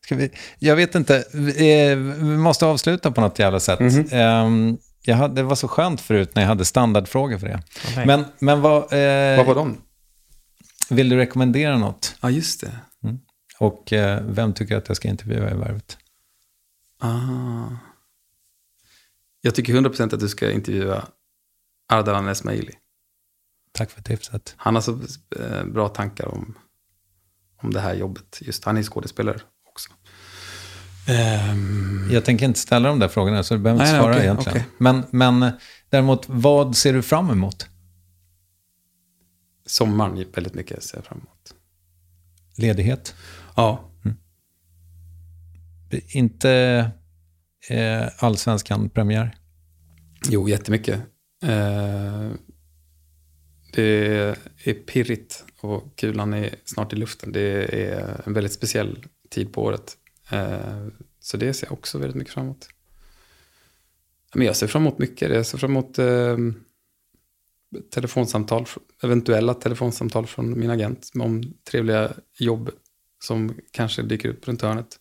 ska 0.00 0.16
vi, 0.16 0.30
jag 0.58 0.76
vet 0.76 0.94
inte, 0.94 1.16
eh, 1.16 1.96
vi 1.96 2.36
måste 2.36 2.66
avsluta 2.66 3.10
på 3.10 3.20
något 3.20 3.38
jävla 3.38 3.60
sätt. 3.60 3.80
Ehm, 4.12 4.78
jag 5.02 5.16
hade, 5.16 5.34
det 5.34 5.42
var 5.42 5.54
så 5.56 5.68
skönt 5.68 6.00
förut 6.00 6.34
när 6.34 6.42
jag 6.42 6.48
hade 6.48 6.64
standardfrågor 6.64 7.38
för 7.38 7.46
det. 7.48 7.62
nej. 7.96 8.06
men, 8.06 8.24
men 8.38 8.60
vad... 8.60 8.82
Eh, 8.82 9.36
Vad 9.36 9.46
var 9.46 9.54
de? 9.54 9.80
Vill 10.90 11.08
du 11.08 11.16
rekommendera 11.16 11.78
något? 11.78 12.16
Ja, 12.20 12.30
just 12.30 12.60
det. 12.60 12.72
Och 13.58 13.92
eh, 13.92 14.22
vem 14.26 14.52
tycker 14.52 14.76
att 14.76 14.88
jag 14.88 14.96
ska 14.96 15.08
intervjua 15.08 15.50
i 15.50 15.54
Värvet? 15.54 15.98
Ah. 16.98 17.64
Jag 19.40 19.54
tycker 19.54 19.72
100% 19.74 20.14
att 20.14 20.20
du 20.20 20.28
ska 20.28 20.50
intervjua 20.50 21.08
Ardalan 21.88 22.28
Esmaili. 22.28 22.72
Tack 23.72 23.90
för 23.90 24.02
tipset. 24.02 24.54
Han 24.56 24.74
har 24.74 24.82
så 24.82 25.00
eh, 25.40 25.64
bra 25.64 25.88
tankar 25.88 26.26
om, 26.28 26.58
om 27.62 27.70
det 27.72 27.80
här 27.80 27.94
jobbet. 27.94 28.38
Just 28.40 28.64
han 28.64 28.76
är 28.76 28.82
skådespelare 28.82 29.40
också. 29.72 29.90
Ehm, 31.08 32.08
Jag 32.12 32.24
tänker 32.24 32.46
inte 32.46 32.58
ställa 32.60 32.88
de 32.88 32.98
där 32.98 33.08
frågorna, 33.08 33.42
så 33.42 33.54
du 33.54 33.60
behöver 33.60 33.82
inte 33.84 33.92
Nej, 33.92 34.00
nej, 34.00 34.02
svara 34.02 34.14
okej, 34.14 34.24
egentligen. 34.26 34.58
okej. 34.58 34.68
Men, 34.78 35.04
men 35.10 35.52
däremot, 35.90 36.28
vad 36.28 36.76
ser 36.76 36.92
du 36.92 37.02
fram 37.02 37.30
emot? 37.30 37.68
sommaren 39.66 40.24
väldigt 40.34 40.54
mycket 40.54 40.82
ser 40.82 40.96
jag 40.98 41.04
fram 41.04 41.18
emot. 41.18 41.54
Ledighet? 42.58 43.14
Ja. 43.56 43.88
Är 45.90 46.16
Inte 46.16 46.90
eh, 47.70 48.08
allsvenskan-premiär? 48.18 49.36
Jo, 50.28 50.48
jättemycket. 50.48 51.00
Eh, 51.44 52.30
det 53.74 54.36
är 54.64 54.74
pirrigt 54.74 55.44
och 55.60 55.96
kulan 55.96 56.34
är 56.34 56.54
snart 56.64 56.92
i 56.92 56.96
luften. 56.96 57.32
Det 57.32 57.74
är 57.74 58.22
en 58.26 58.32
väldigt 58.32 58.52
speciell 58.52 59.04
tid 59.30 59.52
på 59.52 59.62
året. 59.62 59.96
Eh, 60.30 60.86
så 61.20 61.36
det 61.36 61.54
ser 61.54 61.66
jag 61.66 61.72
också 61.72 61.98
väldigt 61.98 62.16
mycket 62.16 62.34
fram 62.34 62.44
emot. 62.44 62.68
Men 64.34 64.46
jag 64.46 64.56
ser 64.56 64.66
fram 64.66 64.82
emot 64.82 64.98
mycket. 64.98 65.30
Jag 65.30 65.46
ser 65.46 65.58
fram 65.58 65.70
emot 65.70 65.98
eh, 65.98 66.36
telefonsamtal, 67.90 68.66
eventuella 69.02 69.54
telefonsamtal 69.54 70.26
från 70.26 70.58
min 70.60 70.70
agent 70.70 71.10
om 71.14 71.42
trevliga 71.70 72.12
jobb 72.38 72.70
som 73.24 73.60
kanske 73.70 74.02
dyker 74.02 74.28
upp 74.28 74.48
runt 74.48 74.62
hörnet. 74.62 75.00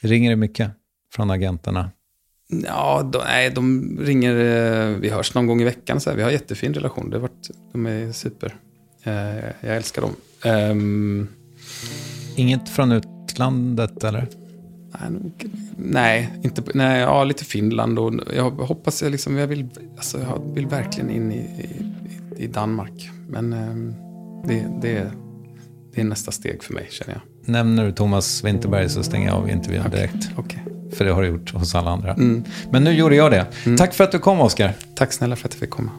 Ringer 0.00 0.30
det 0.30 0.36
mycket 0.36 0.70
från 1.12 1.30
agenterna? 1.30 1.90
Ja, 2.48 3.02
de, 3.12 3.18
nej, 3.18 3.50
de 3.50 3.96
ringer, 4.00 4.34
eh, 4.34 4.96
vi 4.96 5.08
hörs 5.08 5.34
någon 5.34 5.46
gång 5.46 5.60
i 5.60 5.64
veckan. 5.64 6.00
Så 6.00 6.10
här. 6.10 6.16
Vi 6.16 6.22
har 6.22 6.30
jättefin 6.30 6.74
relation, 6.74 7.10
det 7.10 7.16
har 7.16 7.22
varit, 7.22 7.50
de 7.72 7.86
är 7.86 8.12
super. 8.12 8.56
Eh, 9.02 9.44
jag 9.60 9.76
älskar 9.76 10.02
dem. 10.02 10.14
Ehm, 10.44 11.28
Inget 12.36 12.68
från 12.68 12.92
utlandet, 12.92 14.04
eller? 14.04 14.26
nej, 15.76 16.32
inte, 16.42 16.62
nej, 16.74 17.00
ja, 17.00 17.24
lite 17.24 17.44
Finland 17.44 17.98
och 17.98 18.14
jag 18.36 18.50
hoppas, 18.50 19.02
jag, 19.02 19.12
liksom, 19.12 19.36
jag, 19.36 19.46
vill, 19.46 19.68
alltså, 19.96 20.18
jag 20.18 20.54
vill 20.54 20.66
verkligen 20.66 21.10
in 21.10 21.32
i, 21.32 21.38
i, 21.38 22.44
i 22.44 22.46
Danmark. 22.46 23.10
Men 23.28 23.52
ehm, 23.52 23.94
det, 24.46 24.66
det, 24.82 25.10
det 25.94 26.00
är 26.00 26.04
nästa 26.04 26.32
steg 26.32 26.62
för 26.62 26.74
mig, 26.74 26.86
känner 26.90 27.12
jag. 27.12 27.52
Nämner 27.52 27.84
du 27.84 27.92
Thomas 27.92 28.44
Winterberg 28.44 28.88
så 28.88 29.02
stänger 29.02 29.26
jag 29.28 29.36
av 29.36 29.50
intervjun 29.50 29.90
direkt. 29.90 30.30
okej. 30.36 30.75
För 30.92 31.04
det 31.04 31.12
har 31.12 31.22
du 31.22 31.28
gjort 31.28 31.52
hos 31.54 31.74
alla 31.74 31.90
andra. 31.90 32.14
Mm. 32.14 32.44
Men 32.70 32.84
nu 32.84 32.92
gjorde 32.92 33.16
jag 33.16 33.30
det. 33.30 33.46
Tack 33.78 33.94
för 33.94 34.04
att 34.04 34.12
du 34.12 34.18
kom, 34.18 34.40
Oskar. 34.40 34.72
Tack 34.94 35.12
snälla 35.12 35.36
för 35.36 35.48
att 35.48 35.54
jag 35.54 35.60
fick 35.60 35.70
komma. 35.70 35.90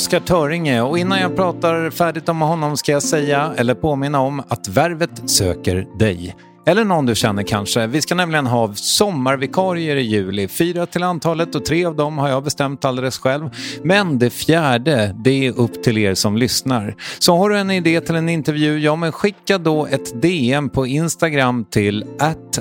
Oskar 0.00 0.20
Töringe. 0.20 0.82
Och 0.82 0.98
innan 0.98 1.20
jag 1.20 1.36
pratar 1.36 1.90
färdigt 1.90 2.28
om 2.28 2.40
honom 2.40 2.76
ska 2.76 2.92
jag 2.92 3.02
säga, 3.02 3.52
eller 3.56 3.74
påminna 3.74 4.20
om, 4.20 4.42
att 4.48 4.68
Värvet 4.68 5.30
söker 5.30 5.86
dig. 5.98 6.36
Eller 6.66 6.84
någon 6.84 7.06
du 7.06 7.14
känner 7.14 7.42
kanske. 7.42 7.86
Vi 7.86 8.02
ska 8.02 8.14
nämligen 8.14 8.46
ha 8.46 8.74
sommarvikarier 8.74 9.96
i 9.96 10.02
juli. 10.02 10.48
Fyra 10.48 10.86
till 10.86 11.02
antalet 11.02 11.54
och 11.54 11.64
tre 11.64 11.84
av 11.84 11.96
dem 11.96 12.18
har 12.18 12.28
jag 12.28 12.44
bestämt 12.44 12.84
alldeles 12.84 13.18
själv. 13.18 13.50
Men 13.82 14.18
det 14.18 14.30
fjärde, 14.30 15.14
det 15.24 15.46
är 15.46 15.58
upp 15.58 15.82
till 15.82 15.98
er 15.98 16.14
som 16.14 16.36
lyssnar. 16.36 16.94
Så 17.18 17.36
har 17.36 17.50
du 17.50 17.58
en 17.58 17.70
idé 17.70 18.00
till 18.00 18.14
en 18.14 18.28
intervju, 18.28 18.78
ja 18.78 18.96
men 18.96 19.12
skicka 19.12 19.58
då 19.58 19.86
ett 19.86 20.22
DM 20.22 20.68
på 20.68 20.86
Instagram 20.86 21.64
till 21.64 22.04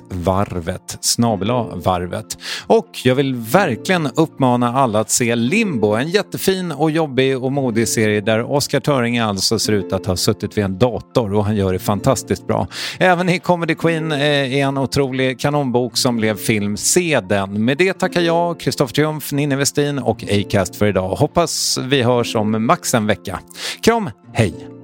varvet, 0.10 0.98
snabela 1.02 1.64
varvet. 1.64 2.38
Och 2.68 2.88
jag 3.04 3.16
vill 3.16 3.36
verkligen 3.36 4.10
uppmana 4.16 4.74
alla 4.74 5.00
att 5.00 5.12
se 5.12 5.36
Limbo, 5.36 5.94
en 5.96 6.10
jättefin 6.10 6.72
och 6.72 6.92
jobbig 6.92 7.44
och 7.44 7.52
modig 7.52 7.88
serie 7.88 8.22
där 8.22 8.52
Oscar 8.52 8.80
Töringe 8.80 9.26
alltså 9.26 9.60
ser 9.60 9.74
ut 9.74 9.94
att 9.94 10.06
ha 10.06 10.16
suttit 10.16 10.58
vid 10.58 10.66
en 10.66 10.80
dator 10.80 11.34
och 11.34 11.46
han 11.46 11.56
gör 11.56 11.74
det 11.74 11.80
fantastiskt 11.80 12.48
bra. 12.48 12.68
Även 12.98 13.30
i 13.30 13.40
Comedy 13.40 13.76
Queen 13.76 13.89
Queen 13.90 14.12
eh, 14.12 14.54
är 14.54 14.68
en 14.68 14.78
otrolig 14.78 15.40
kanonbok 15.40 15.98
som 15.98 16.18
blev 16.18 16.38
film. 16.38 16.78
Se 16.78 17.20
den. 17.20 17.66
Med 17.66 17.78
det 17.78 17.94
tackar 17.94 18.22
jag, 18.22 18.60
Kristoffer 18.60 18.94
Triumf, 18.94 19.32
Ninni 19.32 19.56
Westin 19.56 20.00
och 20.00 20.24
Acast 20.24 20.76
för 20.76 20.88
idag. 20.88 21.10
Hoppas 21.10 21.78
vi 21.78 22.02
hörs 22.02 22.36
om 22.36 22.66
max 22.66 22.94
en 22.94 23.08
vecka. 23.08 23.40
Kram, 23.82 24.10
hej! 24.34 24.79